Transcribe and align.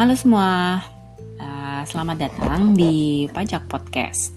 Halo 0.00 0.16
semua, 0.16 0.80
uh, 1.36 1.82
selamat 1.84 2.16
datang 2.24 2.72
di 2.72 3.28
Pajak 3.36 3.68
Podcast. 3.68 4.32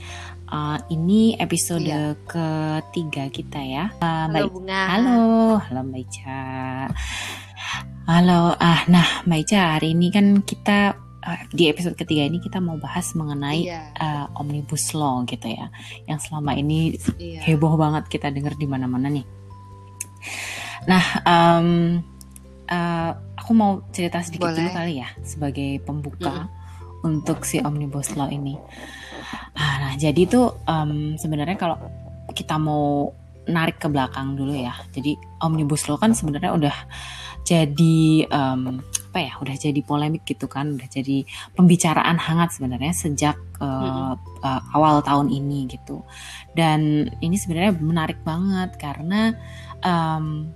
Uh, 0.52 0.76
ini 0.92 1.40
episode 1.40 1.88
iya. 1.88 2.20
ketiga 2.28 3.32
kita 3.32 3.64
ya. 3.64 3.88
Uh, 4.04 4.28
halo 4.28 4.28
Mbak 4.28 4.52
Bunga. 4.52 4.82
Halo, 4.92 5.24
halo 5.64 5.80
Mbak 5.88 6.02
Ica. 6.04 6.44
Halo, 8.12 8.60
ah, 8.60 8.84
nah 8.92 9.08
Mbak 9.24 9.40
Ica 9.40 9.80
hari 9.80 9.96
ini 9.96 10.12
kan 10.12 10.44
kita 10.44 11.00
uh, 11.24 11.42
di 11.56 11.72
episode 11.72 11.96
ketiga 11.96 12.28
ini 12.28 12.44
kita 12.44 12.60
mau 12.60 12.76
bahas 12.76 13.16
mengenai 13.16 13.64
iya. 13.64 13.88
uh, 14.04 14.36
omnibus 14.36 14.92
law 14.92 15.24
gitu 15.24 15.48
ya, 15.48 15.72
yang 16.12 16.20
selama 16.20 16.60
ini 16.60 17.00
iya. 17.16 17.40
heboh 17.40 17.80
banget 17.80 18.12
kita 18.12 18.36
dengar 18.36 18.52
di 18.60 18.68
mana-mana 18.68 19.08
nih. 19.08 19.24
Nah, 20.92 21.24
um, 21.24 22.04
uh, 22.68 23.16
aku 23.44 23.52
mau 23.52 23.84
cerita 23.92 24.24
sedikit 24.24 24.48
Boleh. 24.48 24.64
dulu 24.64 24.70
kali 24.72 24.94
ya 25.04 25.12
sebagai 25.20 25.84
pembuka 25.84 26.48
hmm. 26.48 27.04
untuk 27.04 27.44
si 27.44 27.60
omnibus 27.60 28.16
law 28.16 28.32
ini. 28.32 28.56
Ah, 29.52 29.84
nah, 29.84 29.94
jadi 30.00 30.24
tuh 30.24 30.64
um, 30.64 31.20
sebenarnya 31.20 31.60
kalau 31.60 31.76
kita 32.32 32.56
mau 32.56 33.12
narik 33.44 33.84
ke 33.84 33.92
belakang 33.92 34.40
dulu 34.40 34.56
ya. 34.56 34.72
Jadi 34.96 35.20
omnibus 35.44 35.92
law 35.92 36.00
kan 36.00 36.16
sebenarnya 36.16 36.56
udah 36.56 36.78
jadi 37.44 38.24
um, 38.32 38.80
apa 39.12 39.20
ya? 39.20 39.34
Udah 39.44 39.56
jadi 39.60 39.80
polemik 39.84 40.24
gitu 40.24 40.48
kan, 40.48 40.80
udah 40.80 40.88
jadi 40.88 41.28
pembicaraan 41.52 42.16
hangat 42.16 42.56
sebenarnya 42.56 42.96
sejak 42.96 43.36
uh, 43.60 44.16
uh, 44.16 44.62
awal 44.72 45.04
tahun 45.04 45.28
ini 45.28 45.68
gitu. 45.68 46.00
Dan 46.56 47.12
ini 47.20 47.36
sebenarnya 47.36 47.76
menarik 47.76 48.24
banget 48.24 48.80
karena 48.80 49.36
um, 49.84 50.48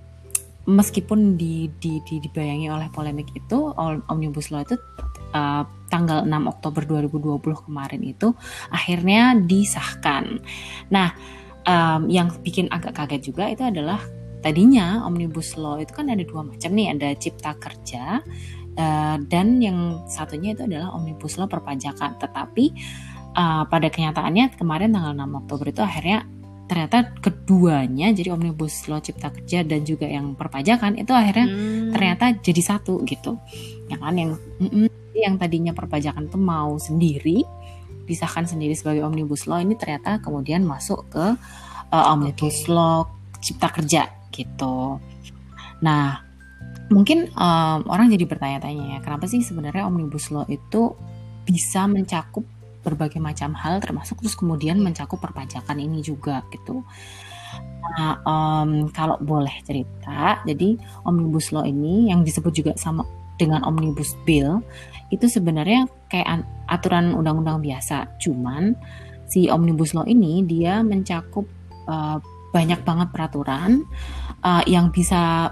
meskipun 0.67 1.39
di, 1.39 1.71
di, 1.79 2.03
di, 2.03 2.19
dibayangi 2.19 2.67
oleh 2.67 2.91
polemik 2.91 3.31
itu 3.31 3.71
omnibus 4.11 4.51
law 4.51 4.67
itu 4.67 4.75
uh, 5.31 5.63
tanggal 5.87 6.27
6 6.27 6.51
Oktober 6.51 6.83
2020 6.83 7.65
kemarin 7.71 8.01
itu 8.03 8.35
akhirnya 8.67 9.39
disahkan. 9.39 10.43
Nah, 10.91 11.15
um, 11.63 12.11
yang 12.11 12.27
bikin 12.43 12.67
agak 12.67 12.99
kaget 12.99 13.31
juga 13.31 13.47
itu 13.47 13.63
adalah 13.63 14.03
tadinya 14.43 15.07
omnibus 15.07 15.55
law 15.55 15.79
itu 15.79 15.95
kan 15.95 16.11
ada 16.11 16.27
dua 16.27 16.43
macam 16.43 16.69
nih, 16.75 16.91
ada 16.91 17.15
cipta 17.15 17.55
kerja 17.55 18.19
uh, 18.75 19.17
dan 19.23 19.63
yang 19.63 20.03
satunya 20.11 20.51
itu 20.51 20.67
adalah 20.67 20.91
omnibus 20.99 21.39
law 21.39 21.47
perpajakan. 21.47 22.19
Tetapi 22.19 22.65
uh, 23.39 23.63
pada 23.71 23.87
kenyataannya 23.87 24.51
kemarin 24.59 24.91
tanggal 24.91 25.15
6 25.15 25.39
Oktober 25.47 25.65
itu 25.71 25.81
akhirnya 25.83 26.27
ternyata 26.67 27.15
keduanya 27.23 28.11
jadi 28.11 28.35
omnibus 28.35 28.85
law 28.91 28.99
cipta 28.99 29.31
kerja 29.31 29.63
dan 29.63 29.87
juga 29.87 30.03
yang 30.03 30.35
perpajakan 30.35 30.99
itu 30.99 31.15
akhirnya 31.15 31.47
hmm. 31.47 31.91
ternyata 31.95 32.25
jadi 32.43 32.61
satu 32.61 33.07
gitu 33.07 33.39
ya 33.87 33.95
kan 33.95 34.15
yang 34.19 34.31
mm, 34.59 35.15
yang 35.15 35.39
tadinya 35.39 35.71
perpajakan 35.71 36.27
tuh 36.27 36.37
mau 36.37 36.75
sendiri 36.75 37.47
disahkan 38.07 38.47
sendiri 38.47 38.75
sebagai 38.75 39.03
omnibus 39.03 39.47
law 39.47 39.59
ini 39.59 39.79
ternyata 39.79 40.19
kemudian 40.19 40.63
masuk 40.63 41.07
ke 41.11 41.25
uh, 41.91 42.05
omnibus 42.11 42.67
okay. 42.67 42.71
law 42.75 43.07
cipta 43.39 43.67
kerja 43.71 44.11
gitu 44.35 44.99
nah 45.79 46.23
mungkin 46.91 47.31
um, 47.35 47.83
orang 47.91 48.07
jadi 48.11 48.23
bertanya-tanya 48.27 48.97
ya 48.97 48.99
kenapa 49.03 49.27
sih 49.27 49.43
sebenarnya 49.43 49.87
omnibus 49.87 50.31
law 50.31 50.47
itu 50.47 50.95
bisa 51.47 51.87
mencakup 51.87 52.43
berbagai 52.87 53.19
macam 53.19 53.51
hal 53.51 53.83
termasuk 53.83 54.23
terus 54.23 54.39
kemudian 54.39 54.79
mencakup 54.79 55.19
perpajakan 55.19 55.75
ini 55.75 55.99
juga 55.99 56.39
gitu. 56.55 56.87
Nah, 57.97 58.19
um, 58.23 58.87
kalau 58.95 59.19
boleh 59.19 59.51
cerita, 59.67 60.39
jadi 60.47 60.79
omnibus 61.03 61.51
law 61.51 61.67
ini 61.67 62.11
yang 62.11 62.23
disebut 62.23 62.51
juga 62.55 62.71
sama 62.79 63.03
dengan 63.35 63.63
omnibus 63.67 64.15
bill 64.23 64.63
itu 65.13 65.27
sebenarnya 65.27 65.87
kayak 66.11 66.43
aturan 66.67 67.15
undang-undang 67.15 67.63
biasa, 67.63 68.07
cuman 68.19 68.75
si 69.27 69.47
omnibus 69.47 69.95
law 69.95 70.03
ini 70.03 70.43
dia 70.43 70.83
mencakup 70.83 71.47
uh, 71.87 72.19
banyak 72.51 72.79
banget 72.83 73.07
peraturan 73.11 73.83
uh, 74.43 74.63
yang 74.67 74.91
bisa 74.91 75.51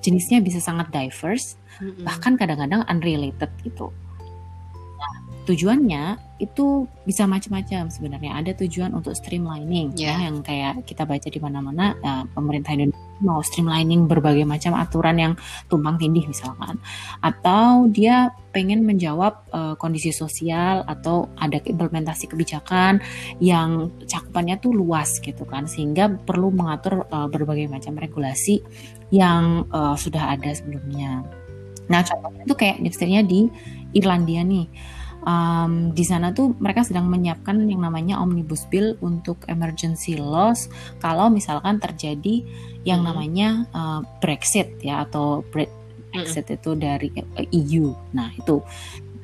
jenisnya 0.00 0.40
bisa 0.40 0.60
sangat 0.60 0.92
diverse, 0.92 1.56
mm 1.80 1.88
-hmm. 1.88 2.02
bahkan 2.04 2.36
kadang-kadang 2.36 2.84
unrelated 2.88 3.52
gitu 3.64 3.88
tujuannya 5.44 6.34
itu 6.42 6.90
bisa 7.06 7.30
macam-macam 7.30 7.86
sebenarnya 7.92 8.34
ada 8.34 8.50
tujuan 8.58 8.90
untuk 8.90 9.14
streamlining 9.14 9.94
yeah. 9.94 10.18
ya 10.18 10.26
yang 10.28 10.42
kayak 10.42 10.82
kita 10.82 11.06
baca 11.06 11.28
di 11.30 11.38
mana-mana 11.38 11.94
ya, 12.02 12.26
pemerintah 12.34 12.74
Indonesia 12.74 12.98
mau 13.22 13.38
streamlining 13.38 14.10
berbagai 14.10 14.42
macam 14.42 14.74
aturan 14.74 15.16
yang 15.16 15.32
tumpang 15.70 15.94
tindih 15.96 16.26
misalkan 16.26 16.82
atau 17.22 17.86
dia 17.86 18.34
pengen 18.50 18.82
menjawab 18.82 19.46
uh, 19.54 19.74
kondisi 19.78 20.10
sosial 20.10 20.82
atau 20.90 21.30
ada 21.38 21.62
implementasi 21.62 22.26
kebijakan 22.26 22.98
yang 23.38 23.94
cakupannya 24.10 24.58
tuh 24.58 24.74
luas 24.74 25.22
gitu 25.22 25.46
kan 25.46 25.70
sehingga 25.70 26.10
perlu 26.10 26.50
mengatur 26.50 27.06
uh, 27.14 27.30
berbagai 27.30 27.70
macam 27.70 27.94
regulasi 27.94 28.58
yang 29.14 29.70
uh, 29.70 29.94
sudah 29.94 30.34
ada 30.34 30.50
sebelumnya. 30.50 31.22
Nah 31.86 32.02
contohnya 32.02 32.42
itu 32.42 32.54
kayak 32.58 32.76
misalnya 32.82 33.22
di 33.22 33.46
Irlandia 33.94 34.42
nih 34.42 34.66
um, 35.24 35.90
di 35.90 36.04
sana 36.06 36.30
tuh 36.30 36.54
mereka 36.60 36.84
sedang 36.84 37.08
menyiapkan 37.10 37.64
yang 37.66 37.82
namanya 37.82 38.20
omnibus 38.20 38.68
bill 38.70 38.94
untuk 39.02 39.42
emergency 39.50 40.14
laws 40.20 40.68
kalau 41.00 41.32
misalkan 41.32 41.80
terjadi 41.80 42.44
yang 42.84 43.02
hmm. 43.02 43.08
namanya 43.08 43.48
uh, 43.72 44.00
Brexit 44.20 44.78
ya 44.84 45.08
atau 45.08 45.42
Brexit 45.48 45.84
exit 46.14 46.46
hmm. 46.46 46.56
itu 46.56 46.70
dari 46.78 47.08
EU. 47.50 47.90
Nah 48.14 48.30
itu 48.32 48.62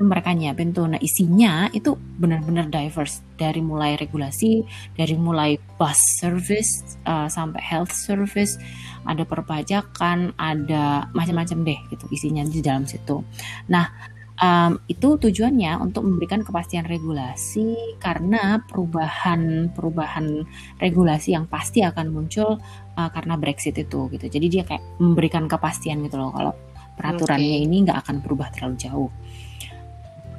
mereka 0.01 0.33
nyiapin 0.33 0.73
tuh. 0.73 0.89
Nah 0.91 1.01
isinya 1.01 1.69
itu 1.71 1.95
benar-benar 1.95 2.73
diverse 2.73 3.23
dari 3.37 3.61
mulai 3.63 3.95
regulasi, 4.01 4.65
dari 4.97 5.15
mulai 5.15 5.61
bus 5.79 6.01
service 6.19 6.99
uh, 7.07 7.29
sampai 7.31 7.61
health 7.61 7.93
service, 7.93 8.57
ada 9.05 9.23
perpajakan, 9.29 10.33
ada 10.41 11.09
macam-macam 11.15 11.59
deh 11.63 11.81
gitu 11.93 12.05
isinya 12.11 12.43
di 12.49 12.61
dalam 12.65 12.89
situ. 12.89 13.23
Nah 13.69 14.19
um, 14.41 14.81
itu 14.89 15.21
tujuannya 15.21 15.79
untuk 15.79 16.03
memberikan 16.09 16.41
kepastian 16.43 16.89
regulasi 16.89 17.77
karena 18.01 18.65
perubahan 18.67 19.71
perubahan 19.71 20.49
regulasi 20.81 21.37
yang 21.37 21.47
pasti 21.47 21.85
akan 21.85 22.11
muncul 22.11 22.59
uh, 22.97 23.11
karena 23.13 23.37
Brexit 23.37 23.77
itu 23.77 24.09
gitu. 24.11 24.27
Jadi 24.27 24.47
dia 24.49 24.63
kayak 24.67 24.83
memberikan 24.99 25.47
kepastian 25.47 26.03
gitu 26.03 26.17
loh 26.19 26.33
kalau 26.33 26.53
peraturannya 26.97 27.61
okay. 27.61 27.67
ini 27.69 27.77
nggak 27.87 27.99
akan 28.09 28.17
berubah 28.25 28.49
terlalu 28.57 28.77
jauh. 28.81 29.11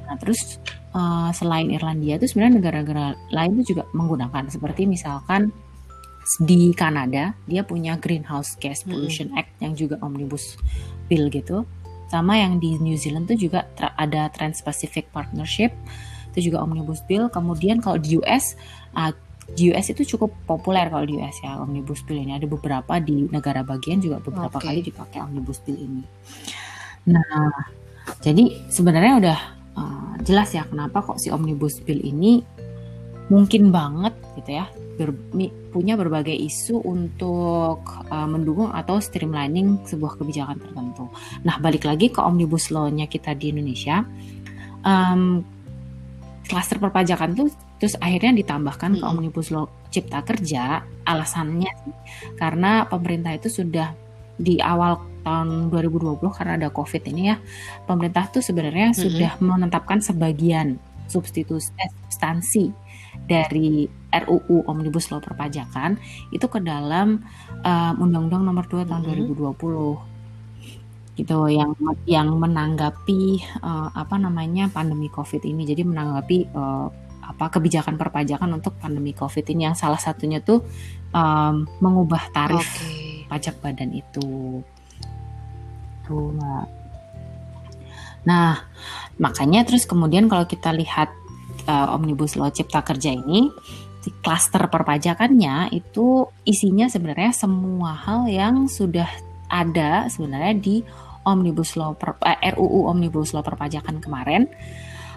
Nah 0.06 0.18
terus 0.18 0.58
uh, 0.92 1.30
selain 1.32 1.70
Irlandia 1.70 2.18
itu 2.18 2.28
sebenarnya 2.28 2.58
negara-negara 2.60 3.06
lain 3.30 3.62
itu 3.62 3.74
juga 3.74 3.88
menggunakan 3.94 4.50
seperti 4.50 4.84
misalkan 4.84 5.54
di 6.38 6.70
Kanada 6.70 7.34
dia 7.50 7.66
punya 7.66 7.98
Greenhouse 7.98 8.54
Gas 8.62 8.86
Pollution 8.86 9.34
-hmm. 9.34 9.40
Act 9.42 9.52
yang 9.58 9.74
juga 9.74 9.98
omnibus 10.06 10.54
bill 11.10 11.26
gitu 11.34 11.66
sama 12.12 12.36
yang 12.36 12.60
di 12.60 12.76
New 12.76 13.00
Zealand 13.00 13.24
tuh 13.24 13.40
juga 13.40 13.64
ada 13.96 14.28
Trans-Pacific 14.36 15.08
Partnership 15.16 15.72
itu 16.36 16.52
juga 16.52 16.60
omnibus 16.60 17.00
bill. 17.08 17.32
Kemudian 17.32 17.80
kalau 17.80 17.96
di 17.96 18.20
US 18.20 18.52
uh, 18.92 19.16
di 19.56 19.72
US 19.72 19.88
itu 19.88 20.04
cukup 20.04 20.32
populer 20.44 20.92
kalau 20.92 21.08
di 21.08 21.16
US 21.16 21.40
ya 21.40 21.56
omnibus 21.56 22.04
bill 22.04 22.20
ini. 22.20 22.36
Ada 22.36 22.44
beberapa 22.44 23.00
di 23.00 23.24
negara 23.32 23.64
bagian 23.64 24.04
juga 24.04 24.20
beberapa 24.20 24.60
okay. 24.60 24.68
kali 24.68 24.80
dipakai 24.84 25.24
omnibus 25.24 25.64
bill 25.64 25.80
ini. 25.80 26.04
Nah 27.08 27.48
jadi 28.20 28.68
sebenarnya 28.68 29.12
udah 29.16 29.38
uh, 29.80 30.12
jelas 30.20 30.52
ya 30.52 30.68
kenapa 30.68 31.00
kok 31.00 31.16
si 31.16 31.32
omnibus 31.32 31.80
bill 31.80 32.00
ini 32.04 32.44
mungkin 33.30 33.70
banget 33.70 34.14
gitu 34.38 34.50
ya 34.62 34.66
ber, 34.96 35.10
punya 35.72 35.96
berbagai 35.96 36.34
isu 36.36 36.84
untuk 36.84 37.80
uh, 38.12 38.28
mendukung 38.28 38.70
atau 38.70 39.00
streamlining 39.00 39.82
sebuah 39.88 40.20
kebijakan 40.20 40.60
tertentu. 40.60 41.08
Nah, 41.42 41.56
balik 41.58 41.88
lagi 41.88 42.12
ke 42.12 42.20
omnibus 42.20 42.68
law-nya 42.68 43.08
kita 43.08 43.32
di 43.32 43.50
Indonesia, 43.50 44.04
um, 44.84 45.40
klaster 46.46 46.76
perpajakan 46.76 47.32
tuh 47.32 47.48
terus 47.80 47.98
akhirnya 47.98 48.36
ditambahkan 48.44 49.00
ke 49.00 49.04
omnibus 49.04 49.50
law 49.50 49.66
cipta 49.90 50.22
kerja. 50.22 50.84
Alasannya 51.02 51.72
karena 52.38 52.86
pemerintah 52.86 53.34
itu 53.34 53.48
sudah 53.50 53.90
di 54.38 54.62
awal 54.62 55.02
tahun 55.22 55.70
2020 55.70 56.18
karena 56.34 56.52
ada 56.58 56.68
COVID 56.70 57.02
ini 57.14 57.22
ya, 57.30 57.36
pemerintah 57.86 58.28
tuh 58.30 58.42
sebenarnya 58.42 58.90
-hmm. 58.92 59.00
sudah 59.00 59.32
menetapkan 59.38 60.02
sebagian 60.02 60.78
substitusi 61.10 61.68
eh, 61.78 61.90
substansi 62.06 62.81
dari 63.26 63.86
RUU 64.12 64.68
Omnibus 64.68 65.08
Law 65.08 65.22
Perpajakan 65.24 65.96
itu 66.34 66.46
ke 66.46 66.60
dalam 66.60 67.22
uh, 67.64 67.92
Undang-Undang 67.96 68.42
Nomor 68.44 68.66
2 68.68 68.84
tahun 68.84 69.02
mm 69.02 69.32
-hmm. 69.32 69.62
2020 70.04 70.12
gitu 71.12 71.44
yang 71.52 71.76
yang 72.08 72.32
menanggapi 72.40 73.44
uh, 73.60 73.92
apa 73.92 74.16
namanya 74.16 74.72
pandemi 74.72 75.12
Covid 75.12 75.44
ini. 75.44 75.68
Jadi 75.68 75.84
menanggapi 75.84 76.38
uh, 76.56 76.88
apa 77.22 77.44
kebijakan 77.52 78.00
perpajakan 78.00 78.50
untuk 78.58 78.76
pandemi 78.80 79.14
Covid 79.14 79.44
ini 79.52 79.70
yang 79.70 79.76
salah 79.76 80.00
satunya 80.00 80.42
tuh 80.42 80.64
um, 81.14 81.68
mengubah 81.78 82.32
tarif 82.32 82.64
okay. 82.64 83.28
pajak 83.28 83.60
badan 83.60 83.92
itu. 83.92 84.64
Tuh, 86.02 86.34
Mbak. 86.34 86.66
Nah, 88.22 88.54
makanya 89.18 89.66
terus 89.66 89.86
kemudian 89.86 90.26
kalau 90.26 90.46
kita 90.46 90.70
lihat 90.74 91.10
uh, 91.68 91.94
Omnibus 91.94 92.34
Law 92.38 92.50
Cipta 92.50 92.82
Kerja 92.82 93.12
ini, 93.12 93.50
di 94.02 94.10
klaster 94.18 94.66
perpajakannya 94.66 95.70
itu 95.70 96.26
isinya 96.42 96.90
sebenarnya 96.90 97.30
semua 97.30 97.94
hal 97.94 98.26
yang 98.26 98.66
sudah 98.66 99.06
ada 99.46 100.10
sebenarnya 100.10 100.54
di 100.58 100.76
Omnibus 101.22 101.78
Law 101.78 101.94
per, 101.94 102.18
eh, 102.26 102.50
RUU 102.50 102.90
Omnibus 102.90 103.30
Law 103.30 103.46
perpajakan 103.46 104.02
kemarin. 104.02 104.50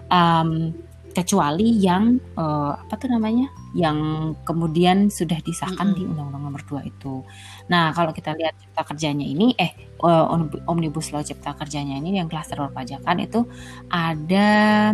Um, 0.05 0.77
kecuali 1.15 1.79
yang 1.79 2.19
uh, 2.35 2.75
apa 2.75 2.99
tuh 2.99 3.07
namanya 3.07 3.47
yang 3.71 4.35
kemudian 4.43 5.07
sudah 5.07 5.39
disahkan 5.39 5.87
mm 5.87 5.95
-hmm. 5.95 5.97
di 5.97 6.03
Undang-Undang 6.11 6.43
Nomor 6.43 6.61
2 6.67 6.91
itu. 6.91 7.23
Nah, 7.71 7.95
kalau 7.95 8.11
kita 8.11 8.35
lihat 8.35 8.59
cipta 8.59 8.83
kerjanya 8.83 9.23
ini 9.23 9.55
eh 9.55 9.71
uh, 10.03 10.27
Omnibus 10.67 11.15
Law 11.15 11.23
cipta 11.23 11.55
kerjanya 11.55 12.03
ini 12.03 12.19
yang 12.19 12.27
klaster 12.27 12.59
perpajakan 12.59 13.23
itu 13.23 13.47
ada 13.87 14.91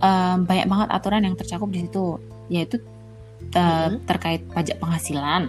um, 0.00 0.48
banyak 0.48 0.66
banget 0.66 0.88
aturan 0.90 1.22
yang 1.24 1.36
tercakup 1.36 1.68
di 1.70 1.86
situ 1.86 2.18
yaitu 2.50 2.82
uh, 3.54 3.60
mm 3.60 3.78
-hmm. 3.94 3.96
terkait 4.04 4.42
pajak 4.50 4.76
penghasilan, 4.82 5.48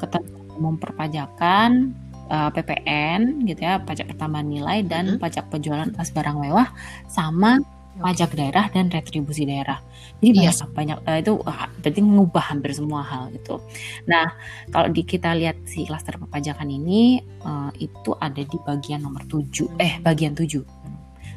ketentuan 0.00 0.48
umum 0.56 0.74
perpajakan, 0.80 1.92
uh, 2.32 2.48
PPN 2.50 3.44
gitu 3.44 3.60
ya, 3.60 3.82
pajak 3.82 4.08
pertambahan 4.08 4.48
nilai 4.48 4.78
dan 4.86 5.04
mm 5.06 5.12
-hmm. 5.16 5.22
pajak 5.22 5.44
penjualan 5.52 5.88
atas 5.92 6.10
barang 6.10 6.40
mewah 6.40 6.72
sama 7.06 7.60
pajak 8.00 8.32
daerah 8.32 8.72
dan 8.72 8.88
retribusi 8.88 9.44
daerah. 9.44 9.76
Jadi 10.24 10.48
yes. 10.48 10.64
banyak 10.64 10.70
banyak 10.72 10.98
uh, 11.04 11.18
itu 11.20 11.32
uh, 11.44 11.66
berarti 11.84 12.00
mengubah 12.00 12.44
hampir 12.48 12.72
semua 12.72 13.04
hal 13.04 13.28
gitu. 13.36 13.60
Nah, 14.08 14.32
kalau 14.72 14.88
di 14.88 15.04
kita 15.04 15.36
lihat 15.36 15.60
si 15.68 15.84
klaster 15.84 16.16
perpajakan 16.16 16.72
ini 16.72 17.20
uh, 17.44 17.68
itu 17.76 18.16
ada 18.16 18.40
di 18.40 18.58
bagian 18.64 19.04
nomor 19.04 19.28
7 19.28 19.76
eh 19.76 20.00
bagian 20.00 20.32
7. 20.32 20.64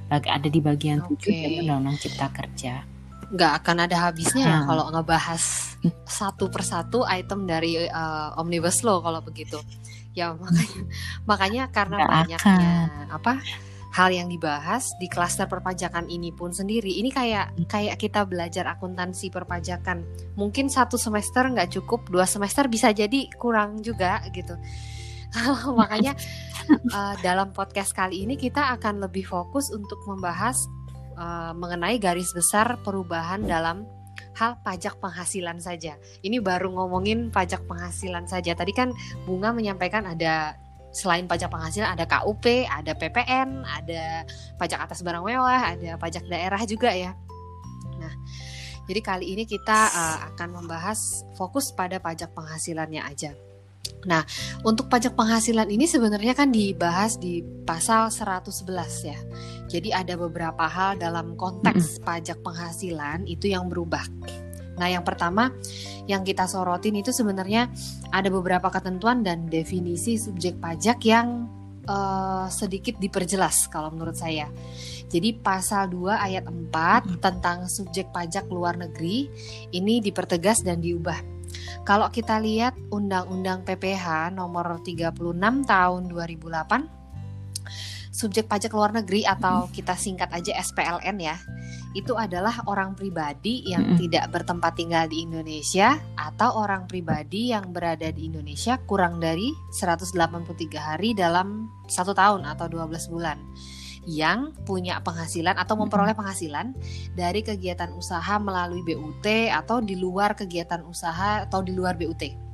Ada 0.09 0.47
di 0.47 0.59
bagian 0.61 1.01
okay. 1.05 1.59
7 1.59 1.65
Undang-Undang 1.65 1.97
Cipta 1.97 2.27
Kerja. 2.29 2.85
Nggak 3.25 3.51
akan 3.63 3.77
ada 3.89 3.97
habisnya 4.05 4.45
ya 4.45 4.57
kalau 4.69 4.85
ngebahas 4.93 5.43
satu 6.05 6.53
persatu 6.53 7.01
item 7.09 7.49
dari 7.49 7.89
uh, 7.89 8.37
Omnibus 8.37 8.85
Law 8.85 9.01
kalau 9.01 9.19
begitu. 9.25 9.57
Ya 10.13 10.31
makanya 10.37 10.81
makanya 11.25 11.63
karena 11.73 11.97
Nggak 11.97 12.11
banyaknya 12.13 12.69
akan. 12.85 13.07
apa 13.09 13.33
hal 13.95 14.11
yang 14.11 14.27
dibahas 14.27 14.91
di 14.99 15.07
klaster 15.07 15.47
perpajakan 15.47 16.11
ini 16.11 16.35
pun 16.35 16.51
sendiri 16.51 16.99
ini 16.99 17.15
kayak 17.15 17.55
kayak 17.71 17.95
kita 17.95 18.27
belajar 18.27 18.67
akuntansi 18.75 19.31
perpajakan 19.31 20.03
mungkin 20.35 20.67
satu 20.67 20.99
semester 20.99 21.47
nggak 21.47 21.79
cukup 21.79 22.03
dua 22.11 22.27
semester 22.27 22.67
bisa 22.67 22.91
jadi 22.91 23.31
kurang 23.39 23.79
juga 23.79 24.19
gitu 24.35 24.59
makanya 25.79 26.13
uh, 26.91 27.15
dalam 27.19 27.51
podcast 27.51 27.91
kali 27.91 28.23
ini 28.23 28.39
kita 28.39 28.75
akan 28.79 29.03
lebih 29.03 29.27
fokus 29.27 29.69
untuk 29.71 29.99
membahas 30.07 30.67
uh, 31.19 31.51
mengenai 31.55 31.99
garis 31.99 32.31
besar 32.31 32.79
perubahan 32.81 33.43
dalam 33.43 33.83
hal 34.35 34.59
pajak 34.63 34.99
penghasilan 34.99 35.63
saja. 35.63 35.95
Ini 36.23 36.43
baru 36.43 36.71
ngomongin 36.75 37.31
pajak 37.31 37.63
penghasilan 37.71 38.27
saja. 38.27 38.51
Tadi 38.51 38.75
kan 38.75 38.91
Bunga 39.23 39.55
menyampaikan 39.55 40.03
ada 40.03 40.59
selain 40.91 41.27
pajak 41.27 41.51
penghasilan 41.51 41.95
ada 41.95 42.07
KUP, 42.07 42.67
ada 42.67 42.95
PPN, 42.95 43.63
ada 43.63 44.23
pajak 44.59 44.79
atas 44.87 45.03
barang 45.03 45.23
mewah, 45.23 45.75
ada 45.75 45.99
pajak 45.99 46.27
daerah 46.27 46.59
juga 46.67 46.91
ya. 46.91 47.15
Nah, 47.99 48.13
jadi 48.87 48.99
kali 49.03 49.35
ini 49.35 49.43
kita 49.47 49.79
uh, 49.91 50.17
akan 50.31 50.63
membahas 50.63 51.23
fokus 51.35 51.71
pada 51.75 51.99
pajak 51.99 52.31
penghasilannya 52.31 53.03
aja. 53.03 53.35
Nah, 54.05 54.21
untuk 54.61 54.87
pajak 54.87 55.17
penghasilan 55.17 55.69
ini 55.69 55.89
sebenarnya 55.89 56.37
kan 56.37 56.53
dibahas 56.53 57.17
di 57.17 57.41
pasal 57.65 58.13
111 58.13 58.69
ya. 59.05 59.17
Jadi 59.65 59.89
ada 59.91 60.13
beberapa 60.15 60.65
hal 60.69 61.01
dalam 61.01 61.33
konteks 61.33 62.01
pajak 62.05 62.39
penghasilan 62.45 63.25
itu 63.25 63.49
yang 63.49 63.65
berubah. 63.67 64.05
Nah, 64.75 64.87
yang 64.91 65.01
pertama 65.01 65.51
yang 66.05 66.21
kita 66.21 66.45
sorotin 66.45 66.99
itu 66.99 67.09
sebenarnya 67.09 67.71
ada 68.13 68.29
beberapa 68.29 68.69
ketentuan 68.69 69.25
dan 69.25 69.49
definisi 69.49 70.21
subjek 70.21 70.61
pajak 70.61 71.01
yang 71.01 71.49
uh, 71.89 72.45
sedikit 72.51 72.97
diperjelas 73.01 73.71
kalau 73.71 73.89
menurut 73.89 74.17
saya. 74.17 74.49
Jadi 75.09 75.37
pasal 75.37 75.89
2 75.93 76.11
ayat 76.17 76.45
4 76.45 76.69
hmm. 76.69 77.17
tentang 77.21 77.69
subjek 77.69 78.09
pajak 78.09 78.49
luar 78.49 78.75
negeri 78.75 79.29
ini 79.71 80.01
dipertegas 80.01 80.65
dan 80.65 80.81
diubah. 80.81 81.34
Kalau 81.85 82.09
kita 82.09 82.41
lihat 82.41 82.73
Undang-Undang 82.89 83.65
PPH 83.65 84.33
nomor 84.33 84.81
36 84.81 85.13
tahun 85.65 86.01
2008 86.09 87.05
subjek 88.15 88.47
pajak 88.47 88.71
luar 88.71 88.95
negeri 88.95 89.27
atau 89.27 89.67
kita 89.75 89.91
singkat 89.99 90.31
aja 90.31 90.55
SPLN 90.63 91.19
ya 91.19 91.35
itu 91.95 92.15
adalah 92.15 92.63
orang 92.67 92.95
pribadi 92.95 93.67
yang 93.67 93.95
tidak 93.99 94.31
bertempat 94.31 94.75
tinggal 94.79 95.07
di 95.07 95.27
Indonesia 95.27 95.99
atau 96.15 96.63
orang 96.63 96.87
pribadi 96.87 97.51
yang 97.51 97.75
berada 97.75 98.07
di 98.11 98.31
Indonesia 98.31 98.79
kurang 98.83 99.19
dari 99.19 99.51
183 99.71 100.15
hari 100.75 101.11
dalam 101.11 101.71
satu 101.87 102.15
tahun 102.15 102.47
atau 102.47 102.67
12 102.67 103.11
bulan 103.11 103.39
yang 104.05 104.53
punya 104.63 105.01
penghasilan 105.01 105.57
atau 105.57 105.75
memperoleh 105.77 106.13
penghasilan 106.13 106.73
dari 107.17 107.41
kegiatan 107.41 107.91
usaha 107.93 108.37
melalui 108.37 108.85
BUT 108.85 109.25
atau 109.51 109.81
di 109.81 109.97
luar 109.97 110.37
kegiatan 110.37 110.85
usaha 110.85 111.43
atau 111.45 111.65
di 111.65 111.73
luar 111.73 111.97
BUT. 111.97 112.45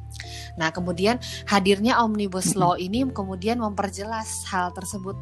Nah, 0.59 0.71
kemudian 0.75 1.19
hadirnya 1.48 2.03
Omnibus 2.03 2.56
Law 2.59 2.75
ini 2.75 3.07
kemudian 3.12 3.63
memperjelas 3.63 4.44
hal 4.51 4.75
tersebut. 4.75 5.15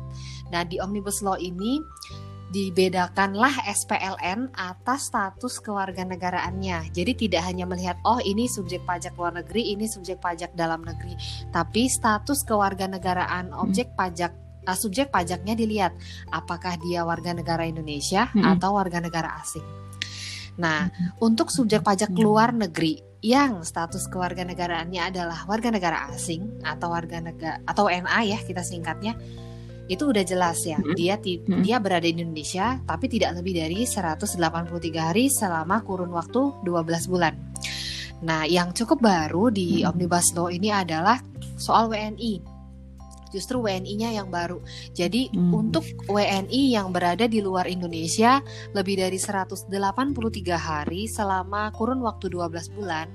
Nah, 0.50 0.66
di 0.66 0.82
Omnibus 0.82 1.22
Law 1.22 1.38
ini 1.38 1.78
dibedakanlah 2.50 3.62
SPLN 3.70 4.50
atas 4.58 5.14
status 5.14 5.62
kewarganegaraannya. 5.62 6.90
Jadi 6.90 7.14
tidak 7.14 7.46
hanya 7.46 7.70
melihat 7.70 8.02
oh 8.02 8.18
ini 8.26 8.50
subjek 8.50 8.82
pajak 8.90 9.14
luar 9.14 9.38
negeri, 9.38 9.78
ini 9.78 9.86
subjek 9.86 10.18
pajak 10.18 10.58
dalam 10.58 10.82
negeri, 10.82 11.14
tapi 11.54 11.86
status 11.86 12.42
kewarganegaraan 12.50 13.54
objek 13.54 13.94
pajak 13.94 14.34
uh, 14.70 14.78
subjek 14.78 15.10
pajaknya 15.10 15.58
dilihat 15.58 15.98
apakah 16.30 16.78
dia 16.78 17.02
warga 17.02 17.34
negara 17.34 17.66
Indonesia 17.66 18.30
hmm. 18.30 18.46
atau 18.46 18.78
warga 18.78 19.02
negara 19.02 19.42
asing. 19.42 19.66
Nah, 20.62 20.94
hmm. 20.94 21.26
untuk 21.26 21.50
subjek 21.50 21.82
pajak 21.82 22.14
luar 22.14 22.54
negeri 22.54 23.10
yang 23.20 23.68
status 23.68 24.08
kewarganegaraannya 24.08 25.12
adalah 25.12 25.44
warga 25.44 25.74
negara 25.74 26.08
asing 26.16 26.64
atau 26.64 26.96
warga 26.96 27.20
negara 27.20 27.60
atau 27.68 27.92
NA 27.92 28.20
ya 28.24 28.40
kita 28.40 28.64
singkatnya 28.64 29.20
itu 29.90 30.06
udah 30.06 30.24
jelas 30.24 30.62
ya 30.64 30.80
mm-hmm. 30.80 30.96
dia 30.96 31.16
mm-hmm. 31.20 31.62
dia 31.66 31.78
berada 31.82 32.08
di 32.08 32.16
Indonesia 32.16 32.80
tapi 32.86 33.12
tidak 33.12 33.42
lebih 33.42 33.60
dari 33.60 33.84
183 33.84 34.40
hari 34.96 35.28
selama 35.28 35.82
kurun 35.84 36.14
waktu 36.14 36.64
12 36.64 37.12
bulan. 37.12 37.34
Nah, 38.20 38.44
yang 38.44 38.76
cukup 38.76 39.00
baru 39.02 39.50
di 39.50 39.82
mm-hmm. 39.82 39.90
Omnibus 39.90 40.28
Law 40.38 40.48
ini 40.54 40.70
adalah 40.72 41.20
soal 41.60 41.92
WNI 41.92 42.59
justru 43.34 43.64
WNI-nya 43.64 44.14
yang 44.14 44.30
baru. 44.30 44.62
Jadi 44.94 45.32
hmm. 45.32 45.52
untuk 45.54 45.86
WNI 46.06 46.62
yang 46.76 46.90
berada 46.94 47.26
di 47.26 47.40
luar 47.42 47.70
Indonesia 47.70 48.42
lebih 48.74 49.02
dari 49.02 49.18
183 49.18 49.70
hari 50.58 51.06
selama 51.10 51.72
kurun 51.74 52.02
waktu 52.04 52.30
12 52.34 52.76
bulan 52.78 53.08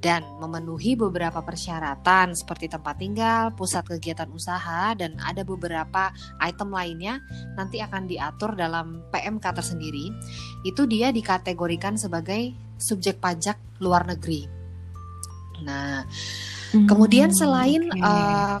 dan 0.00 0.24
memenuhi 0.40 0.96
beberapa 0.96 1.44
persyaratan 1.44 2.32
seperti 2.32 2.72
tempat 2.72 2.96
tinggal, 2.96 3.52
pusat 3.52 3.84
kegiatan 3.84 4.32
usaha, 4.32 4.96
dan 4.96 5.12
ada 5.20 5.44
beberapa 5.44 6.08
item 6.40 6.72
lainnya 6.72 7.20
nanti 7.54 7.84
akan 7.84 8.08
diatur 8.08 8.56
dalam 8.56 9.04
PMK 9.12 9.44
tersendiri. 9.52 10.08
Itu 10.64 10.88
dia 10.88 11.12
dikategorikan 11.12 12.00
sebagai 12.00 12.56
subjek 12.80 13.20
pajak 13.20 13.60
luar 13.84 14.08
negeri. 14.08 14.48
Nah, 15.68 16.08
hmm, 16.72 16.88
kemudian 16.88 17.28
selain 17.36 17.92
okay. 17.92 18.00
uh, 18.00 18.56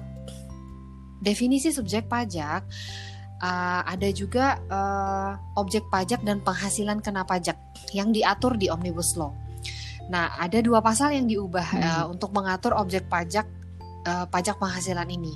definisi 1.20 1.70
subjek 1.70 2.08
pajak 2.08 2.64
uh, 3.40 3.80
ada 3.84 4.08
juga 4.12 4.60
uh, 4.68 5.32
objek 5.56 5.88
pajak 5.88 6.20
dan 6.22 6.44
penghasilan 6.44 7.00
kena 7.00 7.24
pajak 7.24 7.56
yang 7.96 8.12
diatur 8.12 8.54
di 8.54 8.68
Omnibus 8.68 9.16
Law. 9.16 9.32
Nah, 10.10 10.34
ada 10.36 10.58
dua 10.58 10.82
pasal 10.82 11.14
yang 11.16 11.26
diubah 11.26 11.68
hmm. 11.70 11.82
uh, 11.82 12.04
untuk 12.10 12.30
mengatur 12.34 12.74
objek 12.76 13.06
pajak 13.06 13.46
uh, 14.06 14.26
pajak 14.28 14.58
penghasilan 14.58 15.06
ini. 15.08 15.34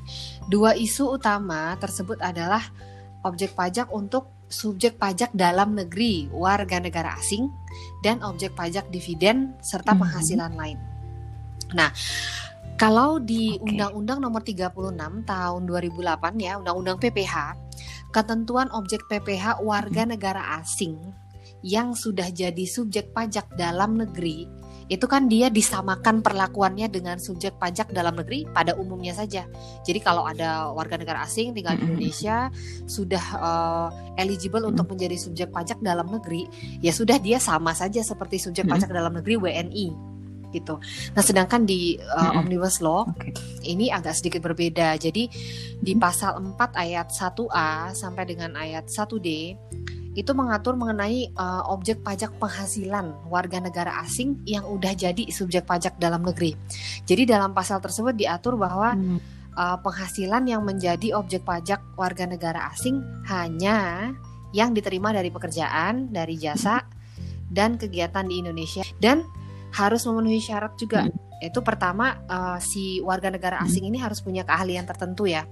Dua 0.50 0.76
isu 0.76 1.16
utama 1.16 1.74
tersebut 1.78 2.20
adalah 2.20 2.62
objek 3.24 3.56
pajak 3.56 3.88
untuk 3.94 4.28
subjek 4.50 5.00
pajak 5.00 5.32
dalam 5.32 5.72
negeri 5.72 6.28
warga 6.30 6.78
negara 6.78 7.16
asing 7.16 7.48
dan 8.04 8.20
objek 8.20 8.52
pajak 8.52 8.86
dividen 8.92 9.56
serta 9.64 9.96
hmm. 9.96 10.00
penghasilan 10.04 10.52
lain. 10.54 10.78
Nah, 11.74 11.90
kalau 12.74 13.22
di 13.22 13.54
Undang-Undang 13.62 14.18
Nomor 14.18 14.42
36 14.42 14.74
Tahun 15.22 15.62
2008 15.62 16.42
ya, 16.42 16.58
Undang-Undang 16.58 16.98
PPH, 16.98 17.34
ketentuan 18.10 18.66
objek 18.74 19.06
PPH 19.06 19.62
warga 19.62 20.02
negara 20.02 20.58
asing 20.58 20.98
yang 21.64 21.94
sudah 21.96 22.28
jadi 22.28 22.66
subjek 22.66 23.14
pajak 23.14 23.48
dalam 23.56 23.96
negeri 23.96 24.50
itu 24.92 25.08
kan 25.08 25.32
dia 25.32 25.48
disamakan 25.48 26.20
perlakuannya 26.20 26.92
dengan 26.92 27.16
subjek 27.16 27.56
pajak 27.56 27.88
dalam 27.88 28.20
negeri 28.20 28.44
pada 28.52 28.76
umumnya 28.76 29.16
saja. 29.16 29.48
Jadi 29.80 29.96
kalau 30.04 30.28
ada 30.28 30.68
warga 30.76 31.00
negara 31.00 31.24
asing 31.24 31.56
tinggal 31.56 31.80
di 31.80 31.88
Indonesia 31.88 32.52
sudah 32.84 33.24
uh, 33.40 33.88
eligible 34.20 34.68
untuk 34.68 34.92
menjadi 34.92 35.16
subjek 35.16 35.48
pajak 35.48 35.80
dalam 35.80 36.12
negeri, 36.12 36.44
ya 36.84 36.92
sudah 36.92 37.16
dia 37.16 37.40
sama 37.40 37.72
saja 37.72 38.04
seperti 38.04 38.36
subjek 38.36 38.68
pajak 38.68 38.92
dalam 38.92 39.16
negeri 39.16 39.40
WNI 39.40 40.13
gitu. 40.54 40.78
Nah, 41.12 41.22
sedangkan 41.26 41.66
di 41.66 41.98
uh, 41.98 42.38
Omnibus 42.38 42.78
Law 42.78 43.10
okay. 43.10 43.34
ini 43.66 43.90
agak 43.90 44.14
sedikit 44.14 44.46
berbeda. 44.46 44.94
Jadi 44.94 45.26
di 45.82 45.92
pasal 45.98 46.38
4 46.38 46.54
ayat 46.78 47.10
1A 47.10 47.90
sampai 47.98 48.24
dengan 48.24 48.54
ayat 48.54 48.86
1D 48.86 49.58
itu 50.14 50.30
mengatur 50.30 50.78
mengenai 50.78 51.34
uh, 51.34 51.66
objek 51.74 52.06
pajak 52.06 52.38
penghasilan 52.38 53.26
warga 53.26 53.58
negara 53.58 53.98
asing 54.06 54.38
yang 54.46 54.62
udah 54.62 54.94
jadi 54.94 55.26
subjek 55.26 55.66
pajak 55.66 55.98
dalam 55.98 56.22
negeri. 56.22 56.54
Jadi 57.02 57.26
dalam 57.26 57.50
pasal 57.50 57.82
tersebut 57.82 58.14
diatur 58.14 58.54
bahwa 58.54 58.94
hmm. 58.94 59.18
uh, 59.58 59.78
penghasilan 59.82 60.46
yang 60.46 60.62
menjadi 60.62 61.18
objek 61.18 61.42
pajak 61.42 61.82
warga 61.98 62.30
negara 62.30 62.70
asing 62.70 63.02
hanya 63.26 64.14
yang 64.54 64.70
diterima 64.70 65.10
dari 65.10 65.34
pekerjaan, 65.34 66.14
dari 66.14 66.38
jasa, 66.38 66.86
dan 67.50 67.74
kegiatan 67.74 68.22
di 68.26 68.38
Indonesia 68.38 68.86
dan 69.02 69.26
harus 69.74 70.06
memenuhi 70.06 70.38
syarat 70.38 70.78
juga. 70.78 71.10
Hmm. 71.10 71.18
Itu 71.42 71.60
pertama 71.66 72.22
uh, 72.30 72.58
si 72.62 73.02
warga 73.02 73.28
negara 73.28 73.58
hmm. 73.60 73.66
asing 73.66 73.84
ini 73.90 73.98
harus 73.98 74.22
punya 74.22 74.46
keahlian 74.46 74.86
tertentu 74.86 75.26
ya. 75.26 75.42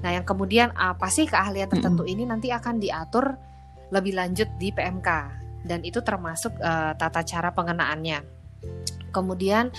Nah, 0.00 0.16
yang 0.16 0.24
kemudian 0.24 0.72
apa 0.72 1.12
sih 1.12 1.28
keahlian 1.28 1.68
tertentu 1.68 2.02
hmm. 2.08 2.12
ini 2.16 2.22
nanti 2.24 2.48
akan 2.48 2.80
diatur 2.80 3.36
lebih 3.92 4.16
lanjut 4.16 4.48
di 4.58 4.72
PMK 4.72 5.08
dan 5.68 5.84
itu 5.84 6.00
termasuk 6.00 6.56
uh, 6.58 6.96
tata 6.96 7.20
cara 7.22 7.52
pengenaannya. 7.52 8.24
Kemudian 9.12 9.70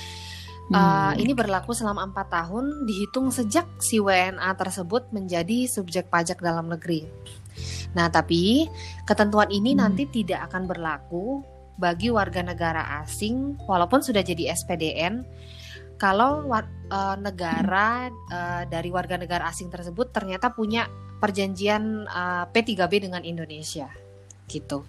uh, 0.71 1.13
ini 1.17 1.33
berlaku 1.33 1.73
selama 1.73 2.07
empat 2.07 2.27
tahun 2.31 2.87
dihitung 2.87 3.33
sejak 3.33 3.65
si 3.81 3.97
WNA 3.97 4.47
tersebut 4.55 5.09
menjadi 5.11 5.67
subjek 5.67 6.07
pajak 6.07 6.39
dalam 6.39 6.69
negeri. 6.69 7.03
Nah, 7.97 8.13
tapi 8.13 8.69
ketentuan 9.09 9.49
ini 9.49 9.73
hmm. 9.73 9.79
nanti 9.81 10.05
tidak 10.05 10.53
akan 10.53 10.69
berlaku 10.69 11.56
bagi 11.77 12.09
warga 12.09 12.41
negara 12.41 13.01
asing 13.05 13.55
walaupun 13.69 14.01
sudah 14.01 14.25
jadi 14.25 14.53
SPDN 14.57 15.21
kalau 15.97 16.45
uh, 16.49 17.17
negara 17.17 18.09
uh, 18.09 18.63
dari 18.69 18.89
warga 18.93 19.17
negara 19.17 19.49
asing 19.49 19.69
tersebut 19.69 20.13
ternyata 20.13 20.53
punya 20.53 20.85
perjanjian 21.17 22.05
uh, 22.05 22.45
P3B 22.53 23.09
dengan 23.09 23.25
Indonesia 23.25 23.89
gitu. 24.45 24.85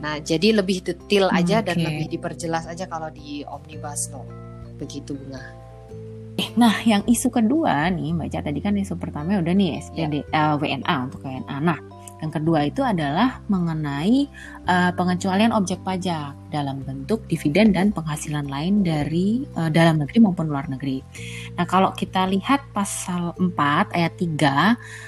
Nah, 0.00 0.16
jadi 0.22 0.56
lebih 0.56 0.80
detail 0.80 1.28
aja 1.28 1.60
okay. 1.60 1.74
dan 1.74 1.76
lebih 1.84 2.06
diperjelas 2.08 2.64
aja 2.64 2.88
kalau 2.88 3.12
di 3.12 3.44
Omnibus 3.44 4.08
Law. 4.14 4.24
Begitu 4.80 5.12
Bunga. 5.12 5.44
Eh, 6.40 6.48
nah, 6.56 6.72
yang 6.88 7.04
isu 7.04 7.28
kedua 7.28 7.92
nih, 7.92 8.16
Mbak 8.16 8.28
Cat, 8.32 8.48
tadi 8.48 8.64
kan 8.64 8.72
isu 8.80 8.96
pertama 8.96 9.36
udah 9.36 9.52
nih 9.52 9.76
SPD 9.76 10.24
yeah. 10.32 10.56
uh, 10.56 10.56
WNA 10.56 10.94
untuk 11.04 11.20
WNA. 11.20 11.56
Nah, 11.60 11.78
yang 12.20 12.32
kedua 12.32 12.68
itu 12.68 12.84
adalah 12.84 13.40
mengenai 13.48 14.28
uh, 14.68 14.92
pengecualian 14.92 15.56
objek 15.56 15.80
pajak 15.80 16.36
dalam 16.52 16.84
bentuk 16.84 17.24
dividen 17.26 17.72
dan 17.72 17.90
penghasilan 17.96 18.44
lain 18.44 18.84
dari 18.84 19.48
uh, 19.56 19.72
dalam 19.72 20.04
negeri 20.04 20.18
maupun 20.20 20.52
luar 20.52 20.68
negeri. 20.68 21.00
Nah, 21.56 21.64
kalau 21.64 21.96
kita 21.96 22.28
lihat 22.28 22.60
pasal 22.76 23.32
4 23.40 23.96
ayat 23.96 24.12
3 24.20 24.28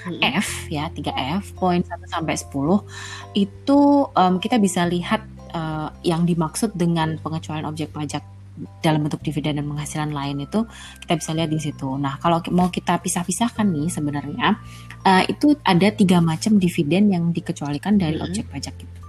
hmm. 0.09 0.21
F 0.41 0.49
ya, 0.73 0.89
3F 0.89 1.53
poin 1.53 1.85
1 1.85 1.89
sampai 2.09 2.33
10 2.33 3.37
itu 3.37 3.79
um, 4.09 4.41
kita 4.41 4.57
bisa 4.57 4.85
lihat 4.89 5.21
uh, 5.53 5.93
yang 6.01 6.25
dimaksud 6.25 6.73
dengan 6.73 7.21
pengecualian 7.21 7.69
objek 7.69 7.93
pajak 7.93 8.25
dalam 8.53 9.01
bentuk 9.01 9.25
dividen 9.25 9.57
dan 9.57 9.65
penghasilan 9.65 10.13
lain 10.13 10.45
itu 10.45 10.61
kita 11.01 11.13
bisa 11.17 11.31
lihat 11.33 11.49
di 11.49 11.57
situ. 11.57 11.89
Nah, 11.97 12.21
kalau 12.21 12.37
mau 12.53 12.69
kita 12.69 13.01
pisah-pisahkan 13.01 13.65
nih 13.65 13.89
sebenarnya 13.89 14.61
uh, 15.01 15.23
itu 15.25 15.57
ada 15.65 15.89
tiga 15.89 16.21
macam 16.21 16.61
dividen 16.61 17.09
yang 17.09 17.33
dikecualikan 17.33 17.97
dari 17.97 18.21
mm-hmm. 18.21 18.29
objek 18.29 18.45
pajak 18.53 18.75
itu. 18.77 18.99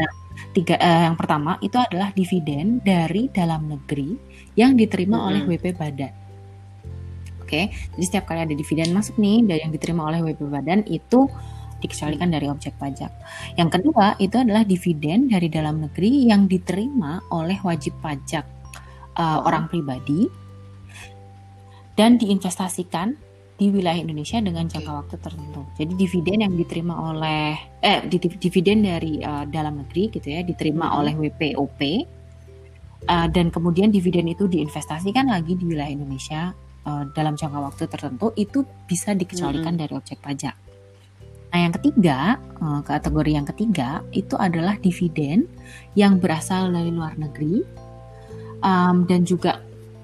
Nah, 0.00 0.08
tiga 0.56 0.80
uh, 0.80 1.12
yang 1.12 1.16
pertama 1.20 1.60
itu 1.60 1.76
adalah 1.76 2.16
dividen 2.16 2.80
dari 2.80 3.28
dalam 3.28 3.68
negeri 3.68 4.16
yang 4.56 4.72
diterima 4.72 5.20
mm-hmm. 5.20 5.28
oleh 5.28 5.40
WP 5.44 5.66
Badan. 5.76 6.12
Oke, 7.44 7.68
jadi 7.68 8.04
setiap 8.08 8.24
kali 8.24 8.48
ada 8.48 8.54
dividen 8.56 8.96
masuk 8.96 9.20
nih 9.20 9.44
dari 9.44 9.60
yang 9.60 9.72
diterima 9.76 10.08
oleh 10.08 10.24
WP 10.24 10.48
Badan 10.48 10.88
itu 10.88 11.28
dikecualikan 11.84 12.32
dari 12.32 12.48
objek 12.48 12.78
pajak. 12.80 13.12
Yang 13.60 13.68
kedua 13.76 14.16
itu 14.16 14.38
adalah 14.40 14.64
dividen 14.64 15.28
dari 15.28 15.52
dalam 15.52 15.84
negeri 15.84 16.30
yang 16.30 16.48
diterima 16.48 17.20
oleh 17.34 17.58
wajib 17.60 17.92
pajak 18.00 18.61
uh, 19.16 19.44
orang 19.44 19.68
pribadi 19.68 20.28
dan 21.96 22.16
diinvestasikan 22.16 23.16
di 23.62 23.70
wilayah 23.70 24.00
Indonesia 24.00 24.42
dengan 24.42 24.66
jangka 24.66 24.90
waktu 24.90 25.16
tertentu. 25.22 25.62
Jadi 25.78 25.92
dividen 25.94 26.38
yang 26.42 26.54
diterima 26.58 26.98
oleh 27.12 27.54
eh 27.78 28.02
dividen 28.10 28.82
dari 28.82 29.22
uh, 29.22 29.46
dalam 29.46 29.84
negeri 29.86 30.10
gitu 30.10 30.26
ya 30.34 30.42
diterima 30.42 30.98
oleh 30.98 31.14
WPOP 31.14 31.80
uh, 33.06 33.28
dan 33.30 33.54
kemudian 33.54 33.94
dividen 33.94 34.26
itu 34.30 34.50
diinvestasikan 34.50 35.30
lagi 35.30 35.54
di 35.54 35.64
wilayah 35.68 35.94
Indonesia 35.94 36.50
uh, 36.88 37.06
dalam 37.14 37.38
jangka 37.38 37.58
waktu 37.62 37.84
tertentu 37.86 38.34
itu 38.34 38.66
bisa 38.88 39.14
dikecualikan 39.14 39.78
hmm. 39.78 39.82
dari 39.86 39.92
objek 39.94 40.18
pajak. 40.18 40.58
Nah 41.52 41.58
yang 41.68 41.74
ketiga 41.76 42.40
uh, 42.64 42.80
kategori 42.80 43.30
yang 43.36 43.46
ketiga 43.46 44.00
itu 44.10 44.34
adalah 44.40 44.74
dividen 44.80 45.44
yang 45.92 46.16
berasal 46.16 46.72
dari 46.72 46.88
luar 46.88 47.14
negeri 47.20 47.60
um, 48.62 49.04
dan 49.04 49.26
juga 49.26 49.60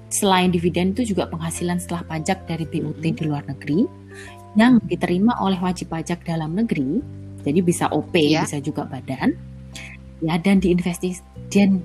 selain 0.09 0.49
dividen 0.49 0.93
itu 0.93 1.13
juga 1.15 1.29
penghasilan 1.29 1.77
setelah 1.81 2.05
pajak 2.05 2.45
dari 2.45 2.65
BUT 2.65 3.01
di 3.01 3.23
luar 3.25 3.45
negeri 3.45 3.85
yang 4.57 4.81
diterima 4.85 5.37
oleh 5.41 5.57
wajib 5.61 5.93
pajak 5.93 6.25
dalam 6.25 6.57
negeri 6.57 7.01
jadi 7.45 7.59
bisa 7.61 7.85
OP 7.93 8.13
ya. 8.17 8.43
bisa 8.43 8.57
juga 8.59 8.89
badan 8.89 9.37
ya 10.19 10.35
dan 10.41 10.59
diinvestis 10.59 11.23
dan 11.53 11.79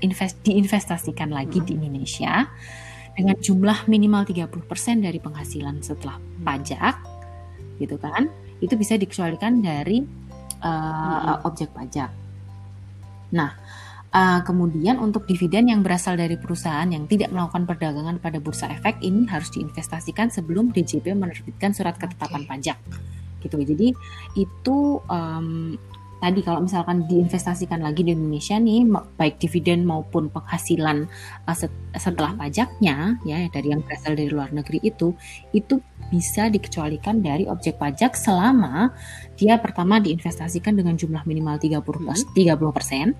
invest 0.00 0.38
diinvestasikan 0.46 1.34
lagi 1.34 1.58
hmm. 1.60 1.66
di 1.66 1.72
Indonesia 1.76 2.46
dengan 3.18 3.34
jumlah 3.34 3.90
minimal 3.90 4.22
30% 4.22 4.54
dari 5.02 5.18
penghasilan 5.18 5.82
setelah 5.82 6.22
pajak 6.46 6.94
gitu 7.82 7.98
kan 7.98 8.30
itu 8.62 8.74
bisa 8.78 8.94
dikecualikan 8.94 9.58
dari 9.58 10.06
uh, 10.62 10.66
hmm. 10.66 11.38
objek 11.42 11.74
pajak 11.74 12.10
nah 13.34 13.58
Uh, 14.08 14.40
kemudian 14.40 14.96
untuk 14.96 15.28
dividen 15.28 15.68
yang 15.68 15.84
berasal 15.84 16.16
dari 16.16 16.40
perusahaan 16.40 16.88
yang 16.88 17.04
tidak 17.04 17.28
melakukan 17.28 17.68
perdagangan 17.68 18.16
pada 18.16 18.40
bursa 18.40 18.72
efek 18.72 19.04
ini 19.04 19.28
harus 19.28 19.52
diinvestasikan 19.52 20.32
sebelum 20.32 20.72
DJP 20.72 21.12
menerbitkan 21.12 21.76
surat 21.76 21.92
ketetapan 22.00 22.48
okay. 22.48 22.48
pajak. 22.48 22.78
Gitu. 23.44 23.56
Jadi 23.68 23.88
itu 24.40 25.04
um, 25.12 25.76
tadi 26.18 26.40
kalau 26.42 26.64
misalkan 26.64 27.06
diinvestasikan 27.06 27.84
lagi 27.84 28.02
di 28.02 28.16
Indonesia 28.16 28.58
nih 28.58 28.88
baik 29.14 29.38
dividen 29.38 29.86
maupun 29.86 30.32
penghasilan 30.32 31.06
uh, 31.46 31.56
setelah 31.94 32.34
pajaknya 32.34 33.20
ya 33.22 33.46
dari 33.52 33.70
yang 33.70 33.82
berasal 33.86 34.18
dari 34.18 34.32
luar 34.32 34.50
negeri 34.50 34.82
itu 34.82 35.14
itu 35.54 35.78
bisa 36.08 36.48
dikecualikan 36.48 37.20
dari 37.22 37.46
objek 37.46 37.78
pajak 37.78 38.16
selama 38.16 38.90
dia 39.36 39.60
pertama 39.60 40.00
diinvestasikan 40.02 40.74
dengan 40.74 40.96
jumlah 40.98 41.22
minimal 41.28 41.60
30 41.60 41.84
30 42.34 42.76
persen 42.76 43.12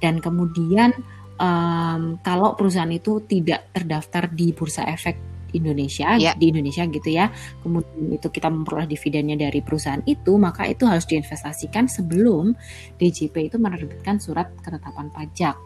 dan 0.00 0.18
kemudian 0.18 0.96
um, 1.40 2.20
kalau 2.20 2.56
perusahaan 2.56 2.90
itu 2.90 3.24
tidak 3.24 3.68
terdaftar 3.72 4.28
di 4.32 4.52
bursa 4.52 4.84
efek 4.88 5.16
Indonesia 5.50 6.14
yeah. 6.14 6.34
di 6.38 6.54
Indonesia 6.54 6.86
gitu 6.86 7.10
ya 7.10 7.26
kemudian 7.62 8.14
itu 8.14 8.30
kita 8.30 8.46
memperoleh 8.46 8.86
dividennya 8.86 9.34
dari 9.34 9.60
perusahaan 9.62 10.02
itu 10.06 10.38
maka 10.38 10.66
itu 10.66 10.86
harus 10.86 11.06
diinvestasikan 11.10 11.90
sebelum 11.90 12.54
DJP 13.02 13.50
itu 13.50 13.56
menerbitkan 13.58 14.22
surat 14.22 14.50
ketetapan 14.62 15.10
pajak 15.10 15.58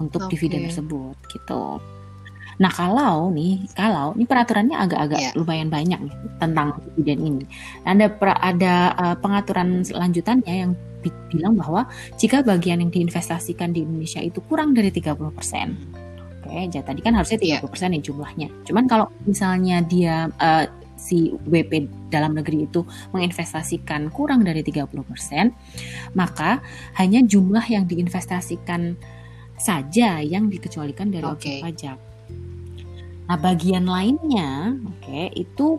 untuk 0.00 0.26
okay. 0.26 0.38
dividen 0.38 0.70
tersebut 0.70 1.16
gitu. 1.28 1.82
Nah 2.60 2.68
kalau 2.68 3.32
nih, 3.32 3.64
kalau 3.72 4.12
ini 4.16 4.28
peraturannya 4.28 4.76
agak-agak 4.76 5.20
yeah. 5.20 5.32
lumayan 5.32 5.72
banyak 5.72 5.96
nih 5.96 6.14
tentang 6.36 6.76
dividen 6.92 7.18
ini. 7.24 7.44
Ada 7.88 8.16
ada 8.36 8.74
uh, 9.00 9.16
pengaturan 9.16 9.80
lanjutannya 9.84 10.54
yang 10.68 10.72
bilang 11.32 11.56
bahwa 11.56 11.88
jika 12.20 12.44
bagian 12.44 12.84
yang 12.84 12.92
diinvestasikan 12.92 13.72
di 13.72 13.82
Indonesia 13.84 14.20
itu 14.20 14.44
kurang 14.44 14.76
dari 14.76 14.92
30%. 14.92 15.16
Oke, 16.40 16.66
jadi 16.72 16.82
tadi 16.82 17.00
kan 17.04 17.14
harusnya 17.14 17.38
30% 17.38 17.62
yeah. 17.62 17.88
nih 17.92 18.02
jumlahnya. 18.02 18.48
Cuman 18.66 18.84
kalau 18.90 19.06
misalnya 19.28 19.84
dia 19.84 20.28
uh, 20.40 20.64
si 21.00 21.32
WP 21.32 21.88
dalam 22.12 22.36
negeri 22.36 22.68
itu 22.68 22.84
menginvestasikan 23.16 24.12
kurang 24.12 24.44
dari 24.44 24.60
30%, 24.60 24.92
maka 26.12 26.60
hanya 27.00 27.24
jumlah 27.24 27.64
yang 27.64 27.88
diinvestasikan 27.88 29.00
saja 29.56 30.20
yang 30.20 30.48
dikecualikan 30.52 31.08
dari 31.08 31.24
okay. 31.24 31.32
objek 31.32 31.54
pajak. 31.64 31.98
Nah, 33.30 33.38
bagian 33.38 33.86
lainnya, 33.86 34.74
oke, 34.82 35.06
okay, 35.06 35.30
itu 35.38 35.78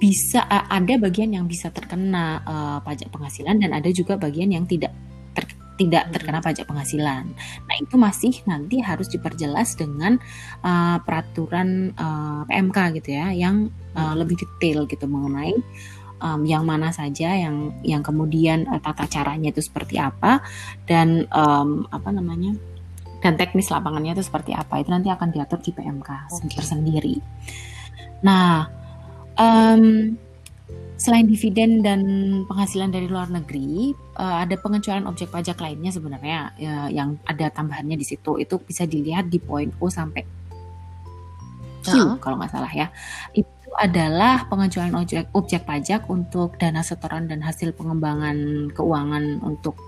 bisa 0.00 0.40
ada 0.48 0.96
bagian 0.96 1.36
yang 1.36 1.44
bisa 1.44 1.68
terkena 1.68 2.40
uh, 2.48 2.78
pajak 2.80 3.12
penghasilan 3.12 3.60
dan 3.60 3.76
ada 3.76 3.92
juga 3.92 4.16
bagian 4.16 4.48
yang 4.48 4.64
tidak 4.64 4.96
ter, 5.36 5.44
tidak 5.76 6.08
terkena 6.08 6.40
pajak 6.40 6.64
penghasilan. 6.64 7.28
Nah 7.68 7.76
itu 7.76 8.00
masih 8.00 8.32
nanti 8.48 8.80
harus 8.80 9.12
diperjelas 9.12 9.76
dengan 9.76 10.16
uh, 10.64 10.96
peraturan 11.04 11.92
uh, 12.00 12.48
PMK 12.48 12.96
gitu 12.96 13.12
ya, 13.12 13.28
yang 13.36 13.68
uh, 13.92 14.16
lebih 14.16 14.40
detail 14.40 14.88
gitu 14.88 15.04
mengenai 15.04 15.52
um, 16.24 16.48
yang 16.48 16.64
mana 16.64 16.96
saja 16.96 17.36
yang 17.36 17.76
yang 17.84 18.00
kemudian 18.00 18.68
uh, 18.72 18.80
tata 18.80 19.04
caranya 19.04 19.52
itu 19.52 19.60
seperti 19.64 20.00
apa 20.00 20.40
dan 20.88 21.28
um, 21.28 21.84
apa 21.92 22.08
namanya 22.08 22.56
dan 23.20 23.36
teknis 23.36 23.68
lapangannya 23.68 24.16
itu 24.16 24.24
seperti 24.24 24.56
apa 24.56 24.80
itu 24.80 24.88
nanti 24.88 25.12
akan 25.12 25.28
diatur 25.28 25.60
di 25.60 25.76
PMK 25.76 26.08
okay. 26.32 26.56
tersendiri. 26.56 27.20
Nah, 28.24 28.79
um, 29.38 30.16
selain 31.00 31.24
dividen 31.24 31.80
dan 31.80 32.00
penghasilan 32.44 32.92
dari 32.92 33.08
luar 33.08 33.32
negeri, 33.32 33.96
uh, 34.20 34.44
ada 34.44 34.52
pengecualian 34.60 35.08
objek 35.08 35.32
pajak 35.32 35.56
lainnya 35.56 35.88
sebenarnya 35.88 36.52
uh, 36.60 36.88
yang 36.92 37.16
ada 37.24 37.48
tambahannya 37.48 37.96
di 37.96 38.04
situ 38.04 38.36
itu 38.36 38.60
bisa 38.60 38.84
dilihat 38.84 39.32
di 39.32 39.40
poin 39.40 39.72
O 39.80 39.88
sampai 39.88 40.22
Q 41.80 41.88
uh 41.88 41.96
-huh. 41.96 42.16
kalau 42.20 42.36
nggak 42.36 42.52
salah 42.52 42.68
ya. 42.68 42.92
Itu 43.32 43.72
adalah 43.80 44.44
pengecualian 44.52 44.92
objek 45.00 45.32
objek 45.32 45.64
pajak 45.64 46.04
untuk 46.12 46.60
dana 46.60 46.84
setoran 46.84 47.30
dan 47.30 47.40
hasil 47.40 47.72
pengembangan 47.72 48.68
keuangan 48.76 49.40
untuk 49.40 49.80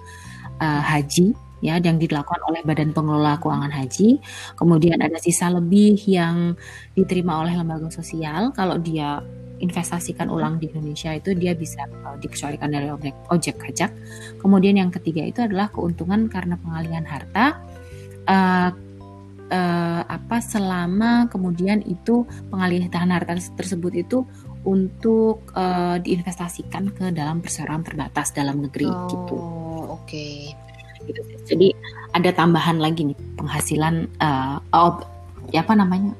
uh, 0.64 0.80
haji 0.80 1.37
ya 1.62 1.78
yang 1.78 1.97
dilakukan 1.97 2.42
oleh 2.50 2.61
Badan 2.66 2.90
Pengelola 2.90 3.38
Keuangan 3.38 3.71
Haji. 3.71 4.19
Kemudian 4.59 4.99
ada 4.99 5.16
sisa 5.23 5.49
lebih 5.49 5.95
yang 6.11 6.59
diterima 6.99 7.38
oleh 7.40 7.54
lembaga 7.54 7.88
sosial 7.88 8.50
kalau 8.50 8.76
dia 8.83 9.23
investasikan 9.62 10.26
ulang 10.26 10.59
di 10.59 10.66
Indonesia 10.75 11.14
itu 11.14 11.38
dia 11.38 11.54
bisa 11.54 11.87
uh, 11.87 12.19
dikecualikan 12.19 12.66
dari 12.66 12.90
objek 12.90 13.14
ojek 13.31 13.62
pajak. 13.62 13.95
Kemudian 14.42 14.75
yang 14.75 14.90
ketiga 14.90 15.23
itu 15.23 15.38
adalah 15.38 15.71
keuntungan 15.71 16.26
karena 16.26 16.59
pengalihan 16.59 17.07
harta 17.07 17.62
uh, 18.26 18.71
uh, 19.54 20.02
apa 20.02 20.42
selama 20.42 21.31
kemudian 21.31 21.78
itu 21.87 22.26
pengalihan 22.50 22.90
harta 23.14 23.38
tersebut 23.54 24.02
itu 24.02 24.26
untuk 24.66 25.47
uh, 25.54 25.99
diinvestasikan 26.02 26.90
ke 26.90 27.14
dalam 27.14 27.38
perseroan 27.38 27.87
terbatas 27.87 28.35
dalam 28.35 28.66
negeri 28.66 28.90
oh, 28.90 29.07
gitu. 29.07 29.38
Oke. 29.38 29.95
Okay 30.11 30.71
gitu 31.06 31.21
Jadi 31.49 31.75
ada 32.12 32.30
tambahan 32.32 32.78
lagi 32.78 33.09
nih 33.09 33.18
penghasilan 33.40 34.09
uh, 34.21 34.59
ob, 34.73 35.04
ya 35.50 35.64
apa 35.64 35.75
namanya 35.75 36.12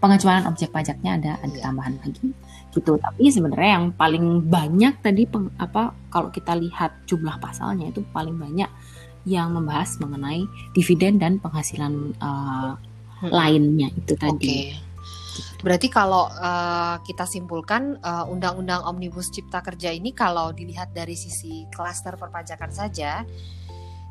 pengecualian 0.00 0.46
objek 0.48 0.70
pajaknya 0.72 1.16
ada 1.16 1.32
ada 1.40 1.56
iya. 1.56 1.64
tambahan 1.64 1.94
lagi 2.00 2.32
gitu. 2.76 3.00
Tapi 3.00 3.32
sebenarnya 3.32 3.70
yang 3.80 3.86
paling 3.96 4.44
banyak 4.44 5.00
tadi 5.00 5.24
peng, 5.24 5.48
apa 5.56 5.96
kalau 6.12 6.28
kita 6.28 6.52
lihat 6.52 6.92
jumlah 7.08 7.40
pasalnya 7.40 7.88
itu 7.88 8.04
paling 8.12 8.36
banyak 8.36 8.68
yang 9.26 9.50
membahas 9.50 9.98
mengenai 9.98 10.46
dividen 10.76 11.18
dan 11.18 11.42
penghasilan 11.42 12.14
uh, 12.22 12.78
hmm. 13.24 13.30
lainnya 13.32 13.88
itu 13.96 14.14
tadi. 14.14 14.70
Okay. 14.70 14.86
Berarti 15.60 15.88
kalau 15.90 16.30
uh, 16.30 17.00
kita 17.02 17.26
simpulkan 17.26 17.98
undang-undang 18.28 18.86
uh, 18.86 18.90
Omnibus 18.92 19.32
Cipta 19.34 19.60
Kerja 19.64 19.90
ini 19.90 20.12
kalau 20.14 20.52
dilihat 20.52 20.94
dari 20.94 21.16
sisi 21.16 21.66
klaster 21.72 22.14
perpajakan 22.14 22.70
saja 22.70 23.24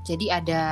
jadi 0.05 0.39
ada 0.39 0.63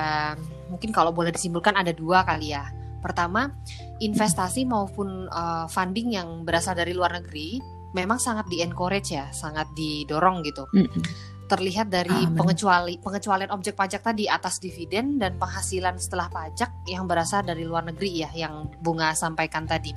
mungkin 0.70 0.94
kalau 0.94 1.10
boleh 1.10 1.34
disimpulkan 1.34 1.74
ada 1.74 1.90
dua 1.92 2.22
kali 2.22 2.54
ya. 2.54 2.70
Pertama, 3.04 3.52
investasi 4.00 4.64
maupun 4.64 5.28
uh, 5.28 5.68
funding 5.68 6.16
yang 6.16 6.48
berasal 6.48 6.72
dari 6.72 6.96
luar 6.96 7.20
negeri 7.20 7.60
memang 7.92 8.22
sangat 8.22 8.48
di 8.48 8.64
encourage 8.64 9.12
ya, 9.12 9.28
sangat 9.36 9.68
didorong 9.76 10.40
gitu. 10.46 10.64
Mm 10.72 10.88
-hmm. 10.88 11.04
Terlihat 11.44 11.92
dari 11.92 12.14
ah, 12.14 12.32
pengecuali 12.32 12.98
pengecualian 12.98 13.52
objek 13.52 13.76
pajak 13.76 14.02
tadi 14.02 14.26
atas 14.32 14.64
dividen 14.64 15.20
dan 15.20 15.36
penghasilan 15.36 16.00
setelah 16.00 16.32
pajak 16.32 16.88
yang 16.88 17.04
berasal 17.06 17.44
dari 17.44 17.68
luar 17.68 17.84
negeri 17.84 18.24
ya, 18.24 18.30
yang 18.34 18.72
bunga 18.80 19.12
sampaikan 19.14 19.68
tadi. 19.68 19.92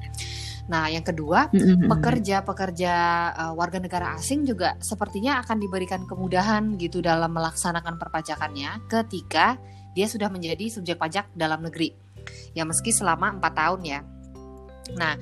Nah, 0.66 0.90
yang 0.90 1.06
kedua, 1.06 1.46
pekerja-pekerja 1.92 2.94
uh, 3.38 3.52
warga 3.54 3.78
negara 3.78 4.18
asing 4.18 4.42
juga 4.42 4.74
sepertinya 4.82 5.38
akan 5.38 5.62
diberikan 5.62 6.02
kemudahan 6.10 6.74
gitu 6.74 6.98
dalam 6.98 7.30
melaksanakan 7.30 7.94
perpajakannya 8.02 8.90
ketika 8.90 9.54
dia 9.94 10.06
sudah 10.10 10.26
menjadi 10.28 10.66
subjek 10.68 10.98
pajak 10.98 11.30
dalam 11.38 11.62
negeri. 11.62 11.94
Ya 12.52 12.66
meski 12.66 12.90
selama 12.90 13.38
empat 13.38 13.52
tahun 13.54 13.80
ya. 13.86 14.00
Nah, 14.94 15.18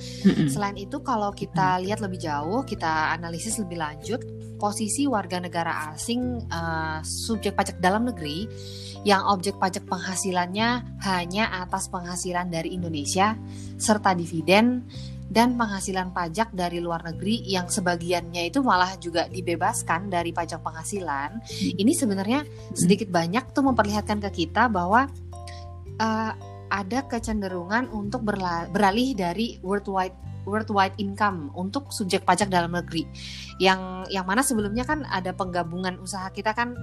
selain 0.52 0.76
itu 0.76 1.00
kalau 1.00 1.32
kita 1.32 1.80
lihat 1.80 2.04
lebih 2.04 2.20
jauh, 2.20 2.60
kita 2.68 3.16
analisis 3.16 3.56
lebih 3.56 3.80
lanjut, 3.80 4.20
posisi 4.60 5.08
warga 5.08 5.40
negara 5.40 5.92
asing 5.92 6.44
uh, 6.48 7.00
subjek 7.04 7.56
pajak 7.56 7.80
dalam 7.80 8.08
negeri 8.08 8.48
yang 9.04 9.24
objek 9.28 9.60
pajak 9.60 9.84
penghasilannya 9.84 11.00
hanya 11.04 11.44
atas 11.60 11.92
penghasilan 11.92 12.48
dari 12.48 12.72
Indonesia 12.72 13.36
serta 13.76 14.16
dividen 14.16 14.88
dan 15.28 15.56
penghasilan 15.60 16.12
pajak 16.12 16.52
dari 16.52 16.80
luar 16.80 17.04
negeri 17.04 17.44
yang 17.44 17.68
sebagiannya 17.68 18.48
itu 18.48 18.60
malah 18.64 18.96
juga 19.00 19.28
dibebaskan 19.28 20.12
dari 20.12 20.30
pajak 20.30 20.60
penghasilan. 20.60 21.42
Ini 21.74 21.92
sebenarnya 21.92 22.44
sedikit 22.72 23.08
banyak 23.12 23.52
tuh 23.52 23.64
memperlihatkan 23.66 24.20
ke 24.28 24.44
kita 24.44 24.68
bahwa 24.68 25.08
uh, 26.00 26.32
ada 26.68 27.04
kecenderungan 27.06 27.90
untuk 27.92 28.24
beralih 28.24 29.16
dari 29.16 29.58
worldwide 29.60 30.16
worldwide 30.44 30.96
income 31.00 31.48
untuk 31.56 31.88
subjek 31.90 32.22
pajak 32.22 32.52
dalam 32.52 32.76
negeri. 32.76 33.08
Yang 33.58 34.12
yang 34.12 34.24
mana 34.28 34.44
sebelumnya 34.44 34.84
kan 34.84 35.02
ada 35.08 35.32
penggabungan 35.32 35.96
usaha 35.98 36.28
kita 36.28 36.52
kan 36.52 36.76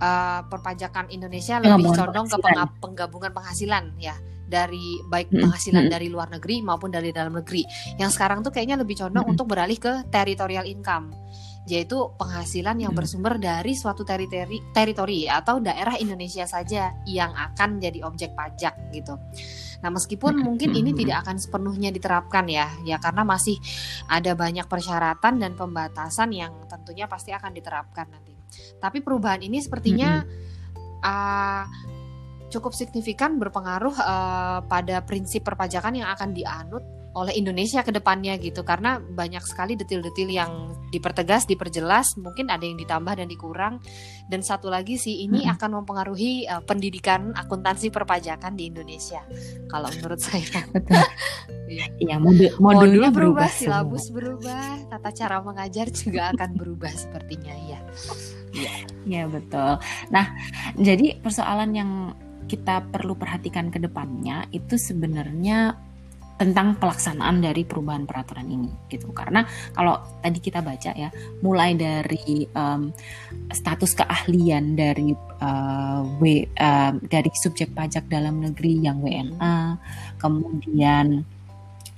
uh, 0.00 0.40
perpajakan 0.48 1.12
Indonesia 1.12 1.60
lebih 1.60 1.92
condong 1.92 2.26
ke 2.26 2.36
penggabungan 2.80 3.30
penghasilan 3.36 3.94
ya 4.00 4.16
dari 4.50 4.98
baik 5.06 5.30
penghasilan 5.30 5.86
hmm. 5.86 5.92
dari 5.94 6.10
luar 6.10 6.26
negeri 6.32 6.58
maupun 6.64 6.90
dari 6.90 7.14
dalam 7.14 7.38
negeri. 7.38 7.62
Yang 8.00 8.18
sekarang 8.18 8.42
tuh 8.42 8.50
kayaknya 8.50 8.80
lebih 8.80 8.98
condong 8.98 9.28
hmm. 9.28 9.32
untuk 9.36 9.46
beralih 9.46 9.78
ke 9.78 10.10
territorial 10.10 10.66
income 10.66 11.14
yaitu 11.70 12.10
penghasilan 12.18 12.82
yang 12.82 12.90
bersumber 12.90 13.38
dari 13.38 13.78
suatu 13.78 14.02
teritori 14.02 14.58
teritori 14.74 15.30
atau 15.30 15.62
daerah 15.62 15.94
Indonesia 16.02 16.42
saja 16.44 16.90
yang 17.06 17.30
akan 17.30 17.78
jadi 17.78 18.02
objek 18.02 18.34
pajak 18.34 18.90
gitu. 18.90 19.14
Nah, 19.80 19.88
meskipun 19.88 20.42
mungkin 20.44 20.76
ini 20.76 20.92
tidak 20.92 21.24
akan 21.24 21.40
sepenuhnya 21.40 21.88
diterapkan 21.88 22.44
ya, 22.50 22.68
ya 22.84 23.00
karena 23.00 23.24
masih 23.24 23.56
ada 24.10 24.36
banyak 24.36 24.68
persyaratan 24.68 25.40
dan 25.40 25.56
pembatasan 25.56 26.34
yang 26.36 26.52
tentunya 26.68 27.08
pasti 27.08 27.32
akan 27.32 27.54
diterapkan 27.54 28.10
nanti. 28.10 28.34
Tapi 28.76 29.00
perubahan 29.00 29.40
ini 29.40 29.62
sepertinya 29.62 30.20
uh, 31.00 31.64
cukup 32.50 32.74
signifikan 32.76 33.38
berpengaruh 33.40 33.94
uh, 33.94 34.58
pada 34.66 35.00
prinsip 35.06 35.46
perpajakan 35.46 36.02
yang 36.02 36.10
akan 36.12 36.34
dianut 36.34 36.99
oleh 37.10 37.34
Indonesia 37.34 37.82
ke 37.82 37.90
depannya 37.90 38.38
gitu 38.38 38.62
karena 38.62 39.02
banyak 39.02 39.42
sekali 39.42 39.74
detil-detil 39.74 40.30
yang 40.30 40.70
dipertegas, 40.94 41.46
diperjelas, 41.46 42.18
mungkin 42.18 42.50
ada 42.50 42.62
yang 42.62 42.78
ditambah 42.78 43.14
dan 43.18 43.26
dikurang 43.26 43.74
dan 44.30 44.42
satu 44.42 44.70
lagi 44.70 44.94
sih 44.98 45.26
ini 45.26 45.46
hmm. 45.46 45.54
akan 45.58 45.70
mempengaruhi 45.82 46.46
uh, 46.46 46.62
pendidikan 46.62 47.34
akuntansi 47.34 47.90
perpajakan 47.90 48.54
di 48.54 48.70
Indonesia 48.70 49.22
kalau 49.70 49.90
menurut 49.98 50.20
saya. 50.22 50.60
Iya, 51.70 51.86
iya 52.02 52.16
modul 52.18 52.50
modulnya 52.58 53.14
berubah, 53.14 53.46
berubah 53.46 53.50
silabus 53.54 54.10
berubah, 54.10 54.90
tata 54.90 55.14
cara 55.14 55.38
mengajar 55.38 55.86
juga 55.94 56.34
akan 56.34 56.58
berubah 56.58 56.90
sepertinya 56.90 57.54
ya. 57.62 57.78
Iya, 58.50 58.74
ya, 59.06 59.22
betul. 59.30 59.78
Nah, 60.10 60.34
jadi 60.74 61.22
persoalan 61.22 61.70
yang 61.70 61.90
kita 62.50 62.90
perlu 62.90 63.14
perhatikan 63.14 63.70
ke 63.70 63.78
depannya 63.78 64.50
itu 64.50 64.74
sebenarnya 64.74 65.78
tentang 66.40 66.80
pelaksanaan 66.80 67.44
dari 67.44 67.68
perubahan 67.68 68.08
peraturan 68.08 68.48
ini 68.48 68.72
gitu. 68.88 69.12
Karena 69.12 69.44
kalau 69.76 70.00
tadi 70.24 70.40
kita 70.40 70.64
baca 70.64 70.96
ya 70.96 71.12
mulai 71.44 71.76
dari 71.76 72.48
um, 72.56 72.88
status 73.52 73.92
keahlian 73.92 74.72
dari 74.72 75.12
uh, 75.44 76.00
w 76.16 76.48
uh, 76.56 76.96
dari 76.96 77.30
subjek 77.36 77.76
pajak 77.76 78.08
dalam 78.08 78.40
negeri 78.40 78.80
yang 78.80 79.04
WNA 79.04 79.76
kemudian 80.16 81.28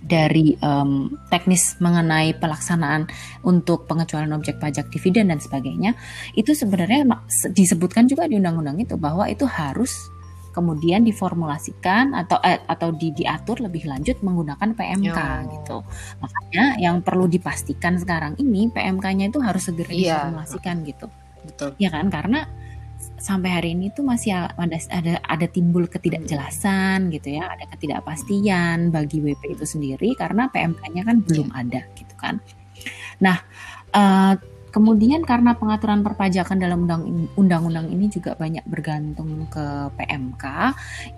dari 0.03 0.59
um, 0.59 1.15
teknis 1.31 1.79
mengenai 1.79 2.35
pelaksanaan 2.35 3.07
untuk 3.47 3.87
pengecualian 3.87 4.35
objek 4.35 4.59
pajak 4.59 4.91
dividen 4.91 5.31
dan 5.31 5.39
sebagainya 5.39 5.95
itu 6.35 6.51
sebenarnya 6.53 7.07
disebutkan 7.55 8.11
juga 8.11 8.27
di 8.27 8.43
undang-undang 8.43 8.83
itu 8.83 8.99
bahwa 8.99 9.31
itu 9.31 9.47
harus 9.47 10.11
kemudian 10.53 11.03
diformulasikan 11.03 12.13
atau 12.13 12.39
eh, 12.45 12.61
atau 12.69 12.93
di, 12.93 13.11
diatur 13.11 13.65
lebih 13.65 13.89
lanjut 13.89 14.21
menggunakan 14.21 14.77
PMK 14.77 15.19
Yo. 15.19 15.51
gitu. 15.59 15.77
Makanya 16.21 16.65
yang 16.79 17.01
perlu 17.01 17.27
dipastikan 17.27 17.97
sekarang 17.97 18.37
ini 18.39 18.69
PMK-nya 18.69 19.33
itu 19.33 19.41
harus 19.41 19.65
segera 19.67 19.91
yeah. 19.91 20.29
diformulasikan 20.29 20.85
gitu. 20.85 21.07
Betul. 21.43 21.75
Ya 21.81 21.91
kan 21.91 22.13
karena 22.13 22.47
sampai 23.19 23.51
hari 23.51 23.75
ini 23.75 23.91
tuh 23.91 24.07
masih 24.07 24.31
ada 24.31 24.79
ada 24.95 25.15
ada 25.27 25.47
timbul 25.51 25.91
ketidakjelasan 25.91 27.11
gitu 27.11 27.35
ya, 27.35 27.51
ada 27.51 27.67
ketidakpastian 27.73 28.95
bagi 28.95 29.19
WP 29.19 29.59
itu 29.59 29.67
sendiri 29.67 30.15
karena 30.15 30.47
PMK-nya 30.53 31.03
kan 31.03 31.17
belum 31.25 31.49
yeah. 31.51 31.61
ada 31.67 31.81
gitu 31.99 32.15
kan. 32.15 32.39
Nah, 33.19 33.39
uh, 33.95 34.35
Kemudian 34.73 35.23
karena 35.23 35.53
pengaturan 35.53 36.01
perpajakan 36.01 36.57
dalam 36.57 36.89
undang-undang 37.37 37.93
ini 37.93 38.09
juga 38.09 38.33
banyak 38.33 38.65
bergantung 38.65 39.45
ke 39.53 39.93
PMK, 40.01 40.45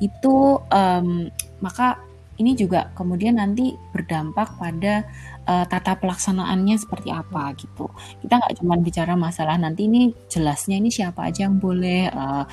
itu 0.03 0.59
um, 0.59 1.31
maka 1.63 2.03
ini 2.39 2.59
juga 2.59 2.91
kemudian 2.99 3.39
nanti 3.39 3.79
berdampak 3.95 4.59
pada 4.59 5.07
uh, 5.47 5.65
tata 5.69 5.95
pelaksanaannya 5.99 6.77
seperti 6.79 7.15
apa 7.15 7.55
gitu. 7.55 7.87
Kita 8.23 8.43
nggak 8.43 8.55
cuma 8.59 8.75
bicara 8.81 9.15
masalah 9.15 9.55
nanti 9.55 9.87
ini 9.87 10.11
jelasnya 10.27 10.81
ini 10.81 10.91
siapa 10.91 11.31
aja 11.31 11.47
yang 11.47 11.63
boleh 11.63 12.11
uh, 12.11 12.45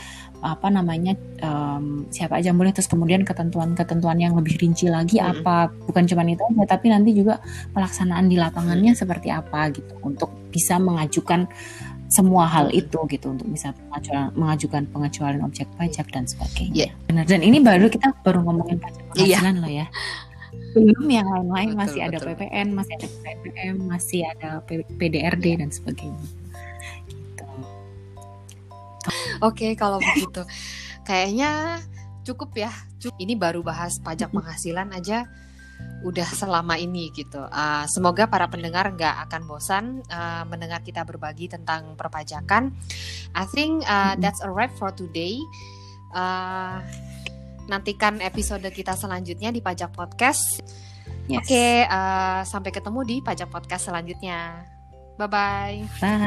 apa 0.42 0.68
namanya 0.74 1.14
um, 1.46 2.10
siapa 2.10 2.42
aja 2.42 2.50
yang 2.50 2.58
boleh 2.58 2.74
terus 2.74 2.90
kemudian 2.90 3.22
ketentuan-ketentuan 3.22 4.18
yang 4.18 4.34
lebih 4.34 4.58
rinci 4.58 4.90
lagi 4.90 5.22
hmm. 5.22 5.38
apa 5.38 5.70
bukan 5.86 6.10
cuma 6.10 6.26
itu 6.26 6.42
aja 6.42 6.66
tapi 6.66 6.90
nanti 6.90 7.14
juga 7.14 7.38
pelaksanaan 7.78 8.26
di 8.26 8.42
lapangannya 8.42 8.98
hmm. 8.98 9.02
seperti 9.06 9.30
apa 9.30 9.70
gitu 9.70 9.94
untuk 10.02 10.34
bisa 10.50 10.82
mengajukan 10.82 11.46
semua 12.12 12.44
hal 12.44 12.68
itu 12.76 13.00
gitu 13.08 13.32
untuk 13.32 13.48
bisa 13.48 13.72
mengajukan, 13.88 14.36
mengajukan 14.36 14.84
pengecualian 14.92 15.42
objek 15.48 15.68
pajak 15.80 16.12
dan 16.12 16.28
sebagainya. 16.28 16.92
Yeah. 16.92 16.92
Benar. 17.08 17.24
Dan 17.24 17.40
ini 17.40 17.64
baru 17.64 17.88
kita 17.88 18.12
baru 18.28 18.44
ngomongin 18.44 18.84
pajak 18.84 19.00
iya. 19.16 19.40
penghasilan 19.40 19.56
yeah. 19.56 19.64
loh 19.64 19.72
ya. 19.72 19.88
Belum 20.76 21.08
yang 21.08 21.28
lain-lain 21.32 21.70
masih 21.80 22.00
ada 22.04 22.20
betul. 22.20 22.36
PPN, 22.36 22.68
masih 22.76 22.94
ada 23.00 23.08
PPM, 23.08 23.76
masih 23.88 24.22
ada 24.28 24.50
PDRD 25.00 25.46
yeah. 25.48 25.60
dan 25.64 25.70
sebagainya. 25.72 26.26
Gitu. 27.08 27.46
Oke, 27.48 27.72
okay, 29.40 29.72
kalau 29.80 30.04
begitu 30.04 30.44
kayaknya 31.08 31.80
cukup 32.28 32.52
ya. 32.60 32.72
Ini 33.02 33.34
baru 33.34 33.66
bahas 33.66 33.98
pajak 33.98 34.30
penghasilan 34.30 34.94
aja 34.94 35.26
udah 36.02 36.26
selama 36.34 36.82
ini 36.82 37.14
gitu. 37.14 37.38
Uh, 37.38 37.86
semoga 37.86 38.26
para 38.26 38.50
pendengar 38.50 38.90
nggak 38.94 39.30
akan 39.30 39.42
bosan 39.46 40.02
uh, 40.10 40.44
mendengar 40.50 40.82
kita 40.82 41.06
berbagi 41.06 41.50
tentang 41.50 41.94
perpajakan. 41.94 42.74
I 43.38 43.46
think 43.54 43.86
uh, 43.86 44.18
that's 44.18 44.42
a 44.42 44.50
wrap 44.50 44.74
for 44.76 44.90
today. 44.92 45.38
Uh, 46.12 46.82
nantikan 47.70 48.20
episode 48.20 48.66
kita 48.74 48.98
selanjutnya 48.98 49.54
di 49.54 49.62
Pajak 49.62 49.94
Podcast. 49.94 50.60
Yes. 51.30 51.46
Oke, 51.46 51.54
okay, 51.54 51.86
uh, 51.86 52.42
sampai 52.44 52.74
ketemu 52.74 53.00
di 53.06 53.22
Pajak 53.22 53.54
Podcast 53.54 53.88
selanjutnya. 53.88 54.66
Bye-bye. 55.22 56.02
Bye. 56.02 56.26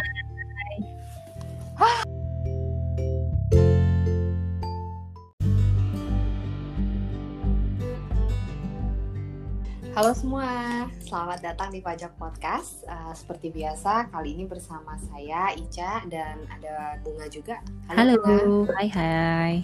Halo 9.95 10.11
semua, 10.11 10.51
selamat 11.07 11.39
datang 11.39 11.71
di 11.71 11.79
Pajak 11.79 12.19
Podcast. 12.19 12.83
Uh, 12.83 13.15
seperti 13.15 13.55
biasa, 13.55 14.11
kali 14.11 14.35
ini 14.35 14.43
bersama 14.43 14.99
saya 14.99 15.55
Ica 15.55 16.03
dan 16.11 16.43
ada 16.51 16.99
Bunga 16.99 17.31
juga. 17.31 17.63
Halo, 17.87 18.03
Halo. 18.03 18.15
Bunga. 18.67 18.75
hai 18.75 18.89
hai. 18.91 19.55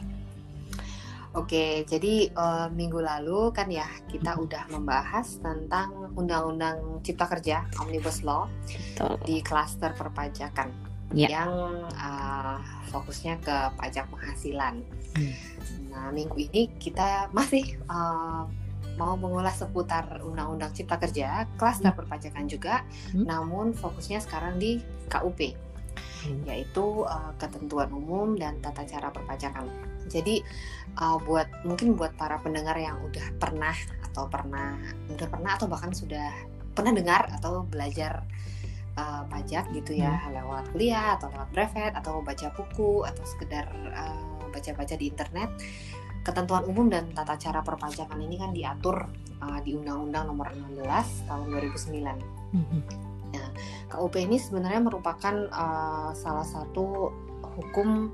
Oke, 1.35 1.83
jadi 1.83 2.31
uh, 2.31 2.71
minggu 2.71 3.03
lalu 3.03 3.51
kan 3.51 3.75
ya 3.75 3.90
kita 4.07 4.38
udah 4.38 4.71
membahas 4.71 5.35
tentang 5.43 6.14
Undang-Undang 6.14 7.03
Cipta 7.03 7.27
Kerja 7.27 7.66
(Omnibus 7.83 8.23
Law) 8.23 8.47
Betul. 8.71 9.19
di 9.27 9.43
klaster 9.43 9.99
perpajakan 9.99 10.71
ya. 11.11 11.43
yang 11.43 11.51
uh, 11.90 12.62
fokusnya 12.95 13.35
ke 13.43 13.57
pajak 13.75 14.07
penghasilan. 14.14 14.79
Hmm. 15.19 15.35
Nah, 15.90 16.14
minggu 16.14 16.38
ini 16.38 16.71
kita 16.79 17.27
masih 17.35 17.83
uh, 17.90 18.47
mau 18.96 19.14
mengulas 19.14 19.61
seputar 19.61 20.22
Undang-Undang 20.24 20.72
Cipta 20.74 20.96
Kerja, 20.98 21.46
klaster 21.61 21.92
hmm. 21.92 22.00
perpajakan 22.05 22.44
juga, 22.50 22.83
hmm. 23.12 23.24
namun 23.26 23.76
fokusnya 23.76 24.22
sekarang 24.22 24.57
di 24.57 24.81
KUP, 25.11 25.55
hmm. 26.26 26.46
yaitu 26.48 27.05
uh, 27.07 27.33
ketentuan 27.37 27.90
umum 27.92 28.35
dan 28.35 28.59
tata 28.64 28.87
cara 28.87 29.12
perpajakan. 29.12 29.66
Jadi 30.11 30.42
uh, 30.98 31.16
buat 31.22 31.46
mungkin 31.62 31.94
buat 31.94 32.16
para 32.18 32.40
pendengar 32.42 32.74
yang 32.76 32.98
udah 33.05 33.26
pernah 33.38 33.74
atau 34.11 34.26
pernah 34.26 34.74
udah 35.07 35.29
pernah 35.31 35.55
atau 35.55 35.70
bahkan 35.70 35.94
sudah 35.94 36.35
pernah 36.74 36.90
dengar 36.90 37.31
atau 37.38 37.62
belajar 37.62 38.26
uh, 38.98 39.22
pajak 39.31 39.70
gitu 39.70 39.94
ya 39.94 40.11
hmm. 40.11 40.35
lewat 40.35 40.64
kuliah 40.74 41.14
atau 41.14 41.31
lewat 41.31 41.50
brevet 41.55 41.92
atau 41.94 42.18
baca 42.22 42.46
buku 42.55 43.07
atau 43.07 43.24
sekedar 43.26 43.70
baca-baca 44.50 44.94
uh, 44.94 44.98
di 44.98 45.07
internet 45.07 45.50
ketentuan 46.20 46.68
umum 46.68 46.92
dan 46.92 47.09
tata 47.16 47.37
cara 47.40 47.64
perpajakan 47.64 48.20
ini 48.20 48.37
kan 48.37 48.52
diatur 48.52 49.09
uh, 49.40 49.59
di 49.64 49.72
Undang-Undang 49.76 50.24
Nomor 50.28 50.52
16 50.52 51.28
tahun 51.28 51.46
2009. 51.48 52.56
Mm-hmm. 52.56 52.83
Nah, 53.30 53.48
KUP 53.88 54.14
ini 54.20 54.37
sebenarnya 54.37 54.83
merupakan 54.83 55.35
uh, 55.48 56.11
salah 56.12 56.44
satu 56.44 57.14
hukum 57.56 58.12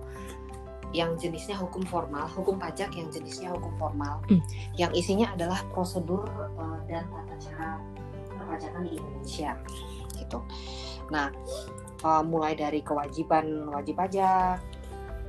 yang 0.95 1.19
jenisnya 1.19 1.59
hukum 1.59 1.83
formal, 1.85 2.31
hukum 2.31 2.57
pajak 2.57 2.95
yang 2.95 3.11
jenisnya 3.11 3.51
hukum 3.53 3.75
formal, 3.77 4.23
mm. 4.31 4.40
yang 4.79 4.95
isinya 4.95 5.35
adalah 5.35 5.61
prosedur 5.75 6.25
uh, 6.57 6.79
dan 6.87 7.05
tata 7.11 7.37
cara 7.42 7.69
perpajakan 8.31 8.87
di 8.87 8.97
Indonesia, 8.97 9.59
gitu. 10.14 10.38
Nah, 11.11 11.35
uh, 12.07 12.23
mulai 12.23 12.55
dari 12.55 12.81
kewajiban 12.81 13.66
wajib 13.75 13.99
pajak, 13.99 14.62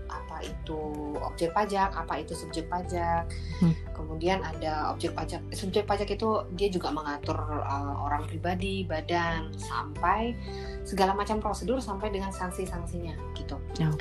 apa 0.08 0.44
itu 0.44 0.80
objek 1.24 1.52
pajak, 1.54 1.94
apa 1.94 2.24
itu 2.24 2.34
subjek 2.34 2.68
pajak. 2.68 3.28
Hmm. 3.60 3.74
Kemudian 3.94 4.44
ada 4.44 4.92
objek 4.94 5.14
pajak. 5.14 5.42
Subjek 5.54 5.86
pajak 5.88 6.10
itu 6.12 6.44
dia 6.56 6.70
juga 6.72 6.90
mengatur 6.94 7.38
uh, 7.38 7.96
orang 8.08 8.26
pribadi, 8.28 8.84
badan, 8.86 9.54
sampai 9.58 10.36
segala 10.88 11.14
macam 11.14 11.40
prosedur 11.40 11.82
sampai 11.84 12.14
dengan 12.14 12.30
sanksi-sanksinya 12.30 13.16
gitu. 13.36 13.58
Oh. 13.58 13.98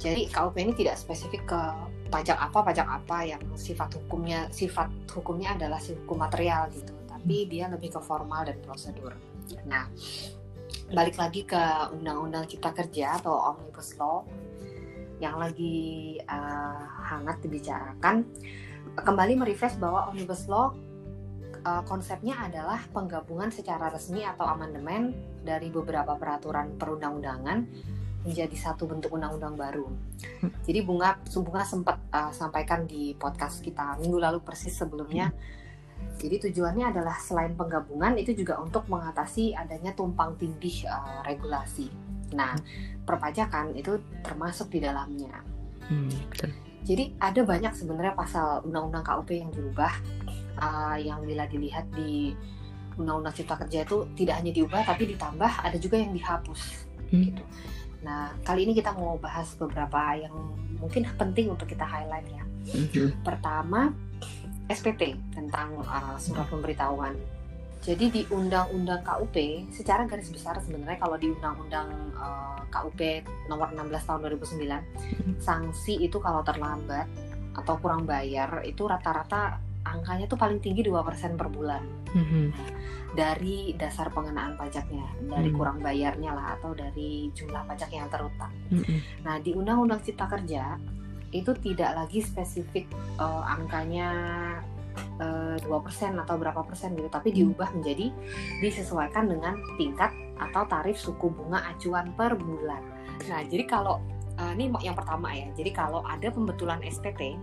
Jadi 0.00 0.32
KUP 0.32 0.56
ini 0.56 0.72
tidak 0.72 0.96
spesifik 0.96 1.44
ke 1.44 1.60
pajak 2.08 2.36
apa, 2.40 2.58
pajak 2.64 2.88
apa 2.88 3.36
yang 3.36 3.42
sifat 3.54 3.94
hukumnya 4.00 4.48
sifat 4.48 4.88
hukumnya 5.12 5.54
adalah 5.54 5.78
si 5.78 5.92
hukum 5.94 6.20
material 6.24 6.72
gitu. 6.72 6.92
Tapi 7.06 7.36
hmm. 7.44 7.48
dia 7.48 7.64
lebih 7.68 7.94
ke 7.94 8.00
formal 8.00 8.48
dan 8.48 8.56
prosedur. 8.64 9.12
Nah, 9.66 9.90
balik 10.90 11.18
lagi 11.18 11.46
ke 11.46 11.62
Undang-Undang 11.94 12.50
Cipta 12.50 12.70
Kerja 12.74 13.18
atau 13.22 13.34
Omnibus 13.34 13.94
Law 13.98 14.26
yang 15.20 15.36
lagi 15.36 16.16
uh, 16.24 16.84
hangat 17.06 17.44
dibicarakan 17.44 18.24
kembali 18.96 19.36
merefresh 19.38 19.76
bahwa 19.76 20.08
omnibus 20.10 20.48
law 20.48 20.72
uh, 21.64 21.82
konsepnya 21.86 22.40
adalah 22.40 22.80
penggabungan 22.90 23.52
secara 23.52 23.92
resmi 23.92 24.24
atau 24.24 24.48
amandemen 24.48 25.14
dari 25.44 25.68
beberapa 25.68 26.16
peraturan 26.16 26.74
perundang-undangan 26.80 27.58
menjadi 28.20 28.52
satu 28.52 28.84
bentuk 28.84 29.16
undang-undang 29.16 29.56
baru. 29.56 29.88
Hmm. 30.44 30.52
Jadi 30.68 30.80
bunga 30.84 31.16
bunga 31.24 31.64
sempat 31.64 31.96
uh, 32.12 32.32
sampaikan 32.32 32.84
di 32.84 33.16
podcast 33.16 33.64
kita 33.64 33.96
minggu 34.00 34.20
lalu 34.20 34.38
persis 34.44 34.76
sebelumnya. 34.76 35.32
Jadi 36.20 36.48
tujuannya 36.48 36.92
adalah 36.92 37.16
selain 37.16 37.56
penggabungan 37.56 38.16
itu 38.20 38.36
juga 38.36 38.60
untuk 38.60 38.88
mengatasi 38.92 39.56
adanya 39.56 39.96
tumpang 39.96 40.36
tindih 40.36 40.84
uh, 40.84 41.24
regulasi. 41.24 41.88
Nah, 42.34 42.54
perpajakan 43.04 43.74
itu 43.74 43.98
termasuk 44.22 44.70
di 44.70 44.78
dalamnya. 44.82 45.42
Hmm, 45.90 46.10
Jadi 46.86 47.18
ada 47.18 47.42
banyak 47.42 47.74
sebenarnya 47.74 48.14
pasal 48.14 48.64
undang-undang 48.64 49.04
KUP 49.04 49.30
yang 49.34 49.50
dirubah, 49.52 49.92
uh, 50.62 50.96
yang 50.96 51.20
bila 51.26 51.44
dilihat 51.50 51.90
di 51.92 52.32
undang-undang 52.96 53.34
Cipta 53.34 53.56
Kerja 53.58 53.84
itu 53.84 54.06
tidak 54.16 54.40
hanya 54.40 54.52
diubah 54.54 54.82
tapi 54.86 55.10
ditambah, 55.10 55.50
ada 55.60 55.76
juga 55.76 55.96
yang 55.98 56.12
dihapus. 56.14 56.60
Hmm. 57.10 57.22
Gitu. 57.26 57.42
Nah, 58.00 58.32
kali 58.46 58.64
ini 58.64 58.72
kita 58.72 58.96
mau 58.96 59.20
bahas 59.20 59.52
beberapa 59.60 60.16
yang 60.16 60.32
mungkin 60.80 61.04
penting 61.20 61.52
untuk 61.52 61.68
kita 61.68 61.84
highlight 61.84 62.28
ya. 62.32 62.44
Hmm. 62.72 63.12
Pertama, 63.20 63.92
SPT 64.70 65.18
tentang 65.34 65.82
uh, 65.84 66.16
surat 66.16 66.46
pemberitahuan 66.48 67.18
jadi 67.80 68.12
di 68.12 68.22
Undang-Undang 68.28 69.00
KUP, 69.02 69.36
secara 69.72 70.04
garis 70.04 70.28
besar 70.28 70.60
sebenarnya 70.60 71.00
kalau 71.00 71.16
di 71.16 71.32
Undang-Undang 71.32 71.88
uh, 72.12 72.60
eh, 72.60 72.62
KUP 72.68 73.00
nomor 73.48 73.72
16 73.72 73.88
tahun 74.04 74.20
2009, 74.36 74.68
hmm. 74.68 75.34
sanksi 75.40 75.96
itu 75.96 76.20
kalau 76.20 76.44
terlambat 76.44 77.08
atau 77.56 77.74
kurang 77.80 78.04
bayar 78.04 78.62
itu 78.68 78.84
rata-rata 78.86 79.58
angkanya 79.80 80.28
tuh 80.28 80.36
paling 80.36 80.60
tinggi 80.60 80.84
2% 80.84 81.40
per 81.40 81.48
bulan. 81.48 82.00
Mm-hmm. 82.10 82.46
dari 83.10 83.74
dasar 83.78 84.10
pengenaan 84.10 84.58
pajaknya, 84.58 85.06
dari 85.26 85.50
mm-hmm. 85.50 85.58
kurang 85.58 85.78
bayarnya 85.78 86.30
lah 86.30 86.58
atau 86.58 86.74
dari 86.74 87.30
jumlah 87.34 87.66
pajak 87.66 87.90
yang 87.90 88.10
terutang. 88.10 88.50
Mm-hmm. 88.70 88.98
Nah, 89.26 89.38
di 89.42 89.50
Undang-Undang 89.54 90.02
Cipta 90.06 90.26
Kerja 90.30 90.78
itu 91.30 91.54
tidak 91.62 91.94
lagi 91.94 92.18
spesifik 92.22 92.90
uh, 93.18 93.46
angkanya 93.46 94.10
dua 95.60 95.78
persen 95.84 96.16
atau 96.16 96.40
berapa 96.40 96.64
persen 96.64 96.96
gitu. 96.96 97.08
Tapi 97.12 97.30
diubah 97.30 97.70
menjadi 97.76 98.10
disesuaikan 98.64 99.28
dengan 99.28 99.58
tingkat 99.76 100.12
atau 100.40 100.64
tarif 100.64 100.96
suku 100.96 101.28
bunga 101.28 101.60
acuan 101.68 102.12
per 102.16 102.34
bulan. 102.36 102.80
Nah 103.28 103.44
jadi 103.44 103.64
kalau 103.68 104.00
uh, 104.40 104.52
ini 104.56 104.72
yang 104.80 104.96
pertama 104.96 105.30
ya. 105.32 105.52
Jadi 105.52 105.70
kalau 105.70 106.00
ada 106.06 106.32
pembetulan 106.32 106.80
SPT 106.80 107.36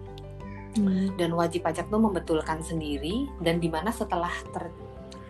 hmm. 0.77 1.17
dan 1.17 1.33
wajib 1.33 1.65
pajak 1.65 1.89
itu 1.89 1.97
membetulkan 1.97 2.59
sendiri 2.61 3.29
dan 3.41 3.61
di 3.61 3.69
mana 3.69 3.93
setelah 3.93 4.31
ter, 4.53 4.69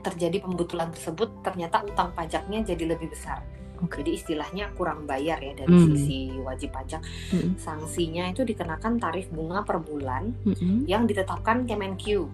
terjadi 0.03 0.43
pembetulan 0.43 0.91
tersebut 0.91 1.43
ternyata 1.43 1.83
utang 1.83 2.15
pajaknya 2.15 2.63
jadi 2.63 2.95
lebih 2.95 3.11
besar 3.11 3.43
Okay. 3.77 4.01
Jadi 4.01 4.11
istilahnya 4.17 4.65
kurang 4.73 5.05
bayar 5.05 5.37
ya 5.37 5.53
dari 5.53 5.69
hmm. 5.69 5.85
sisi 5.93 6.19
wajib 6.41 6.73
pajak. 6.73 7.01
Hmm. 7.29 7.53
Sanksinya 7.59 8.29
itu 8.33 8.41
dikenakan 8.41 8.97
tarif 8.97 9.29
bunga 9.29 9.61
per 9.61 9.77
bulan 9.77 10.33
hmm. 10.45 10.89
yang 10.89 11.05
ditetapkan 11.05 11.69
Kemenq 11.69 12.25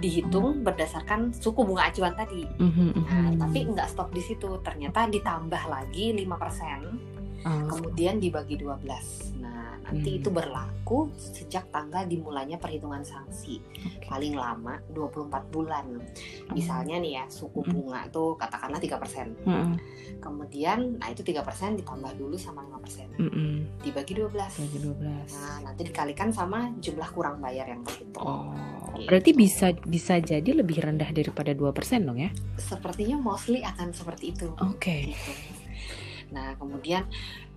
dihitung 0.00 0.64
berdasarkan 0.64 1.36
suku 1.36 1.60
bunga 1.64 1.92
acuan 1.92 2.16
tadi. 2.16 2.48
Mm-hmm. 2.48 2.90
Nah, 2.96 3.30
tapi 3.44 3.58
nggak 3.68 3.88
stop 3.92 4.08
di 4.12 4.24
situ. 4.24 4.60
Ternyata 4.64 5.08
ditambah 5.08 5.62
lagi 5.68 6.16
5%. 6.16 7.15
Oh. 7.44 7.68
Kemudian 7.68 8.16
dibagi 8.18 8.56
12. 8.58 9.42
Nah, 9.42 9.78
nanti 9.84 10.08
hmm. 10.14 10.18
itu 10.18 10.28
berlaku 10.32 11.12
sejak 11.14 11.68
tanggal 11.70 12.08
dimulainya 12.08 12.56
perhitungan 12.56 13.04
sanksi. 13.04 13.60
Okay. 13.60 14.08
Paling 14.08 14.34
lama 14.34 14.80
24 14.90 15.54
bulan. 15.54 15.84
Hmm. 16.00 16.54
Misalnya 16.56 16.96
nih 16.98 17.12
ya, 17.22 17.24
suku 17.28 17.60
hmm. 17.62 17.70
bunga 17.70 18.00
hmm. 18.06 18.12
tuh 18.14 18.28
katakanlah 18.40 18.80
3%. 18.80 19.46
Hmm. 19.46 19.76
Kemudian 20.18 20.98
nah 20.98 21.12
itu 21.12 21.22
3% 21.22 21.78
ditambah 21.84 22.12
dulu 22.18 22.34
sama 22.40 22.64
5%. 22.66 23.20
Hmm. 23.20 23.68
Dibagi 23.84 24.12
12. 24.16 24.32
Dibagi 24.32 24.78
12. 24.80 25.36
Nah, 25.36 25.56
nanti 25.70 25.82
dikalikan 25.86 26.32
sama 26.32 26.72
jumlah 26.80 27.10
kurang 27.12 27.38
bayar 27.38 27.68
yang 27.68 27.82
terhitung. 27.84 28.26
Oh. 28.26 28.50
Gitu. 28.96 29.06
Berarti 29.12 29.30
bisa 29.36 29.66
bisa 29.84 30.14
jadi 30.18 30.50
lebih 30.56 30.80
rendah 30.80 31.12
daripada 31.12 31.52
2% 31.52 32.06
dong 32.06 32.18
ya? 32.18 32.30
Sepertinya 32.56 33.20
mostly 33.20 33.60
akan 33.60 33.92
seperti 33.92 34.32
itu. 34.32 34.48
Oke. 34.56 34.80
Okay. 34.80 35.00
Gitu. 35.12 35.55
Nah, 36.32 36.56
kemudian 36.58 37.06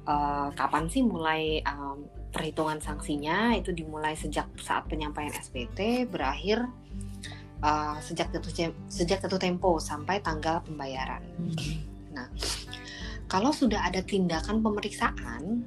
uh, 0.06 0.50
kapan 0.54 0.86
sih 0.92 1.02
mulai 1.02 1.64
um, 1.66 2.06
perhitungan 2.30 2.78
sanksinya? 2.82 3.56
Itu 3.58 3.74
dimulai 3.74 4.14
sejak 4.14 4.50
saat 4.60 4.86
penyampaian 4.92 5.34
SPT 5.34 6.10
berakhir 6.10 6.66
uh, 7.64 7.98
sejak 8.04 8.34
jatuh 8.34 8.74
sejak 8.90 9.20
jatuh 9.24 9.40
tempo 9.40 9.78
sampai 9.80 10.20
tanggal 10.20 10.62
pembayaran. 10.66 11.24
Hmm. 11.38 11.56
Nah, 12.14 12.28
kalau 13.30 13.54
sudah 13.54 13.86
ada 13.86 14.02
tindakan 14.02 14.66
pemeriksaan 14.66 15.64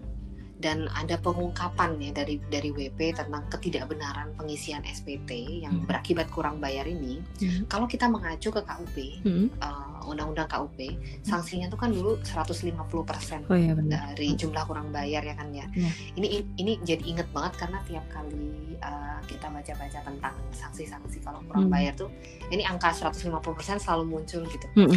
dan 0.63 0.87
ada 0.95 1.19
pengungkapan 1.19 1.99
ya 1.99 2.15
dari 2.15 2.39
dari 2.47 2.71
WP 2.71 3.19
tentang 3.19 3.43
ketidakbenaran 3.51 4.39
pengisian 4.39 4.87
SPT 4.87 5.61
yang 5.67 5.83
hmm. 5.83 5.91
berakibat 5.91 6.31
kurang 6.31 6.63
bayar 6.63 6.87
ini, 6.87 7.19
hmm. 7.43 7.67
kalau 7.67 7.91
kita 7.91 8.07
mengacu 8.07 8.55
ke 8.55 8.63
KUP, 8.63 8.97
hmm. 9.27 9.59
uh, 9.59 10.07
undang-undang 10.07 10.47
KUP, 10.47 10.79
hmm. 10.79 11.27
sanksinya 11.27 11.67
itu 11.67 11.75
kan 11.75 11.91
dulu 11.91 12.23
150% 12.23 13.51
oh, 13.51 13.59
iya 13.59 13.75
dari 13.75 14.39
jumlah 14.39 14.63
kurang 14.71 14.95
bayar 14.95 15.27
ya 15.27 15.35
kan 15.35 15.51
ya. 15.51 15.67
ya. 15.75 15.91
Ini 16.15 16.47
ini 16.63 16.79
jadi 16.87 17.03
inget 17.03 17.29
banget 17.35 17.59
karena 17.59 17.83
tiap 17.91 18.07
kali 18.15 18.79
uh, 18.79 19.19
kita 19.27 19.51
baca-baca 19.51 19.99
tentang 20.07 20.35
sanksi-sanksi 20.55 21.19
kalau 21.27 21.43
kurang 21.51 21.67
hmm. 21.67 21.75
bayar 21.75 21.93
tuh, 21.99 22.09
ini 22.55 22.63
angka 22.63 22.95
150% 22.95 23.83
selalu 23.83 24.05
muncul 24.07 24.47
gitu. 24.47 24.67
Hmm. 24.79 24.95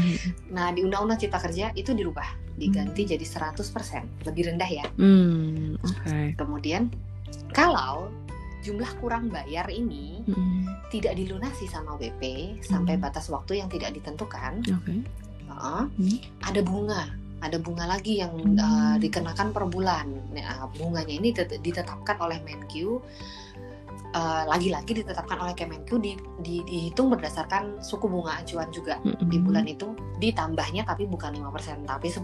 Nah 0.53 0.69
di 0.69 0.85
Undang-Undang 0.85 1.25
Cipta 1.25 1.41
Kerja 1.41 1.73
itu 1.73 1.89
dirubah 1.97 2.45
diganti 2.55 3.03
hmm. 3.03 3.11
jadi 3.15 3.25
100%, 3.51 4.27
lebih 4.31 4.43
rendah 4.47 4.69
ya. 4.71 4.85
Hmm, 4.95 5.54
okay. 5.81 6.33
Kemudian 6.37 6.91
kalau 7.51 8.09
jumlah 8.65 8.89
kurang 8.97 9.29
bayar 9.29 9.69
ini 9.69 10.25
hmm. 10.25 10.89
tidak 10.89 11.13
dilunasi 11.13 11.69
sama 11.69 11.97
WP 12.01 12.21
hmm. 12.21 12.65
sampai 12.65 12.97
batas 12.97 13.29
waktu 13.29 13.61
yang 13.61 13.69
tidak 13.69 13.93
ditentukan, 13.93 14.65
okay. 14.65 14.99
uh, 15.51 15.85
hmm. 15.85 16.17
ada 16.41 16.61
bunga, 16.65 17.13
ada 17.45 17.57
bunga 17.61 17.85
lagi 17.85 18.25
yang 18.25 18.33
hmm. 18.33 18.57
uh, 18.57 18.95
dikenakan 18.97 19.53
per 19.53 19.69
bulan. 19.69 20.09
Nah, 20.33 20.65
bunganya 20.73 21.13
ini 21.13 21.29
ditetapkan 21.61 22.17
oleh 22.17 22.41
Menkyu 22.41 23.01
Eh, 24.15 24.43
lagi-lagi 24.47 24.95
uh, 24.95 24.97
ditetapkan 25.03 25.43
oleh 25.43 25.51
Kemenq 25.51 25.91
di, 25.99 26.15
di, 26.39 26.63
dihitung 26.63 27.11
berdasarkan 27.11 27.83
suku 27.83 28.07
bunga 28.07 28.39
acuan 28.39 28.71
juga 28.71 28.95
mm-hmm. 29.03 29.27
di 29.27 29.37
bulan 29.43 29.67
itu 29.67 29.91
ditambahnya 30.23 30.87
tapi 30.87 31.03
bukan 31.03 31.35
lima 31.35 31.51
persen 31.51 31.83
tapi 31.83 32.07
10%. 32.07 32.23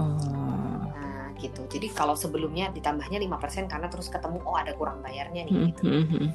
Oh. 0.00 0.51
Gitu. 1.42 1.62
Jadi 1.66 1.90
kalau 1.90 2.14
sebelumnya 2.14 2.70
ditambahnya 2.70 3.18
lima 3.18 3.36
persen 3.42 3.66
karena 3.66 3.90
terus 3.90 4.06
ketemu 4.06 4.38
oh 4.46 4.54
ada 4.54 4.70
kurang 4.78 5.02
bayarnya 5.02 5.42
nih 5.50 5.74
gitu. 5.74 5.82
Mm-hmm. 5.82 6.26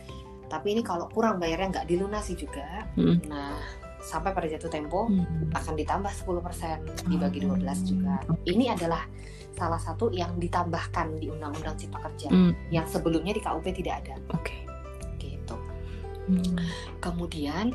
Tapi 0.52 0.68
ini 0.76 0.82
kalau 0.84 1.08
kurang 1.08 1.40
bayarnya 1.40 1.80
nggak 1.80 1.88
dilunasi 1.88 2.36
juga. 2.36 2.84
Mm-hmm. 3.00 3.32
Nah, 3.32 3.56
sampai 4.04 4.36
pada 4.36 4.52
jatuh 4.52 4.68
tempo 4.68 5.08
mm-hmm. 5.08 5.56
akan 5.56 5.74
ditambah 5.80 6.12
10% 6.12 7.08
dibagi 7.08 7.40
12 7.48 7.64
juga. 7.88 8.20
Ini 8.44 8.76
adalah 8.76 9.08
salah 9.56 9.80
satu 9.80 10.12
yang 10.12 10.36
ditambahkan 10.38 11.18
di 11.18 11.34
Undang-Undang 11.34 11.82
Cipta 11.82 11.98
Kerja 11.98 12.30
mm. 12.30 12.70
yang 12.70 12.86
sebelumnya 12.86 13.34
di 13.34 13.42
KUP 13.42 13.66
tidak 13.74 14.06
ada. 14.06 14.16
Oke. 14.36 14.54
Okay. 14.54 14.68
Hmm. 16.28 16.60
Kemudian 17.00 17.72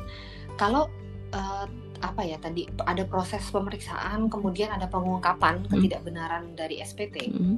kalau 0.55 0.87
uh, 1.33 1.65
apa 2.03 2.21
ya 2.27 2.35
tadi 2.35 2.67
ada 2.83 3.07
proses 3.07 3.47
pemeriksaan, 3.47 4.27
kemudian 4.27 4.75
ada 4.75 4.91
pengungkapan 4.91 5.63
hmm. 5.63 5.71
ketidakbenaran 5.71 6.51
dari 6.53 6.83
SPT. 6.83 7.31
Hmm. 7.31 7.55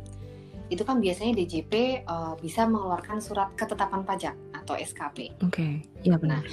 Itu 0.69 0.85
kan 0.85 1.01
biasanya 1.01 1.33
DJP 1.33 2.05
uh, 2.05 2.33
eh, 2.33 2.33
bisa 2.45 2.69
mengeluarkan 2.69 3.17
surat 3.17 3.49
ketetapan 3.57 4.05
pajak 4.05 4.37
atau 4.53 4.77
SKP. 4.77 5.33
Oke, 5.41 5.49
okay. 5.49 5.73
iya 6.05 6.21
benar. 6.21 6.41
Nah, 6.41 6.43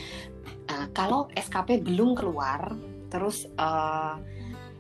uh, 0.73 0.87
kalau 0.97 1.29
SKP 1.37 1.85
belum 1.85 2.17
keluar, 2.17 2.73
terus 3.13 3.45
uh, 3.61 4.17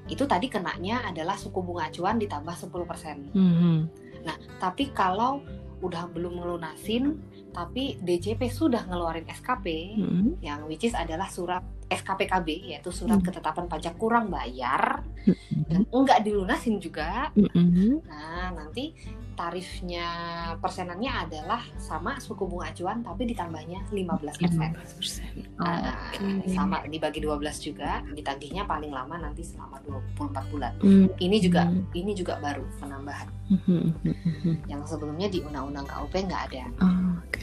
itu 0.08 0.24
tadi 0.24 0.48
kenanya 0.48 1.04
adalah 1.04 1.36
suku 1.36 1.60
bunga 1.60 1.92
acuan 1.92 2.16
ditambah 2.16 2.56
10%. 2.56 3.36
-hmm. 3.36 3.78
Nah, 4.24 4.36
tapi 4.56 4.88
kalau 4.92 5.44
udah 5.82 6.06
belum 6.14 6.38
melunasin 6.38 7.18
tapi 7.52 8.00
DJP 8.00 8.48
sudah 8.48 8.86
ngeluarin 8.88 9.28
SKP 9.28 9.98
hmm. 9.98 10.40
yang 10.40 10.64
which 10.70 10.88
is 10.88 10.94
adalah 10.96 11.28
surat 11.28 11.60
SKPKB 11.98 12.48
yaitu 12.74 12.90
surat 12.94 13.20
hmm. 13.20 13.26
ketetapan 13.26 13.66
pajak 13.68 13.94
kurang 13.98 14.32
bayar 14.32 15.04
hmm. 15.24 15.68
dan 15.68 15.82
enggak 15.88 16.20
dilunasin 16.24 16.78
juga. 16.78 17.28
Hmm. 17.34 18.00
Nah, 18.06 18.52
nanti 18.54 18.94
tarifnya 19.32 20.06
persenannya 20.60 21.12
adalah 21.26 21.64
sama 21.80 22.20
suku 22.20 22.44
bunga 22.44 22.68
acuan 22.70 23.00
tapi 23.00 23.26
ditambahnya 23.32 23.82
15%. 23.88 24.38
15%. 24.38 25.58
Oh, 25.58 25.64
nah, 25.64 25.96
okay. 26.12 26.52
sama 26.52 26.84
dibagi 26.86 27.24
12 27.24 27.40
juga, 27.72 28.04
ditagihnya 28.12 28.68
paling 28.68 28.92
lama 28.92 29.18
nanti 29.18 29.42
selama 29.42 29.80
24 30.14 30.52
bulan. 30.52 30.72
Hmm. 30.84 31.08
Ini 31.16 31.36
juga 31.40 31.66
ini 31.96 32.12
juga 32.12 32.38
baru 32.38 32.62
penambahan. 32.78 33.28
Hmm. 33.50 33.90
Yang 34.68 34.96
sebelumnya 34.96 35.26
di 35.32 35.42
undang-undang 35.42 35.88
KUP 35.88 36.12
nggak 36.12 36.42
ada. 36.52 36.64
Oh, 36.78 37.18
okay. 37.26 37.41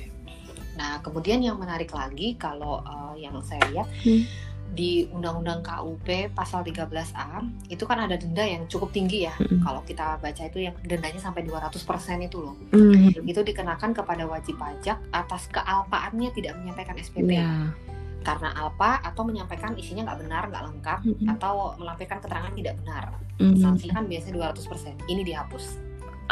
Nah, 0.79 1.03
kemudian 1.03 1.43
yang 1.43 1.59
menarik 1.59 1.91
lagi 1.91 2.39
kalau 2.39 2.79
uh, 2.87 3.11
yang 3.19 3.35
saya 3.43 3.59
lihat 3.67 3.91
hmm. 3.99 4.23
di 4.71 5.11
Undang-Undang 5.11 5.59
KUP 5.59 6.31
pasal 6.31 6.63
13A 6.63 7.43
itu 7.67 7.83
kan 7.83 8.07
ada 8.07 8.15
denda 8.15 8.47
yang 8.47 8.63
cukup 8.71 8.95
tinggi 8.95 9.27
ya. 9.27 9.35
Hmm. 9.35 9.59
Kalau 9.59 9.83
kita 9.83 10.15
baca 10.23 10.43
itu 10.47 10.71
yang 10.71 10.75
dendanya 10.87 11.19
sampai 11.19 11.43
200% 11.43 11.75
itu 12.23 12.37
loh. 12.39 12.55
Hmm. 12.71 13.11
Itu 13.27 13.43
dikenakan 13.43 13.91
kepada 13.91 14.23
wajib 14.23 14.55
pajak 14.55 15.03
atas 15.11 15.51
kealpaannya 15.51 16.31
tidak 16.31 16.55
menyampaikan 16.55 16.95
SPT. 16.95 17.35
Yeah 17.35 17.75
karena 18.19 18.51
alpa 18.51 18.99
atau 18.99 19.23
menyampaikan 19.23 19.79
isinya 19.79 20.11
nggak 20.11 20.19
benar, 20.27 20.43
nggak 20.51 20.63
lengkap, 20.67 20.99
mm 21.07 21.13
-hmm. 21.15 21.33
atau 21.39 21.73
melampirkan 21.79 22.19
keterangan 22.19 22.51
tidak 22.51 22.75
benar. 22.83 23.03
Mm 23.39 23.55
-hmm. 23.55 23.61
Sanksinya 23.63 23.93
kan 24.03 24.05
biasanya 24.11 24.35
200%. 24.51 25.07
Ini 25.07 25.21
dihapus. 25.23 25.65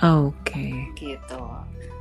Oke. 0.03 0.35
Okay. 0.43 0.75
Gitu. 0.93 1.41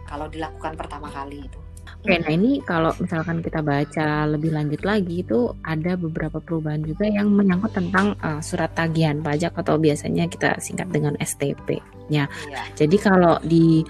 Kalau 0.07 0.27
dilakukan 0.27 0.75
pertama 0.75 1.09
kali 1.11 1.47
itu. 1.47 1.61
Oke, 2.07 2.23
nah 2.23 2.31
ini 2.39 2.63
kalau 2.63 2.95
misalkan 3.03 3.43
kita 3.43 3.67
baca 3.67 4.31
lebih 4.31 4.55
lanjut 4.55 4.79
lagi 4.87 5.27
itu 5.27 5.51
ada 5.67 5.99
beberapa 5.99 6.39
perubahan 6.39 6.87
juga 6.87 7.03
yang 7.03 7.35
menyangkut 7.35 7.75
tentang 7.75 8.15
uh, 8.23 8.39
surat 8.39 8.71
tagihan 8.79 9.19
pajak 9.27 9.51
atau 9.59 9.75
biasanya 9.75 10.31
kita 10.31 10.55
singkat 10.63 10.87
dengan 10.95 11.19
STP. 11.19 11.83
Ya, 12.07 12.31
iya. 12.47 12.63
jadi 12.79 12.95
kalau 13.03 13.43
di 13.43 13.83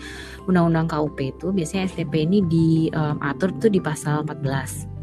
Undang-Undang 0.48 0.96
KUP 0.96 1.18
itu 1.20 1.52
biasanya 1.52 1.92
STP 1.92 2.24
ini 2.24 2.40
diatur 2.48 3.52
um, 3.52 3.57
itu 3.61 3.68
di 3.68 3.85
pasal 3.85 4.24
14 4.24 4.95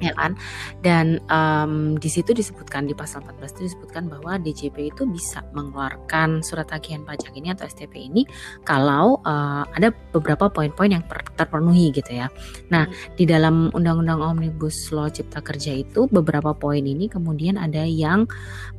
ya 0.00 0.16
kan 0.16 0.32
dan 0.80 1.20
um, 1.28 1.96
di 2.00 2.08
situ 2.08 2.32
disebutkan 2.32 2.88
di 2.88 2.96
pasal 2.96 3.20
14 3.24 3.60
itu 3.60 3.62
disebutkan 3.72 4.08
bahwa 4.08 4.40
DJP 4.40 4.96
itu 4.96 5.04
bisa 5.04 5.44
mengeluarkan 5.52 6.40
surat 6.40 6.66
tagihan 6.68 7.04
pajak 7.04 7.32
ini 7.36 7.52
atau 7.52 7.68
STP 7.68 8.08
ini 8.08 8.24
kalau 8.64 9.20
uh, 9.24 9.64
ada 9.76 9.92
beberapa 10.10 10.48
poin-poin 10.48 10.90
yang 10.90 11.04
terpenuhi 11.36 11.92
gitu 11.94 12.10
ya. 12.10 12.26
Nah, 12.72 12.88
hmm. 12.88 13.16
di 13.16 13.24
dalam 13.28 13.68
Undang-Undang 13.72 14.20
Omnibus 14.20 14.90
Law 14.90 15.08
Cipta 15.12 15.44
Kerja 15.44 15.76
itu 15.76 16.08
beberapa 16.08 16.56
poin 16.56 16.82
ini 16.82 17.06
kemudian 17.06 17.60
ada 17.60 17.84
yang 17.84 18.26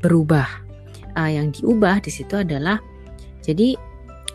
berubah. 0.01 0.47
Uh, 1.11 1.27
yang 1.27 1.51
diubah 1.51 1.99
di 1.99 2.07
situ 2.07 2.39
adalah 2.39 2.79
jadi 3.43 3.75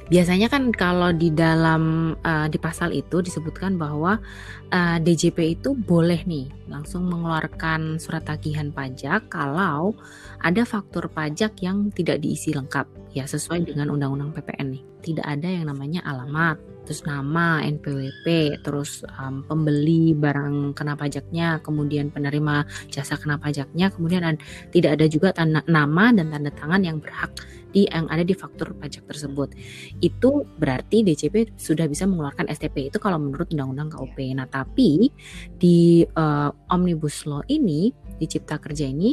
Biasanya 0.07 0.47
kan 0.47 0.71
kalau 0.71 1.11
di 1.11 1.35
dalam 1.35 2.15
uh, 2.23 2.47
di 2.47 2.63
pasal 2.63 2.95
itu 2.95 3.19
disebutkan 3.19 3.75
bahwa 3.75 4.23
uh, 4.71 4.97
eh, 4.97 4.99
DJP 5.03 5.59
itu 5.59 5.75
boleh 5.75 6.23
nih 6.23 6.47
langsung 6.71 7.11
mengeluarkan 7.11 7.99
surat 7.99 8.23
tagihan 8.23 8.71
pajak 8.71 9.27
kalau 9.27 9.99
ada 10.39 10.63
faktur 10.63 11.11
pajak 11.11 11.59
yang 11.59 11.91
tidak 11.91 12.23
diisi 12.23 12.55
lengkap 12.55 12.87
ya 13.19 13.27
sesuai 13.27 13.67
dengan 13.67 13.91
undang-undang 13.91 14.31
PPN 14.31 14.79
nih. 14.79 14.83
Tidak 15.03 15.27
ada 15.27 15.49
yang 15.51 15.67
namanya 15.75 16.07
alamat, 16.07 16.59
terus 16.87 17.03
nama, 17.03 17.67
NPWP, 17.67 18.59
terus 18.63 19.03
um, 19.19 19.43
pembeli 19.43 20.15
barang 20.15 20.71
kena 20.79 20.95
pajaknya, 20.95 21.59
kemudian 21.67 22.15
penerima 22.15 22.63
jasa 22.95 23.19
kena 23.19 23.43
pajaknya, 23.43 23.91
kemudian 23.91 24.23
ada, 24.23 24.39
tidak 24.71 25.03
ada 25.03 25.07
juga 25.11 25.35
tanda 25.35 25.67
nama 25.67 26.15
dan 26.15 26.31
tanda 26.31 26.55
tangan 26.55 26.83
yang 26.87 27.03
berhak 27.03 27.35
di 27.77 27.85
yang 27.85 28.09
ada 28.09 28.25
di 28.25 28.33
faktur 28.33 28.73
pajak 28.73 29.05
tersebut. 29.05 29.53
Itu 30.01 30.49
berarti 30.57 31.05
DJP 31.05 31.61
sudah 31.61 31.85
bisa 31.85 32.09
mengeluarkan 32.09 32.49
STP 32.49 32.89
itu 32.89 32.97
kalau 32.97 33.21
menurut 33.21 33.53
Undang-Undang 33.53 33.93
KUP. 33.93 34.17
Yeah. 34.17 34.41
Nah, 34.41 34.49
tapi 34.49 35.13
di 35.61 36.09
uh, 36.17 36.49
Omnibus 36.73 37.29
Law 37.29 37.45
ini 37.53 37.93
di 38.17 38.25
Cipta 38.25 38.57
Kerja 38.57 38.89
ini 38.89 39.13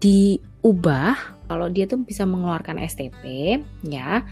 diubah 0.00 1.35
kalau 1.46 1.70
dia 1.70 1.86
tuh 1.86 2.02
bisa 2.02 2.26
mengeluarkan 2.26 2.82
STP 2.82 3.56
ya 3.86 4.22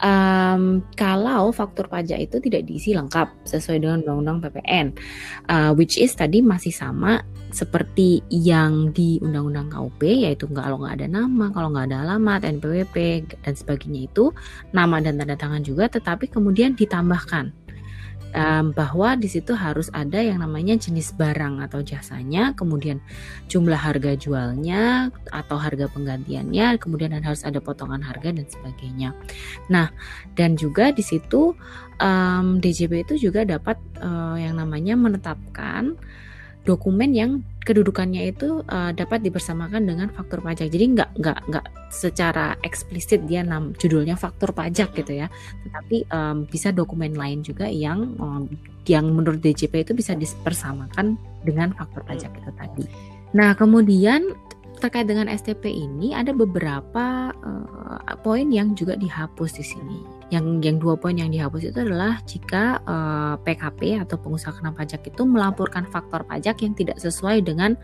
um, 0.00 0.82
kalau 0.96 1.50
faktur 1.50 1.86
pajak 1.86 2.18
itu 2.18 2.40
tidak 2.40 2.66
diisi 2.66 2.96
lengkap 2.96 3.30
sesuai 3.46 3.82
dengan 3.82 4.02
undang-undang 4.02 4.38
PPN 4.48 4.86
uh, 5.50 5.70
which 5.76 5.98
is 6.00 6.14
tadi 6.16 6.40
masih 6.40 6.72
sama 6.72 7.22
seperti 7.50 8.22
yang 8.30 8.94
di 8.94 9.18
undang-undang 9.18 9.68
KUP 9.74 10.06
yaitu 10.06 10.46
kalau 10.54 10.78
nggak 10.80 11.02
ada 11.02 11.08
nama 11.10 11.50
kalau 11.50 11.74
nggak 11.74 11.90
ada 11.90 11.98
alamat 12.06 12.46
NPWP 12.46 13.26
dan 13.42 13.54
sebagainya 13.58 14.06
itu 14.06 14.30
nama 14.70 15.02
dan 15.02 15.18
tanda 15.18 15.34
tangan 15.34 15.62
juga 15.66 15.90
tetapi 15.90 16.30
kemudian 16.30 16.78
ditambahkan 16.78 17.50
um, 18.34 18.72
bahwa 18.74 19.18
di 19.18 19.26
situ 19.26 19.54
harus 19.54 19.90
ada 19.90 20.18
yang 20.22 20.42
namanya 20.42 20.78
jenis 20.78 21.14
barang 21.14 21.62
atau 21.66 21.82
jasanya, 21.82 22.54
kemudian 22.54 23.02
jumlah 23.50 23.78
harga 23.78 24.14
jualnya 24.16 25.10
atau 25.30 25.56
harga 25.58 25.90
penggantiannya, 25.90 26.78
kemudian 26.78 27.14
harus 27.20 27.42
ada 27.42 27.58
potongan 27.58 28.02
harga 28.02 28.34
dan 28.34 28.46
sebagainya. 28.46 29.10
Nah, 29.68 29.90
dan 30.38 30.54
juga 30.54 30.94
di 30.94 31.02
situ 31.02 31.54
um, 32.00 32.58
DJP 32.58 33.06
itu 33.06 33.30
juga 33.30 33.42
dapat 33.44 33.76
uh, 34.00 34.38
yang 34.38 34.58
namanya 34.58 34.94
menetapkan 34.94 35.94
dokumen 36.64 37.10
yang 37.16 37.32
kedudukannya 37.60 38.32
itu 38.32 38.64
uh, 38.66 38.90
dapat 38.96 39.20
dibersamakan 39.20 39.84
dengan 39.84 40.08
faktur 40.08 40.40
pajak. 40.40 40.72
Jadi 40.72 40.96
nggak 40.96 41.10
nggak 41.20 41.38
nggak 41.52 41.66
secara 41.92 42.56
eksplisit 42.64 43.28
dia 43.28 43.44
nam 43.44 43.76
judulnya 43.76 44.16
faktur 44.16 44.50
pajak 44.56 44.96
gitu 44.96 45.20
ya, 45.20 45.28
tetapi 45.68 46.08
um, 46.08 46.48
bisa 46.48 46.72
dokumen 46.72 47.12
lain 47.14 47.44
juga 47.44 47.68
yang 47.68 48.16
um, 48.16 48.48
yang 48.88 49.12
menurut 49.12 49.44
DJP 49.44 49.84
itu 49.84 49.92
bisa 49.92 50.16
dipersamakan 50.16 51.20
dengan 51.44 51.76
faktur 51.76 52.00
pajak 52.08 52.32
itu 52.32 52.50
tadi. 52.56 52.84
Nah 53.36 53.52
kemudian 53.54 54.34
terkait 54.78 55.10
dengan 55.10 55.26
STP 55.26 55.66
ini 55.68 56.14
ada 56.14 56.30
beberapa 56.30 57.34
uh, 57.34 57.98
poin 58.22 58.46
yang 58.48 58.78
juga 58.78 58.94
dihapus 58.94 59.58
di 59.58 59.64
sini. 59.64 59.98
Yang 60.30 60.62
yang 60.62 60.76
dua 60.78 60.94
poin 60.94 61.18
yang 61.18 61.34
dihapus 61.34 61.74
itu 61.74 61.78
adalah 61.82 62.22
jika 62.22 62.78
uh, 62.86 63.34
eh, 63.34 63.34
PKP 63.42 63.98
atau 63.98 64.14
pengusaha 64.14 64.54
kena 64.54 64.70
pajak 64.70 65.02
itu 65.10 65.22
melaporkan 65.26 65.90
faktor 65.90 66.22
pajak 66.22 66.62
yang 66.62 66.72
tidak 66.78 67.02
sesuai 67.02 67.42
dengan 67.42 67.74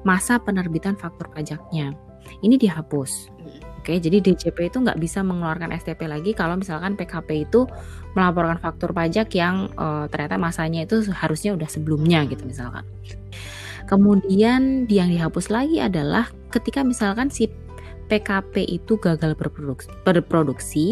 masa 0.00 0.40
penerbitan 0.40 0.96
faktor 0.96 1.28
pajaknya. 1.28 1.92
Ini 2.40 2.56
dihapus. 2.56 3.28
Oke, 3.80 3.96
jadi 3.96 4.20
DJP 4.20 4.72
itu 4.72 4.78
nggak 4.80 5.00
bisa 5.00 5.24
mengeluarkan 5.24 5.72
STP 5.72 6.04
lagi 6.04 6.36
kalau 6.36 6.56
misalkan 6.60 7.00
PKP 7.00 7.48
itu 7.48 7.64
melaporkan 8.12 8.60
faktur 8.60 8.92
pajak 8.92 9.32
yang 9.32 9.72
uh, 9.76 10.04
ternyata 10.12 10.36
masanya 10.36 10.84
itu 10.84 11.00
harusnya 11.12 11.56
udah 11.56 11.68
sebelumnya 11.68 12.24
gitu 12.28 12.44
misalkan. 12.44 12.84
Kemudian 13.90 14.86
yang 14.86 15.10
dihapus 15.10 15.50
lagi 15.50 15.82
adalah 15.82 16.30
ketika 16.54 16.86
misalkan 16.86 17.26
si 17.26 17.50
PKP 18.06 18.62
itu 18.70 18.94
gagal 19.02 19.34
berproduksi, 19.34 19.90
berproduksi 20.06 20.88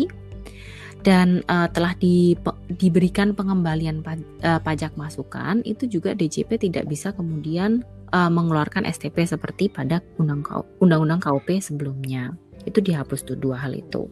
dan 1.07 1.47
uh, 1.47 1.71
telah 1.71 1.95
di, 1.95 2.35
diberikan 2.75 3.39
pengembalian 3.39 4.03
uh, 4.43 4.59
pajak 4.59 4.99
masukan, 4.99 5.63
itu 5.63 5.87
juga 5.87 6.11
DJP 6.19 6.59
tidak 6.59 6.91
bisa 6.91 7.15
kemudian 7.15 7.87
uh, 8.11 8.27
mengeluarkan 8.27 8.83
STP 8.83 9.31
seperti 9.31 9.71
pada 9.71 10.03
undang-undang 10.19 11.23
KUP 11.23 11.63
sebelumnya. 11.63 12.35
Itu 12.67 12.83
dihapus 12.83 13.23
tuh 13.23 13.39
dua 13.39 13.63
hal 13.63 13.79
itu. 13.79 14.11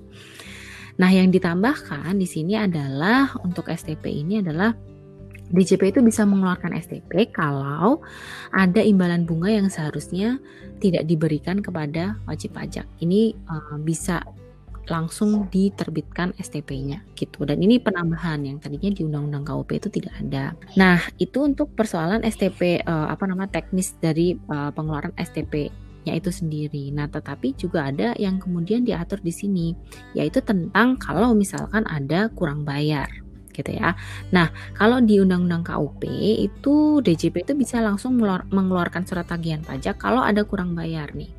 Nah, 0.96 1.10
yang 1.12 1.28
ditambahkan 1.28 2.16
di 2.16 2.24
sini 2.24 2.56
adalah 2.56 3.34
untuk 3.44 3.68
STP 3.68 4.08
ini 4.22 4.40
adalah 4.40 4.72
DJP 5.50 5.94
itu 5.94 6.00
bisa 6.02 6.26
mengeluarkan 6.26 6.74
STP 6.74 7.30
kalau 7.30 8.02
ada 8.50 8.82
imbalan 8.82 9.22
bunga 9.22 9.54
yang 9.54 9.68
seharusnya 9.70 10.42
tidak 10.82 11.06
diberikan 11.06 11.62
kepada 11.62 12.18
wajib 12.26 12.54
pajak. 12.54 12.84
Ini 12.98 13.34
uh, 13.46 13.78
bisa 13.80 14.22
langsung 14.86 15.50
diterbitkan 15.50 16.30
STP-nya 16.38 17.02
gitu. 17.18 17.42
Dan 17.42 17.58
ini 17.58 17.82
penambahan 17.82 18.46
yang 18.46 18.62
tadinya 18.62 18.90
di 18.94 19.02
Undang-Undang 19.02 19.44
KUP 19.46 19.70
itu 19.74 19.88
tidak 19.90 20.14
ada. 20.22 20.54
Nah, 20.78 21.02
itu 21.18 21.42
untuk 21.42 21.74
persoalan 21.74 22.22
STP 22.22 22.86
uh, 22.86 22.90
eh, 22.90 23.06
apa 23.10 23.26
nama 23.26 23.50
teknis 23.50 23.98
dari 23.98 24.38
uh, 24.46 24.70
pengeluaran 24.70 25.14
STP 25.18 25.70
itu 26.06 26.30
sendiri. 26.30 26.94
Nah, 26.94 27.10
tetapi 27.10 27.58
juga 27.58 27.90
ada 27.90 28.14
yang 28.14 28.38
kemudian 28.38 28.86
diatur 28.86 29.18
di 29.18 29.34
sini, 29.34 29.74
yaitu 30.14 30.38
tentang 30.38 30.94
kalau 31.02 31.34
misalkan 31.34 31.82
ada 31.90 32.30
kurang 32.30 32.62
bayar 32.62 33.10
gitu 33.56 33.72
ya. 33.72 33.96
Nah, 34.30 34.52
kalau 34.76 35.00
di 35.00 35.16
Undang-Undang 35.16 35.64
KUP 35.64 36.04
itu 36.44 37.00
DJP 37.00 37.48
itu 37.48 37.52
bisa 37.56 37.80
langsung 37.80 38.20
mengeluarkan 38.52 39.08
surat 39.08 39.24
tagihan 39.24 39.64
pajak 39.64 39.96
kalau 39.96 40.20
ada 40.20 40.44
kurang 40.44 40.76
bayar 40.76 41.16
nih. 41.16 41.32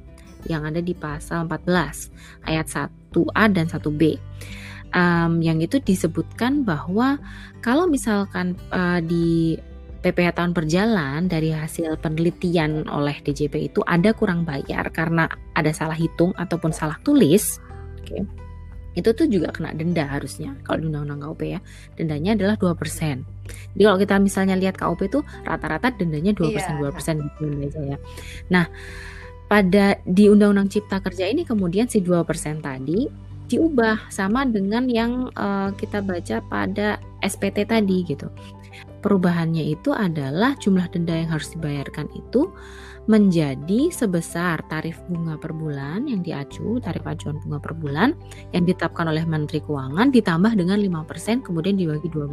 Yang 0.50 0.64
ada 0.74 0.82
di 0.82 0.94
pasal 0.98 1.46
14 1.46 2.50
ayat 2.50 2.66
1A 2.66 3.44
dan 3.54 3.70
1B. 3.70 4.18
Um, 4.96 5.44
yang 5.44 5.60
itu 5.60 5.84
disebutkan 5.84 6.64
bahwa 6.64 7.20
kalau 7.60 7.92
misalkan 7.92 8.56
uh, 8.72 9.04
di 9.04 9.60
PPh 10.00 10.40
tahun 10.40 10.56
berjalan 10.56 11.28
dari 11.28 11.52
hasil 11.52 12.00
penelitian 12.00 12.88
oleh 12.88 13.20
DJP 13.20 13.74
itu 13.74 13.84
ada 13.84 14.16
kurang 14.16 14.48
bayar 14.48 14.88
karena 14.96 15.28
ada 15.60 15.76
salah 15.76 15.98
hitung 15.98 16.32
ataupun 16.40 16.72
salah 16.72 16.96
tulis. 17.04 17.60
Okay 18.00 18.47
itu 18.98 19.14
tuh 19.14 19.30
juga 19.30 19.54
kena 19.54 19.78
denda 19.78 20.10
harusnya 20.10 20.58
kalau 20.66 20.82
di 20.82 20.86
undang-undang 20.90 21.22
KUP 21.22 21.42
ya. 21.46 21.60
Dendanya 21.94 22.34
adalah 22.34 22.58
2% 22.58 23.38
jadi 23.78 23.84
kalau 23.88 24.00
kita 24.02 24.16
misalnya 24.20 24.56
lihat 24.58 24.76
KUP 24.76 25.00
itu 25.08 25.20
rata-rata 25.46 25.94
dendanya 25.94 26.34
2% 26.34 26.52
iya. 26.52 26.66
2% 26.82 27.26
gitu 27.26 27.40
Indonesia 27.46 27.82
ya. 27.96 27.98
Nah 28.52 28.66
pada 29.48 29.96
di 30.04 30.28
undang-undang 30.28 30.68
cipta 30.68 31.00
kerja 31.00 31.30
ini 31.30 31.48
kemudian 31.48 31.88
si 31.88 32.04
2% 32.04 32.26
tadi 32.60 33.08
diubah 33.48 34.12
sama 34.12 34.44
dengan 34.44 34.92
yang 34.92 35.32
uh, 35.32 35.72
kita 35.72 36.04
baca 36.04 36.44
pada 36.52 37.00
SPT 37.24 37.64
tadi 37.64 38.04
gitu. 38.04 38.28
Perubahannya 39.00 39.64
itu 39.72 39.96
adalah 39.96 40.58
jumlah 40.60 40.92
denda 40.92 41.16
yang 41.16 41.32
harus 41.32 41.56
dibayarkan 41.56 42.12
itu 42.12 42.52
menjadi 43.08 43.88
sebesar 43.88 44.60
tarif 44.68 45.00
bunga 45.08 45.40
per 45.40 45.56
bulan 45.56 46.12
yang 46.12 46.22
diacu, 46.22 46.84
tarif 46.84 47.08
acuan 47.08 47.40
bunga 47.40 47.60
per 47.64 47.74
bulan 47.74 48.12
yang 48.52 48.68
ditetapkan 48.68 49.08
oleh 49.08 49.24
Menteri 49.24 49.64
Keuangan 49.64 50.12
ditambah 50.12 50.54
dengan 50.60 50.78
5% 50.80 51.48
kemudian 51.48 51.80
dibagi 51.80 52.12
12. 52.12 52.28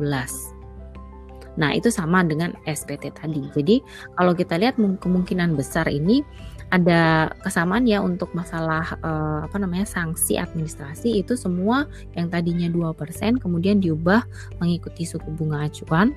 Nah, 1.54 1.70
itu 1.70 1.86
sama 1.86 2.26
dengan 2.26 2.50
SPT 2.66 3.14
tadi. 3.14 3.46
Jadi, 3.54 3.78
kalau 4.18 4.34
kita 4.34 4.58
lihat 4.58 4.74
kemungkinan 4.74 5.54
besar 5.54 5.86
ini 5.86 6.26
ada 6.74 7.30
kesamaan 7.46 7.86
ya 7.86 8.02
untuk 8.02 8.34
masalah 8.34 8.98
eh, 8.98 9.38
apa 9.46 9.56
namanya 9.62 9.86
sanksi 9.86 10.40
administrasi 10.40 11.22
itu 11.22 11.38
semua 11.38 11.86
yang 12.18 12.26
tadinya 12.32 12.66
2% 12.66 13.38
kemudian 13.38 13.78
diubah 13.78 14.26
mengikuti 14.58 15.06
suku 15.06 15.28
bunga 15.38 15.70
acuan 15.70 16.10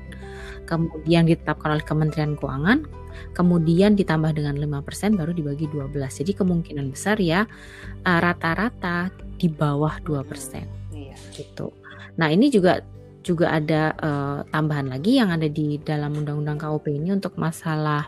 kemudian 0.66 1.28
ditetapkan 1.28 1.78
oleh 1.78 1.86
Kementerian 1.86 2.34
Keuangan 2.40 2.88
kemudian 3.34 3.94
ditambah 3.98 4.36
dengan 4.36 4.58
5% 4.58 5.18
baru 5.20 5.32
dibagi 5.32 5.70
12 5.70 5.94
jadi 5.94 6.32
kemungkinan 6.38 6.86
besar 6.92 7.18
ya 7.22 7.46
eh, 8.04 8.20
rata-rata 8.20 9.12
di 9.38 9.48
bawah 9.48 10.02
2% 10.02 10.94
iya. 10.96 11.18
gitu. 11.38 11.70
Nah 12.18 12.34
ini 12.34 12.50
juga 12.50 12.82
juga 13.22 13.52
ada 13.60 13.92
uh, 14.00 14.40
tambahan 14.56 14.88
lagi 14.88 15.20
yang 15.20 15.28
ada 15.36 15.52
di 15.52 15.76
dalam 15.84 16.16
undang-undang 16.16 16.56
KUP 16.56 16.88
ini 16.88 17.12
untuk 17.12 17.36
masalah 17.36 18.08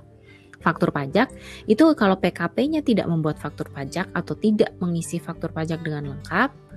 faktur 0.64 0.96
pajak. 0.96 1.28
Itu 1.68 1.92
kalau 2.00 2.16
PKP-nya 2.16 2.88
tidak 2.88 3.12
membuat 3.12 3.36
faktur 3.36 3.68
pajak 3.68 4.08
atau 4.16 4.34
tidak 4.40 4.72
mengisi 4.80 5.20
faktur 5.20 5.52
pajak 5.52 5.84
dengan 5.84 6.16
lengkap 6.16 6.70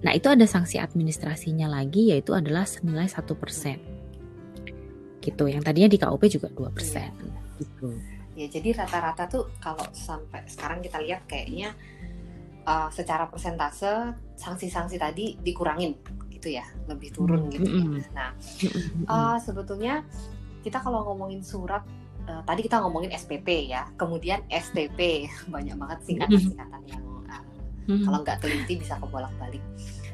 nah 0.00 0.16
itu 0.16 0.32
ada 0.32 0.48
sanksi 0.48 0.80
administrasinya 0.80 1.68
lagi 1.68 2.08
yaitu 2.12 2.32
adalah 2.32 2.64
senilai 2.64 3.04
satu 3.04 3.36
persen. 3.36 3.76
Gitu. 5.20 5.44
Yang 5.44 5.62
tadinya 5.68 5.90
di 5.92 5.98
KUP 6.00 6.22
juga 6.32 6.48
dua 6.48 6.72
persen 6.72 7.12
gitu 7.60 7.94
ya 8.34 8.46
jadi 8.48 8.82
rata-rata 8.84 9.28
tuh 9.28 9.52
kalau 9.60 9.84
sampai 9.92 10.48
sekarang 10.48 10.80
kita 10.80 10.98
lihat 11.02 11.28
kayaknya 11.28 11.76
uh, 12.64 12.88
secara 12.88 13.28
persentase 13.28 14.16
sanksi-sanksi 14.40 14.96
tadi 14.96 15.36
dikurangin 15.38 15.94
gitu 16.32 16.56
ya 16.56 16.64
lebih 16.88 17.12
turun 17.12 17.52
gitu 17.52 17.68
ya. 17.68 18.08
nah 18.16 18.30
uh, 19.10 19.36
sebetulnya 19.36 20.00
kita 20.64 20.80
kalau 20.80 21.04
ngomongin 21.12 21.44
surat 21.44 21.84
uh, 22.28 22.42
tadi 22.44 22.60
kita 22.66 22.78
ngomongin 22.82 23.10
SPP 23.14 23.70
ya, 23.70 23.88
kemudian 23.96 24.44
STP 24.46 25.26
banyak 25.54 25.74
banget 25.76 25.98
singkatan-singkatan 26.06 26.82
yang 26.86 27.04
uh, 27.26 27.42
kalau 28.06 28.18
nggak 28.22 28.38
teliti 28.38 28.78
bisa 28.78 28.94
kebolak-balik. 29.00 29.62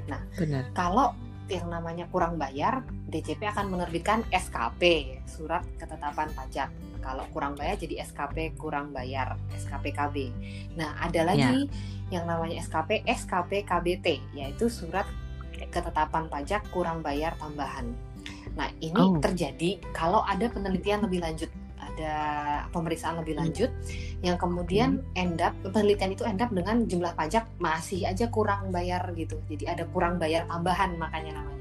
Nah, 0.06 0.22
Benar. 0.38 0.64
kalau 0.72 1.12
yang 1.46 1.70
namanya 1.70 2.10
kurang 2.10 2.36
bayar, 2.36 2.82
DJP 3.06 3.46
akan 3.54 3.70
menerbitkan 3.70 4.26
SKP, 4.34 5.14
surat 5.30 5.62
ketetapan 5.78 6.30
pajak. 6.34 6.70
Kalau 6.98 7.22
kurang 7.30 7.54
bayar 7.54 7.78
jadi 7.78 8.02
SKP 8.02 8.58
kurang 8.58 8.90
bayar, 8.90 9.38
SKP 9.54 9.94
KB. 9.94 10.16
Nah, 10.74 10.98
ada 10.98 11.22
lagi 11.22 11.70
yeah. 11.70 12.18
yang 12.18 12.24
namanya 12.26 12.58
SKP 12.58 13.06
SKP 13.06 13.62
KBT, 13.62 14.06
yaitu 14.34 14.66
surat 14.66 15.06
ketetapan 15.70 16.26
pajak 16.26 16.66
kurang 16.74 17.00
bayar 17.06 17.38
tambahan. 17.38 17.94
Nah, 18.58 18.68
ini 18.82 18.98
oh. 18.98 19.22
terjadi 19.22 19.78
kalau 19.94 20.26
ada 20.26 20.50
penelitian 20.50 21.06
lebih 21.06 21.22
lanjut 21.22 21.50
ada 21.96 22.16
pemeriksaan 22.70 23.16
lebih 23.16 23.34
hmm. 23.34 23.42
lanjut 23.42 23.70
yang 24.20 24.36
kemudian 24.36 25.00
hmm. 25.00 25.16
end 25.16 25.40
up 25.40 25.56
penelitian 25.64 26.12
itu 26.12 26.22
end 26.28 26.44
up 26.44 26.52
dengan 26.52 26.84
jumlah 26.84 27.16
pajak 27.16 27.48
masih 27.56 28.04
aja 28.04 28.28
kurang 28.28 28.68
bayar 28.68 29.00
gitu 29.16 29.40
jadi 29.48 29.72
ada 29.72 29.84
kurang 29.88 30.20
bayar 30.20 30.44
tambahan 30.46 30.94
makanya 31.00 31.40
namanya 31.40 31.56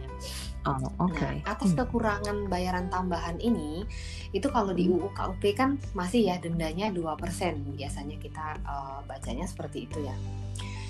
Oh, 0.66 0.82
oke. 0.98 1.14
Okay. 1.14 1.46
Nah, 1.46 1.54
atas 1.54 1.78
hmm. 1.78 1.86
kekurangan 1.86 2.38
bayaran 2.50 2.90
tambahan 2.90 3.38
ini, 3.38 3.86
itu 4.34 4.50
kalau 4.50 4.74
di 4.74 4.90
UU 4.90 5.14
KUP 5.14 5.54
kan 5.54 5.78
masih 5.94 6.26
ya 6.26 6.42
dendanya 6.42 6.90
2%. 6.90 7.78
Biasanya 7.78 8.18
kita 8.18 8.58
uh, 8.66 9.06
bacanya 9.06 9.46
seperti 9.46 9.86
itu 9.86 10.02
ya. 10.02 10.16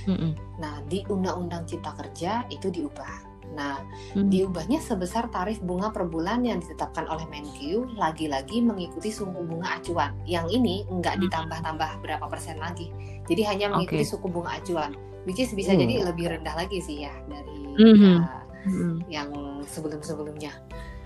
Mm 0.07 0.15
-mm. 0.15 0.31
Nah, 0.63 0.79
di 0.87 1.03
Undang-Undang 1.03 1.67
Cipta 1.67 1.91
Kerja 1.91 2.47
itu 2.47 2.71
diubah. 2.71 3.34
Nah, 3.53 3.85
hmm. 4.17 4.27
diubahnya 4.33 4.81
sebesar 4.81 5.29
tarif 5.29 5.61
bunga 5.61 5.93
per 5.93 6.09
bulan 6.09 6.41
yang 6.41 6.59
ditetapkan 6.59 7.05
oleh 7.05 7.23
Menkyu 7.29 7.85
lagi-lagi 7.95 8.59
mengikuti 8.59 9.13
suku 9.13 9.45
bunga 9.45 9.77
acuan. 9.77 10.11
Yang 10.25 10.57
ini 10.57 10.75
enggak 10.89 11.21
hmm. 11.21 11.29
ditambah-tambah 11.29 11.91
berapa 12.01 12.25
persen 12.25 12.57
lagi. 12.57 12.89
Jadi 13.29 13.41
hanya 13.45 13.71
mengikuti 13.71 14.03
okay. 14.03 14.11
suku 14.11 14.27
bunga 14.27 14.57
acuan. 14.57 14.97
Which 15.25 15.41
is 15.41 15.53
bisa 15.53 15.73
hmm. 15.73 15.81
jadi 15.85 15.93
lebih 16.09 16.25
rendah 16.37 16.55
lagi 16.57 16.81
sih 16.81 17.05
ya 17.05 17.13
dari 17.29 17.59
hmm. 17.77 18.01
ya, 18.01 18.17
hmm. 18.65 18.95
yang 19.09 19.29
sebelum-sebelumnya 19.65 20.53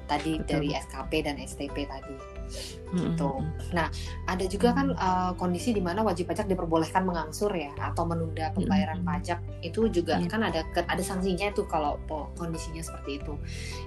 tadi 0.10 0.42
Betul. 0.42 0.50
dari 0.50 0.70
SKP 0.74 1.12
dan 1.22 1.36
STP 1.38 1.86
tadi 1.86 2.39
gitu. 2.90 3.46
Nah, 3.72 3.88
ada 4.26 4.46
juga 4.50 4.74
kan 4.74 4.94
uh, 4.98 5.32
kondisi 5.38 5.76
di 5.76 5.82
mana 5.82 6.02
wajib 6.02 6.30
pajak 6.30 6.50
diperbolehkan 6.50 7.06
mengangsur 7.06 7.54
ya 7.54 7.70
atau 7.78 8.06
menunda 8.06 8.50
pembayaran 8.58 9.06
pajak 9.06 9.38
itu 9.62 9.86
juga 9.94 10.18
yeah. 10.18 10.30
kan 10.30 10.42
ada 10.42 10.66
ada 10.74 11.04
sanksinya 11.04 11.54
itu 11.54 11.66
kalau 11.70 12.02
kondisinya 12.38 12.82
seperti 12.82 13.22
itu. 13.22 13.34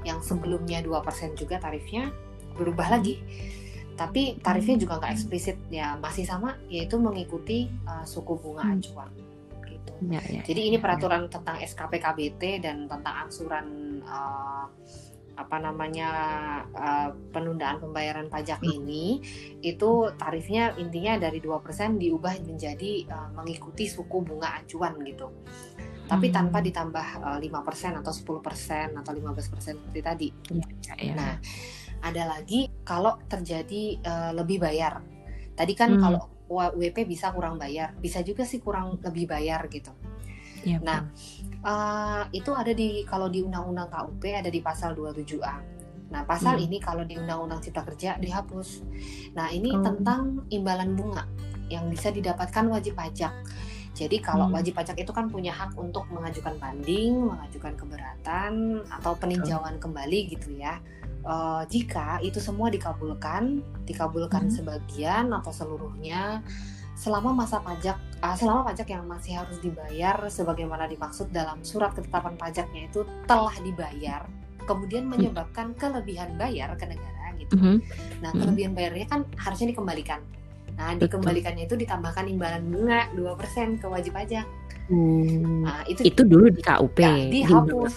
Yang 0.06 0.34
sebelumnya 0.34 0.78
dua 0.82 1.02
persen 1.02 1.34
juga 1.34 1.58
tarifnya 1.58 2.14
berubah 2.54 2.98
lagi. 2.98 3.18
Tapi 3.92 4.40
tarifnya 4.40 4.76
juga 4.80 5.02
nggak 5.02 5.12
eksplisit 5.12 5.58
ya 5.68 5.98
masih 6.00 6.24
sama 6.24 6.56
yaitu 6.70 6.96
mengikuti 6.96 7.68
uh, 7.84 8.06
suku 8.06 8.38
bunga 8.38 8.70
acuan. 8.70 9.10
Gitu. 9.66 9.92
Ya, 10.10 10.22
ya, 10.30 10.42
Jadi 10.46 10.60
ini 10.70 10.76
ya, 10.76 10.80
ya. 10.80 10.82
peraturan 10.82 11.26
ya. 11.26 11.30
tentang 11.30 11.56
SKP 11.58 11.92
KBT 11.98 12.42
dan 12.62 12.76
tentang 12.86 13.14
angsuran 13.26 13.66
uh, 14.06 14.66
apa 15.32 15.56
namanya 15.56 16.10
uh, 16.76 17.10
penundaan 17.32 17.80
pembayaran 17.80 18.28
pajak 18.28 18.60
hmm. 18.60 18.72
ini 18.76 19.06
itu 19.64 20.12
tarifnya 20.20 20.76
intinya 20.76 21.16
dari 21.16 21.40
2% 21.40 21.56
diubah 21.96 22.34
menjadi 22.44 22.92
uh, 23.08 23.30
mengikuti 23.32 23.88
suku 23.88 24.20
bunga 24.20 24.60
acuan 24.60 25.00
gitu. 25.06 25.32
Tapi 26.06 26.28
hmm. 26.28 26.34
tanpa 26.34 26.58
ditambah 26.60 27.06
uh, 27.24 27.38
eh, 27.40 27.48
5% 27.48 28.00
atau 28.04 28.12
10% 28.12 29.00
atau 29.00 29.12
15% 29.12 29.80
seperti 29.80 30.00
tadi. 30.04 30.28
Ya, 30.84 30.94
ya. 31.00 31.14
Nah, 31.16 31.34
ada 32.02 32.22
lagi 32.28 32.68
kalau 32.84 33.16
terjadi 33.24 34.02
uh, 34.04 34.30
lebih 34.36 34.60
bayar. 34.60 35.00
Tadi 35.56 35.72
kan 35.72 35.96
hmm. 35.96 36.02
kalau 36.02 36.22
WP 36.52 37.08
bisa 37.08 37.32
kurang 37.32 37.56
bayar, 37.56 37.96
bisa 37.96 38.20
juga 38.20 38.44
sih 38.44 38.60
kurang 38.60 39.00
lebih 39.00 39.24
bayar 39.24 39.64
gitu. 39.72 39.92
Ya, 40.62 40.78
nah, 40.78 41.10
uh, 41.66 42.22
itu 42.30 42.50
ada 42.54 42.70
di 42.70 43.02
kalau 43.06 43.26
di 43.26 43.42
Undang-Undang 43.42 43.88
KUP 43.90 44.22
ada 44.30 44.50
di 44.50 44.60
pasal 44.62 44.94
27A. 44.94 45.56
Nah, 46.12 46.22
pasal 46.28 46.60
hmm. 46.60 46.66
ini 46.68 46.76
kalau 46.78 47.02
di 47.08 47.16
Undang-Undang 47.16 47.64
Cipta 47.64 47.82
Kerja 47.88 48.20
dihapus. 48.20 48.84
Nah, 49.32 49.48
ini 49.48 49.72
oh. 49.72 49.80
tentang 49.80 50.44
imbalan 50.52 50.92
bunga 50.92 51.24
yang 51.72 51.88
bisa 51.88 52.12
didapatkan 52.12 52.68
wajib 52.68 52.94
pajak. 52.94 53.32
Jadi 53.92 54.20
kalau 54.24 54.48
hmm. 54.48 54.56
wajib 54.56 54.76
pajak 54.76 54.96
itu 55.00 55.12
kan 55.12 55.28
punya 55.28 55.52
hak 55.52 55.76
untuk 55.76 56.04
mengajukan 56.12 56.56
banding, 56.60 57.32
mengajukan 57.32 57.76
keberatan 57.76 58.84
atau 58.88 59.12
peninjauan 59.16 59.76
oh. 59.76 59.80
kembali 59.80 60.20
gitu 60.36 60.52
ya. 60.56 60.80
Uh, 61.22 61.62
jika 61.70 62.18
itu 62.20 62.42
semua 62.42 62.66
dikabulkan, 62.68 63.62
dikabulkan 63.88 64.50
hmm. 64.50 64.54
sebagian 64.58 65.30
atau 65.32 65.54
seluruhnya 65.54 66.42
selama 67.02 67.34
masa 67.34 67.58
pajak 67.58 67.98
uh, 68.22 68.36
selama 68.38 68.70
pajak 68.70 68.94
yang 68.94 69.02
masih 69.10 69.34
harus 69.34 69.58
dibayar 69.58 70.14
sebagaimana 70.30 70.86
dimaksud 70.86 71.34
dalam 71.34 71.58
surat 71.66 71.90
ketetapan 71.98 72.38
pajaknya 72.38 72.86
itu 72.86 73.02
telah 73.26 73.50
dibayar 73.58 74.22
kemudian 74.62 75.10
hmm. 75.10 75.18
menyebabkan 75.18 75.74
kelebihan 75.74 76.38
bayar 76.38 76.70
ke 76.78 76.86
negara 76.86 77.34
gitu. 77.34 77.58
Mm 77.58 77.62
-hmm. 77.66 77.76
Nah, 78.22 78.30
hmm. 78.30 78.40
kelebihan 78.46 78.72
bayarnya 78.78 79.06
kan 79.10 79.20
harusnya 79.34 79.74
dikembalikan. 79.74 80.22
Nah, 80.78 80.94
dikembalikannya 80.94 81.66
itu 81.66 81.74
ditambahkan 81.74 82.30
imbalan 82.30 82.62
bunga 82.70 83.10
2% 83.18 83.82
ke 83.82 83.86
wajib 83.90 84.14
pajak. 84.14 84.46
Hmm. 84.86 85.66
Nah, 85.66 85.82
itu 85.90 86.06
itu 86.06 86.22
dulu 86.22 86.46
di 86.46 86.62
KUP. 86.62 86.98
Nah, 87.02 87.18
dihapus. 87.26 87.94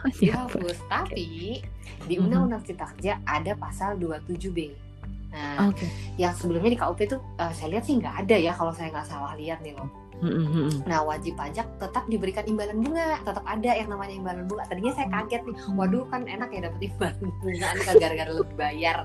Oh, 0.00 0.10
dihapus. 0.16 0.76
Tapi 0.96 1.60
di 2.08 2.14
hmm. 2.16 2.24
Undang-Undang 2.24 2.62
Cipta 2.64 2.88
Kerja 2.96 3.20
ada 3.28 3.52
pasal 3.52 4.00
27B 4.00 4.87
Nah, 5.28 5.68
okay. 5.68 5.88
yang 6.16 6.32
sebelumnya 6.32 6.72
di 6.72 6.78
KUP 6.80 6.98
itu 7.04 7.16
uh, 7.20 7.52
saya 7.52 7.76
lihat 7.76 7.84
sih 7.84 8.00
nggak 8.00 8.24
ada 8.24 8.36
ya 8.36 8.52
kalau 8.56 8.72
saya 8.72 8.88
nggak 8.88 9.06
salah 9.06 9.36
lihat 9.36 9.60
nih 9.60 9.76
loh. 9.76 9.88
Mm-hmm. 10.18 10.82
Nah 10.90 11.06
wajib 11.06 11.38
pajak 11.38 11.78
tetap 11.78 12.02
diberikan 12.10 12.42
imbalan 12.42 12.82
bunga, 12.82 13.22
tetap 13.22 13.44
ada 13.46 13.70
yang 13.70 13.86
namanya 13.86 14.14
imbalan 14.18 14.44
bunga. 14.50 14.66
Tadinya 14.66 14.92
saya 14.98 15.06
kaget 15.14 15.42
nih, 15.46 15.56
waduh 15.78 16.04
kan 16.10 16.26
enak 16.26 16.50
ya 16.50 16.60
dapat 16.66 16.80
imbalan 16.90 17.26
bunga 17.42 17.68
kan 17.86 17.94
gara-gara 18.02 18.32
lebih 18.34 18.56
bayar. 18.58 18.98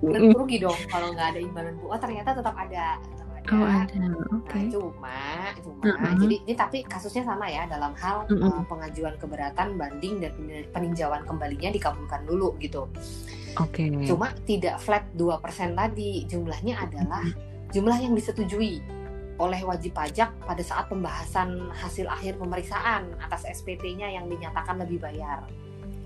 Rugi 0.00 0.56
dong 0.62 0.80
kalau 0.88 1.12
nggak 1.12 1.34
ada 1.34 1.40
imbalan 1.42 1.74
bunga. 1.82 1.96
Ternyata 1.98 2.30
tetap 2.38 2.54
ada. 2.54 3.00
Oh 3.48 3.64
ada, 3.64 3.96
okay. 4.44 4.68
Nah, 4.68 4.70
cuma, 4.76 5.16
cuma, 5.58 5.82
uh 5.82 5.96
-huh. 5.96 6.12
jadi 6.20 6.36
ini 6.44 6.54
tapi 6.54 6.78
kasusnya 6.84 7.24
sama 7.24 7.48
ya 7.48 7.64
dalam 7.66 7.96
hal 7.96 8.28
uh 8.28 8.30
-huh. 8.30 8.46
uh, 8.46 8.62
pengajuan 8.68 9.16
keberatan, 9.16 9.80
banding 9.80 10.20
dan 10.20 10.36
peninjauan 10.70 11.24
kembalinya 11.24 11.72
dikabulkan 11.72 12.22
dulu 12.28 12.54
gitu. 12.60 12.86
Oke. 13.58 13.90
Okay. 13.90 14.06
Cuma 14.06 14.30
tidak 14.46 14.78
flat 14.78 15.02
2% 15.16 15.74
tadi, 15.74 16.28
jumlahnya 16.28 16.78
adalah 16.78 17.24
jumlah 17.74 17.98
yang 17.98 18.14
disetujui 18.14 18.78
oleh 19.40 19.60
wajib 19.64 19.96
pajak 19.96 20.30
pada 20.44 20.60
saat 20.60 20.86
pembahasan 20.92 21.72
hasil 21.72 22.06
akhir 22.06 22.36
pemeriksaan 22.36 23.08
atas 23.24 23.48
SPT-nya 23.48 24.12
yang 24.12 24.28
dinyatakan 24.28 24.76
lebih 24.84 25.00
bayar. 25.00 25.48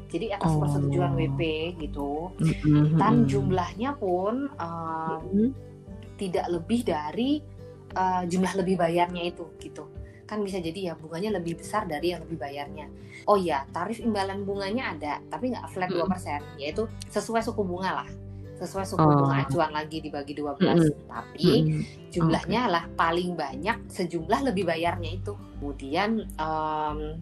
Jadi 0.08 0.30
atas 0.30 0.54
oh. 0.54 0.62
persetujuan 0.62 1.18
WP 1.18 1.40
gitu. 1.82 2.30
Mm-hmm. 2.38 2.94
Dan 2.94 3.26
jumlahnya 3.26 3.98
pun 3.98 4.46
uh, 4.54 5.18
mm-hmm 5.18 5.73
tidak 6.28 6.46
lebih 6.48 6.80
dari 6.82 7.30
uh, 7.94 8.22
jumlah 8.24 8.52
lebih 8.60 8.80
bayarnya 8.80 9.22
itu 9.28 9.44
gitu 9.60 9.84
kan 10.24 10.40
bisa 10.40 10.56
jadi 10.58 10.92
ya 10.92 10.94
bunganya 10.96 11.36
lebih 11.36 11.60
besar 11.60 11.84
dari 11.84 12.16
yang 12.16 12.24
lebih 12.24 12.40
bayarnya 12.40 12.88
oh 13.28 13.36
ya 13.36 13.68
tarif 13.70 14.00
imbalan 14.00 14.42
bunganya 14.42 14.96
ada 14.96 15.14
tapi 15.28 15.52
nggak 15.52 15.68
flat 15.68 15.92
dua 15.92 16.08
persen 16.08 16.40
yaitu 16.56 16.88
sesuai 17.12 17.44
suku 17.44 17.60
bunga 17.60 18.02
lah 18.04 18.08
sesuai 18.54 18.86
suku 18.88 19.04
oh. 19.04 19.28
bunga 19.28 19.44
acuan 19.44 19.70
lagi 19.74 19.98
dibagi 20.00 20.32
12 20.32 20.62
mm. 20.62 20.90
tapi 21.10 21.50
mm. 21.66 21.82
jumlahnya 22.14 22.60
okay. 22.64 22.72
lah 22.72 22.84
paling 22.94 23.30
banyak 23.34 23.76
sejumlah 23.90 24.40
lebih 24.50 24.64
bayarnya 24.64 25.10
itu 25.20 25.34
kemudian 25.58 26.22
um, 26.38 27.18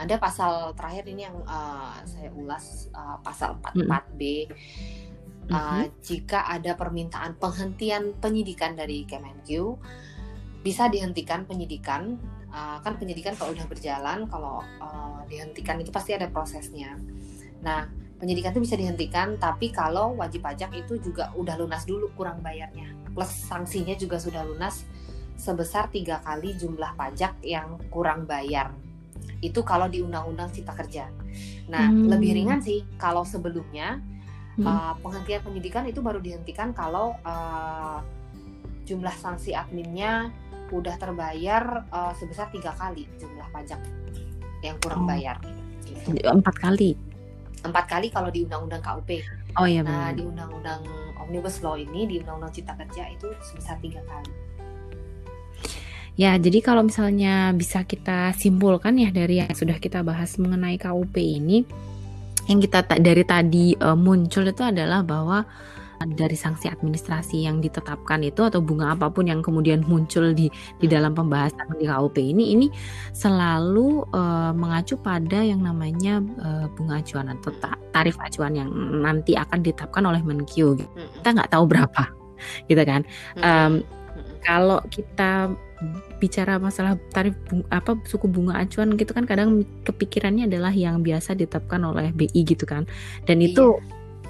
ada 0.00 0.16
pasal 0.16 0.72
terakhir 0.72 1.04
ini 1.12 1.28
yang 1.28 1.36
uh, 1.44 2.00
saya 2.08 2.32
ulas 2.32 2.88
uh, 2.96 3.20
pasal 3.20 3.60
44B 3.60 4.48
uh, 5.50 5.84
jika 6.00 6.46
ada 6.46 6.78
permintaan 6.78 7.36
penghentian 7.36 8.14
penyidikan 8.18 8.78
dari 8.78 9.04
Kemenkyu 9.04 9.76
bisa 10.62 10.86
dihentikan 10.88 11.44
penyidikan. 11.44 12.16
Uh, 12.50 12.82
kan 12.82 12.98
penyidikan 12.98 13.30
kalau 13.38 13.54
udah 13.54 13.62
berjalan 13.70 14.26
kalau 14.26 14.58
uh, 14.82 15.22
dihentikan 15.30 15.78
itu 15.78 15.94
pasti 15.94 16.18
ada 16.18 16.26
prosesnya. 16.26 16.98
Nah 17.62 17.86
penyidikan 18.18 18.50
itu 18.50 18.66
bisa 18.66 18.74
dihentikan 18.74 19.38
tapi 19.38 19.70
kalau 19.70 20.18
wajib 20.18 20.42
pajak 20.42 20.74
itu 20.74 20.98
juga 20.98 21.30
udah 21.38 21.54
lunas 21.54 21.86
dulu 21.86 22.10
kurang 22.18 22.42
bayarnya. 22.42 22.90
Plus 23.14 23.30
sanksinya 23.30 23.94
juga 23.94 24.18
sudah 24.18 24.42
lunas 24.42 24.82
sebesar 25.38 25.88
tiga 25.94 26.18
kali 26.26 26.58
jumlah 26.58 26.98
pajak 26.98 27.38
yang 27.46 27.78
kurang 27.86 28.26
bayar. 28.26 28.74
Itu 29.38 29.62
kalau 29.62 29.86
di 29.86 30.02
undang-undang 30.02 30.50
cipta 30.50 30.74
kerja. 30.74 31.06
Nah 31.70 31.86
hmm. 31.86 32.10
lebih 32.10 32.34
ringan 32.34 32.58
sih 32.58 32.82
kalau 32.98 33.22
sebelumnya 33.22 34.02
hmm. 34.60 34.68
uh, 34.68 34.94
penghentian 35.00 35.40
penyidikan 35.40 35.84
itu 35.88 36.04
baru 36.04 36.20
dihentikan 36.20 36.76
kalau 36.76 37.16
uh, 37.24 38.04
jumlah 38.84 39.14
sanksi 39.16 39.56
adminnya 39.56 40.28
udah 40.70 40.94
terbayar 41.00 41.88
uh, 41.90 42.12
sebesar 42.14 42.52
tiga 42.54 42.70
kali 42.78 43.08
jumlah 43.18 43.48
pajak 43.50 43.80
yang 44.62 44.76
kurang 44.84 45.04
oh. 45.04 45.08
bayar. 45.08 45.40
Gitu. 45.82 46.20
Empat 46.28 46.56
kali. 46.60 46.94
Empat 47.60 47.84
kali 47.88 48.08
kalau 48.12 48.28
di 48.28 48.44
undang-undang 48.46 48.80
KUP. 48.84 49.10
Oh 49.58 49.66
iya. 49.66 49.82
Nah 49.82 50.14
di 50.14 50.22
undang-undang 50.22 50.84
omnibus 51.18 51.60
law 51.64 51.74
ini 51.76 52.06
di 52.06 52.14
undang-undang 52.22 52.54
cipta 52.54 52.76
kerja 52.76 53.08
itu 53.10 53.28
sebesar 53.42 53.76
tiga 53.82 54.00
kali. 54.06 54.32
Ya, 56.18 56.36
jadi 56.36 56.60
kalau 56.60 56.84
misalnya 56.84 57.48
bisa 57.56 57.80
kita 57.86 58.36
simpulkan 58.36 59.00
ya 59.00 59.08
dari 59.08 59.40
yang 59.40 59.56
sudah 59.56 59.80
kita 59.80 60.04
bahas 60.04 60.36
mengenai 60.36 60.76
KUP 60.76 61.16
ini, 61.16 61.64
yang 62.50 62.58
kita 62.58 62.82
dari 62.98 63.22
tadi 63.22 63.78
uh, 63.78 63.94
muncul 63.94 64.42
itu 64.50 64.62
adalah 64.66 65.06
bahwa 65.06 65.46
dari 66.00 66.32
sanksi 66.32 66.72
administrasi 66.72 67.44
yang 67.44 67.60
ditetapkan 67.60 68.24
itu 68.24 68.40
atau 68.40 68.64
bunga 68.64 68.96
apa 68.96 69.12
pun 69.12 69.28
yang 69.28 69.44
kemudian 69.44 69.84
muncul 69.84 70.32
di 70.32 70.48
di 70.80 70.86
hmm. 70.88 70.94
dalam 70.96 71.12
pembahasan 71.12 71.68
di 71.76 71.84
KUP 71.84 72.16
ini 72.16 72.56
ini 72.56 72.66
selalu 73.12 74.08
uh, 74.16 74.56
mengacu 74.56 74.96
pada 74.96 75.44
yang 75.44 75.60
namanya 75.60 76.24
uh, 76.40 76.66
bunga 76.72 77.04
acuan 77.04 77.28
atau 77.36 77.52
tarif 77.92 78.16
acuan 78.16 78.56
yang 78.56 78.70
nanti 79.04 79.36
akan 79.36 79.60
ditetapkan 79.60 80.08
oleh 80.08 80.24
Menkyu. 80.24 80.80
Kita 81.20 81.36
nggak 81.36 81.52
tahu 81.52 81.68
berapa, 81.68 82.04
gitu 82.70 82.82
kan? 82.82 83.04
Um, 83.44 83.84
kalau 84.40 84.80
kita 84.88 85.52
bicara 86.20 86.60
masalah 86.60 87.00
tarif 87.10 87.34
bunga, 87.48 87.66
apa 87.72 87.96
suku 88.04 88.28
bunga 88.28 88.60
acuan 88.60 88.94
gitu 89.00 89.16
kan 89.16 89.24
kadang 89.24 89.64
kepikirannya 89.88 90.46
adalah 90.46 90.70
yang 90.70 91.00
biasa 91.00 91.32
ditetapkan 91.32 91.80
oleh 91.80 92.12
BI 92.12 92.44
gitu 92.44 92.68
kan 92.68 92.84
dan 93.24 93.40
iya. 93.40 93.50
itu 93.50 93.80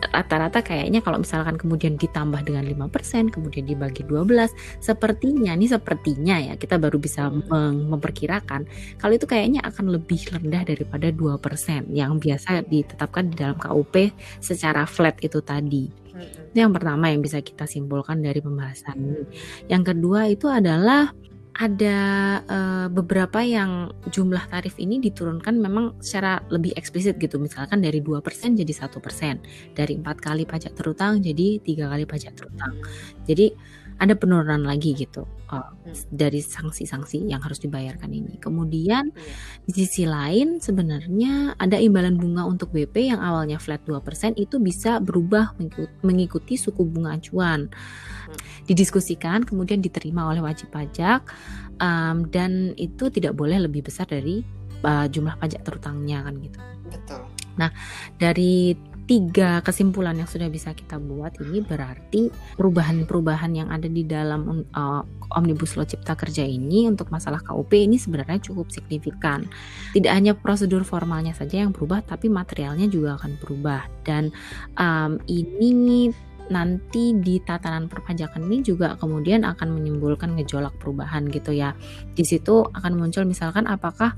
rata-rata 0.08 0.64
kayaknya 0.64 1.04
kalau 1.04 1.20
misalkan 1.20 1.60
kemudian 1.60 2.00
ditambah 2.00 2.40
dengan 2.48 2.64
5%, 2.64 3.28
kemudian 3.28 3.68
dibagi 3.68 4.02
12, 4.08 4.80
sepertinya 4.80 5.52
nih 5.52 5.70
sepertinya 5.76 6.36
ya 6.40 6.54
kita 6.56 6.80
baru 6.80 6.96
bisa 6.96 7.28
hmm. 7.28 7.92
memperkirakan 7.92 8.64
kalau 8.96 9.12
itu 9.12 9.28
kayaknya 9.28 9.60
akan 9.60 9.92
lebih 9.92 10.24
rendah 10.32 10.64
daripada 10.64 11.12
2% 11.12 11.92
yang 11.92 12.16
biasa 12.16 12.64
ditetapkan 12.64 13.28
di 13.28 13.34
dalam 13.36 13.56
KUP 13.60 13.94
secara 14.40 14.88
flat 14.88 15.20
itu 15.20 15.44
tadi. 15.44 15.92
Hmm. 16.16 16.50
Itu 16.50 16.56
yang 16.56 16.72
pertama 16.72 17.12
yang 17.12 17.20
bisa 17.20 17.44
kita 17.44 17.68
simpulkan 17.68 18.24
dari 18.24 18.40
pembahasan 18.40 18.96
ini. 18.96 19.22
Yang 19.68 19.94
kedua 19.94 20.26
itu 20.32 20.48
adalah 20.48 21.12
ada 21.58 21.98
uh, 22.46 22.86
beberapa 22.92 23.42
yang 23.42 23.90
jumlah 24.08 24.46
tarif 24.48 24.78
ini 24.78 25.02
diturunkan 25.02 25.58
memang 25.58 25.98
secara 25.98 26.38
lebih 26.48 26.72
eksplisit 26.78 27.18
gitu. 27.18 27.42
Misalkan 27.42 27.82
dari 27.82 27.98
2% 27.98 28.22
jadi 28.54 28.72
satu 28.72 29.02
persen. 29.02 29.42
Dari 29.74 29.98
empat 29.98 30.22
kali 30.22 30.46
pajak 30.46 30.78
terutang 30.78 31.18
jadi 31.18 31.58
tiga 31.58 31.90
kali 31.90 32.06
pajak 32.06 32.38
terutang. 32.38 32.78
Jadi 33.26 33.52
ada 34.00 34.16
penurunan 34.16 34.64
lagi 34.64 34.96
gitu 34.96 35.28
uh, 35.52 35.70
dari 36.08 36.40
sanksi-sanksi 36.40 37.28
yang 37.28 37.44
harus 37.44 37.60
dibayarkan 37.60 38.08
ini. 38.08 38.40
Kemudian 38.40 39.12
iya. 39.12 39.34
di 39.68 39.72
sisi 39.76 40.08
lain 40.08 40.56
sebenarnya 40.56 41.60
ada 41.60 41.76
imbalan 41.76 42.16
bunga 42.16 42.48
untuk 42.48 42.72
BP 42.72 43.12
yang 43.12 43.20
awalnya 43.20 43.60
flat 43.60 43.84
2% 43.84 44.40
itu 44.40 44.56
bisa 44.56 45.04
berubah 45.04 45.52
mengikuti 46.00 46.56
suku 46.56 46.80
bunga 46.80 47.20
acuan. 47.20 47.68
Hmm. 47.68 48.36
Didiskusikan 48.64 49.44
kemudian 49.44 49.84
diterima 49.84 50.32
oleh 50.32 50.40
wajib 50.40 50.72
pajak 50.72 51.28
um, 51.76 52.24
dan 52.32 52.72
itu 52.80 53.12
tidak 53.12 53.36
boleh 53.36 53.60
lebih 53.60 53.84
besar 53.84 54.08
dari 54.08 54.40
uh, 54.80 55.04
jumlah 55.12 55.36
pajak 55.36 55.60
terutangnya 55.60 56.24
kan 56.24 56.40
gitu. 56.40 56.58
Betul. 56.88 57.20
Nah, 57.60 57.68
dari 58.16 58.72
tiga 59.10 59.58
kesimpulan 59.66 60.14
yang 60.14 60.30
sudah 60.30 60.46
bisa 60.46 60.70
kita 60.70 61.02
buat 61.02 61.34
ini 61.42 61.66
berarti 61.66 62.30
perubahan-perubahan 62.54 63.50
yang 63.58 63.66
ada 63.66 63.90
di 63.90 64.06
dalam 64.06 64.62
uh, 64.70 65.02
Omnibus 65.34 65.74
Law 65.74 65.82
Cipta 65.82 66.14
Kerja 66.14 66.46
ini 66.46 66.86
untuk 66.86 67.10
masalah 67.10 67.42
KUP 67.42 67.74
ini 67.74 67.98
sebenarnya 67.98 68.38
cukup 68.38 68.70
signifikan. 68.70 69.50
Tidak 69.90 70.14
hanya 70.14 70.38
prosedur 70.38 70.86
formalnya 70.86 71.34
saja 71.34 71.58
yang 71.58 71.74
berubah, 71.74 72.06
tapi 72.06 72.30
materialnya 72.30 72.86
juga 72.86 73.18
akan 73.18 73.34
berubah. 73.42 73.82
Dan 74.06 74.30
um, 74.78 75.18
ini 75.26 76.14
nanti 76.50 77.14
di 77.14 77.42
tatanan 77.42 77.90
perpajakan 77.90 78.46
ini 78.46 78.62
juga 78.62 78.94
kemudian 78.94 79.42
akan 79.42 79.74
menimbulkan 79.74 80.38
gejolak 80.38 80.74
perubahan 80.78 81.26
gitu 81.30 81.50
ya. 81.50 81.74
Di 82.14 82.22
situ 82.22 82.62
akan 82.62 82.94
muncul 82.94 83.26
misalkan 83.26 83.66
apakah 83.66 84.14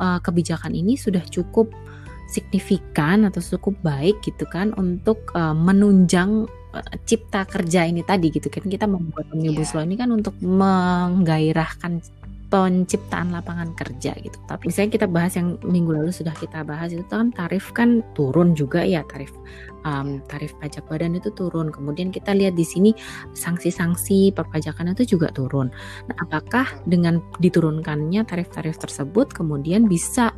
uh, 0.00 0.20
kebijakan 0.20 0.76
ini 0.76 1.00
sudah 1.00 1.24
cukup 1.28 1.72
signifikan 2.28 3.28
atau 3.28 3.40
cukup 3.40 3.76
baik 3.84 4.20
gitu 4.24 4.44
kan 4.48 4.72
untuk 4.74 5.30
uh, 5.36 5.52
menunjang 5.52 6.48
uh, 6.74 6.94
cipta 7.04 7.44
kerja 7.46 7.86
ini 7.86 8.02
tadi 8.02 8.32
gitu 8.32 8.48
kan 8.48 8.64
kita 8.66 8.88
membuat 8.88 9.28
omnibus 9.30 9.72
yeah. 9.72 9.76
law 9.78 9.84
ini 9.84 9.96
kan 9.96 10.10
untuk 10.10 10.34
menggairahkan 10.40 12.00
penciptaan 12.54 13.34
lapangan 13.34 13.74
kerja 13.74 14.14
gitu. 14.22 14.38
Tapi 14.46 14.70
misalnya 14.70 14.94
kita 14.94 15.06
bahas 15.10 15.34
yang 15.34 15.58
minggu 15.66 15.90
lalu 15.90 16.14
sudah 16.14 16.30
kita 16.38 16.62
bahas 16.62 16.94
itu 16.94 17.02
kan 17.10 17.34
tarif 17.34 17.74
kan 17.74 17.98
turun 18.14 18.54
juga 18.54 18.86
ya 18.86 19.02
tarif 19.10 19.34
um, 19.82 20.22
tarif 20.30 20.54
pajak 20.62 20.86
badan 20.86 21.18
itu 21.18 21.34
turun. 21.34 21.74
Kemudian 21.74 22.14
kita 22.14 22.30
lihat 22.30 22.54
di 22.54 22.62
sini 22.62 22.94
sanksi-sanksi 23.34 24.30
perpajakan 24.38 24.94
itu 24.94 25.18
juga 25.18 25.34
turun. 25.34 25.74
Nah, 26.06 26.16
apakah 26.22 26.70
dengan 26.86 27.18
diturunkannya 27.42 28.22
tarif-tarif 28.22 28.78
tersebut 28.78 29.34
kemudian 29.34 29.90
bisa 29.90 30.30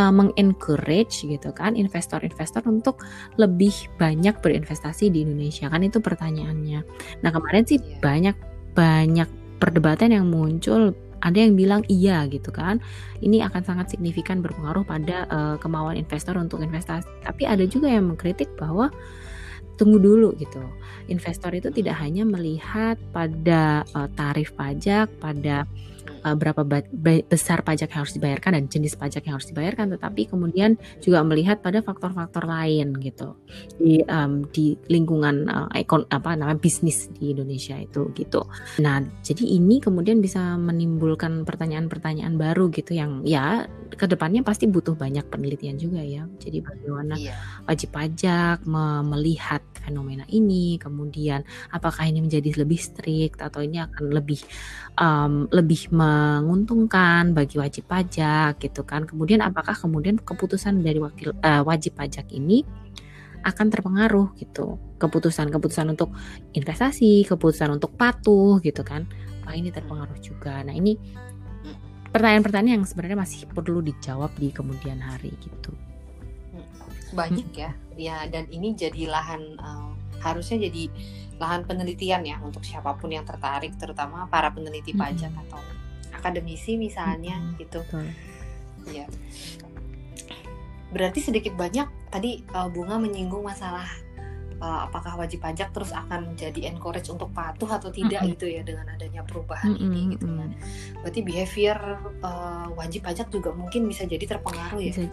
uh, 0.00 0.08
mengencourage 0.08 1.28
gitu 1.28 1.52
kan 1.52 1.76
investor-investor 1.76 2.64
untuk 2.64 3.04
lebih 3.36 3.76
banyak 4.00 4.32
berinvestasi 4.40 5.12
di 5.12 5.28
Indonesia 5.28 5.68
kan 5.68 5.84
itu 5.84 6.00
pertanyaannya. 6.00 6.80
Nah 7.20 7.30
kemarin 7.30 7.68
sih 7.68 7.76
iya. 7.76 8.00
banyak 8.00 8.36
banyak 8.72 9.28
perdebatan 9.60 10.16
yang 10.16 10.32
muncul 10.32 10.96
ada 11.20 11.38
yang 11.38 11.56
bilang 11.56 11.82
iya 11.88 12.24
gitu 12.28 12.52
kan. 12.52 12.80
Ini 13.20 13.44
akan 13.48 13.62
sangat 13.64 13.92
signifikan 13.92 14.40
berpengaruh 14.40 14.84
pada 14.84 15.28
uh, 15.28 15.56
kemauan 15.60 15.96
investor 15.96 16.36
untuk 16.40 16.64
investasi. 16.64 17.08
Tapi 17.24 17.44
ada 17.44 17.64
juga 17.68 17.88
yang 17.92 18.08
mengkritik 18.12 18.48
bahwa 18.56 18.88
tunggu 19.80 19.96
dulu 19.96 20.36
gitu. 20.36 20.60
Investor 21.08 21.56
itu 21.56 21.72
tidak 21.72 21.96
hanya 22.00 22.28
melihat 22.28 23.00
pada 23.16 23.88
uh, 23.96 24.08
tarif 24.12 24.52
pajak 24.52 25.08
pada 25.20 25.64
uh, 26.24 26.36
berapa 26.36 26.62
besar 27.28 27.62
pajak 27.64 27.92
yang 27.92 28.00
harus 28.04 28.14
dibayarkan 28.16 28.50
dan 28.56 28.64
jenis 28.68 28.94
pajak 28.96 29.26
yang 29.26 29.36
harus 29.40 29.48
dibayarkan, 29.48 29.96
tetapi 29.96 30.30
kemudian 30.30 30.76
juga 31.00 31.24
melihat 31.24 31.60
pada 31.60 31.80
faktor-faktor 31.80 32.44
lain 32.46 32.96
gitu 33.00 33.36
di 33.76 34.04
um, 34.06 34.44
di 34.50 34.76
lingkungan 34.88 35.48
uh, 35.48 35.68
ekon 35.76 36.04
apa 36.10 36.36
namanya 36.36 36.60
bisnis 36.60 37.08
di 37.16 37.32
Indonesia 37.32 37.76
itu 37.76 38.12
gitu. 38.16 38.44
Nah, 38.82 39.02
jadi 39.24 39.44
ini 39.44 39.80
kemudian 39.80 40.20
bisa 40.20 40.56
menimbulkan 40.56 41.44
pertanyaan-pertanyaan 41.44 42.36
baru 42.36 42.68
gitu 42.72 42.96
yang 42.96 43.24
ya 43.24 43.68
ke 43.90 44.06
depannya 44.06 44.40
pasti 44.46 44.70
butuh 44.70 44.94
banyak 44.94 45.26
penelitian 45.28 45.76
juga 45.76 46.00
ya. 46.00 46.24
Jadi 46.40 46.62
bagaimana 46.62 47.14
iya. 47.18 47.34
wajib 47.66 47.92
pajak 47.92 48.64
me 48.64 49.02
melihat 49.02 49.62
fenomena 49.80 50.24
ini, 50.28 50.76
kemudian 50.76 51.42
apakah 51.72 52.06
ini 52.06 52.20
menjadi 52.22 52.62
lebih 52.62 52.78
strict 52.78 53.40
atau 53.40 53.64
ini 53.64 53.80
akan 53.80 54.12
lebih 54.12 54.40
um, 55.00 55.48
lebih 55.50 55.88
menguntungkan 56.40 57.32
bagi 57.36 57.60
wajib 57.60 57.86
pajak 57.86 58.58
gitu 58.58 58.82
kan. 58.82 59.06
Kemudian 59.06 59.40
apakah 59.44 59.74
kemudian 59.74 60.18
keputusan 60.18 60.82
dari 60.82 60.98
wakil 60.98 61.36
uh, 61.40 61.62
wajib 61.62 61.96
pajak 61.96 62.28
ini 62.32 62.64
akan 63.46 63.66
terpengaruh 63.72 64.36
gitu. 64.36 64.76
Keputusan-keputusan 65.00 65.96
untuk 65.96 66.12
investasi, 66.52 67.24
keputusan 67.24 67.72
untuk 67.80 67.96
patuh 67.96 68.60
gitu 68.60 68.84
kan. 68.84 69.08
Wah, 69.48 69.54
ini 69.56 69.72
terpengaruh 69.72 70.18
juga. 70.20 70.60
Nah, 70.60 70.76
ini 70.76 70.98
pertanyaan-pertanyaan 72.10 72.82
yang 72.82 72.86
sebenarnya 72.86 73.18
masih 73.22 73.46
perlu 73.46 73.80
dijawab 73.80 74.34
di 74.36 74.50
kemudian 74.50 74.98
hari 74.98 75.30
gitu. 75.40 75.72
Banyak 77.14 77.50
ya. 77.54 77.70
Ya, 77.98 78.16
dan 78.30 78.46
ini 78.50 78.74
jadi 78.74 79.10
lahan 79.10 79.58
uh, 79.58 79.94
harusnya 80.22 80.68
jadi 80.70 80.90
lahan 81.40 81.64
penelitian 81.64 82.22
ya 82.28 82.36
untuk 82.44 82.60
siapa 82.60 82.92
pun 83.00 83.08
yang 83.08 83.24
tertarik 83.24 83.72
terutama 83.80 84.28
para 84.28 84.52
peneliti 84.52 84.92
hmm. 84.92 85.00
pajak 85.00 85.32
atau 85.48 85.60
akademisi 86.20 86.76
misalnya 86.76 87.40
hmm. 87.40 87.56
gitu 87.56 87.80
ya 88.92 89.08
berarti 90.92 91.24
sedikit 91.24 91.54
banyak 91.56 91.86
tadi 92.12 92.44
uh, 92.52 92.68
bunga 92.68 92.98
menyinggung 92.98 93.46
masalah 93.46 93.86
uh, 94.58 94.90
apakah 94.90 95.16
wajib 95.16 95.40
pajak 95.40 95.70
terus 95.70 95.94
akan 95.94 96.34
jadi 96.34 96.68
encourage 96.68 97.08
untuk 97.08 97.30
patuh 97.30 97.70
atau 97.70 97.88
tidak 97.94 98.20
-hmm. 98.26 98.32
gitu 98.34 98.50
ya 98.50 98.66
dengan 98.66 98.90
adanya 98.90 99.22
perubahan 99.22 99.78
-hmm. 99.78 99.84
ini 99.86 100.00
gitu 100.18 100.26
kan. 100.26 100.50
Berarti 101.06 101.20
behavior 101.22 101.78
uh, 102.26 102.66
wajib 102.74 103.06
pajak 103.06 103.30
juga 103.30 103.54
mungkin 103.54 103.86
bisa 103.86 104.02
jadi 104.02 104.26
terpengaruh 104.26 104.82
ya 104.82 104.90
bisa. 104.98 105.06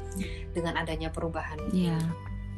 dengan 0.58 0.82
adanya 0.82 1.14
perubahan. 1.14 1.62
Yeah 1.70 2.02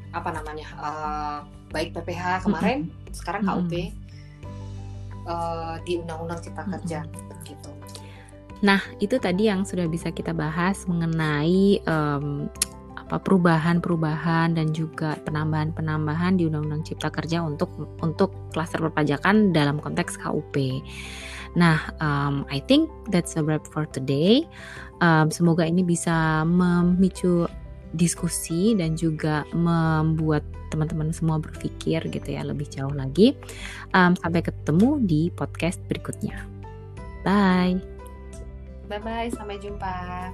apa 0.10 0.30
namanya 0.34 0.68
uh, 0.82 1.40
baik 1.70 1.94
PPH 1.94 2.50
kemarin 2.50 2.90
mm-hmm. 2.90 3.14
sekarang 3.14 3.46
KUP 3.46 3.74
mm-hmm. 3.74 5.26
uh, 5.30 5.76
di 5.86 6.02
Undang-Undang 6.02 6.40
Cipta 6.42 6.64
Kerja 6.66 7.00
mm-hmm. 7.06 7.46
gitu. 7.46 7.72
Nah 8.66 8.82
itu 9.00 9.16
tadi 9.20 9.48
yang 9.48 9.64
sudah 9.64 9.88
bisa 9.88 10.12
kita 10.12 10.36
bahas 10.36 10.84
mengenai 10.88 11.80
um, 11.88 12.52
apa 13.10 13.18
perubahan-perubahan 13.26 14.54
dan 14.54 14.70
juga 14.70 15.18
penambahan-penambahan 15.26 16.38
di 16.38 16.46
Undang-Undang 16.46 16.86
Cipta 16.86 17.10
Kerja 17.10 17.42
untuk 17.42 17.74
untuk 18.06 18.30
klaster 18.54 18.84
perpajakan 18.86 19.50
dalam 19.50 19.82
konteks 19.82 20.22
KUP. 20.22 20.86
Nah, 21.58 21.82
um, 21.98 22.46
I 22.54 22.62
think 22.62 22.94
that's 23.10 23.34
a 23.34 23.42
wrap 23.42 23.66
for 23.66 23.90
today. 23.90 24.46
Um, 25.02 25.34
semoga 25.34 25.66
ini 25.66 25.82
bisa 25.82 26.46
memicu 26.46 27.50
diskusi 27.98 28.78
dan 28.78 28.94
juga 28.94 29.42
membuat 29.58 30.46
teman-teman 30.70 31.10
semua 31.10 31.42
berpikir 31.42 32.06
gitu 32.14 32.30
ya 32.30 32.46
lebih 32.46 32.70
jauh 32.70 32.94
lagi. 32.94 33.34
Um, 33.98 34.14
sampai 34.22 34.46
ketemu 34.46 35.02
di 35.02 35.22
podcast 35.34 35.82
berikutnya. 35.90 36.46
Bye. 37.26 37.89
Bye 38.90 38.98
bye, 38.98 39.30
sampai 39.30 39.62
jumpa. 39.62 40.34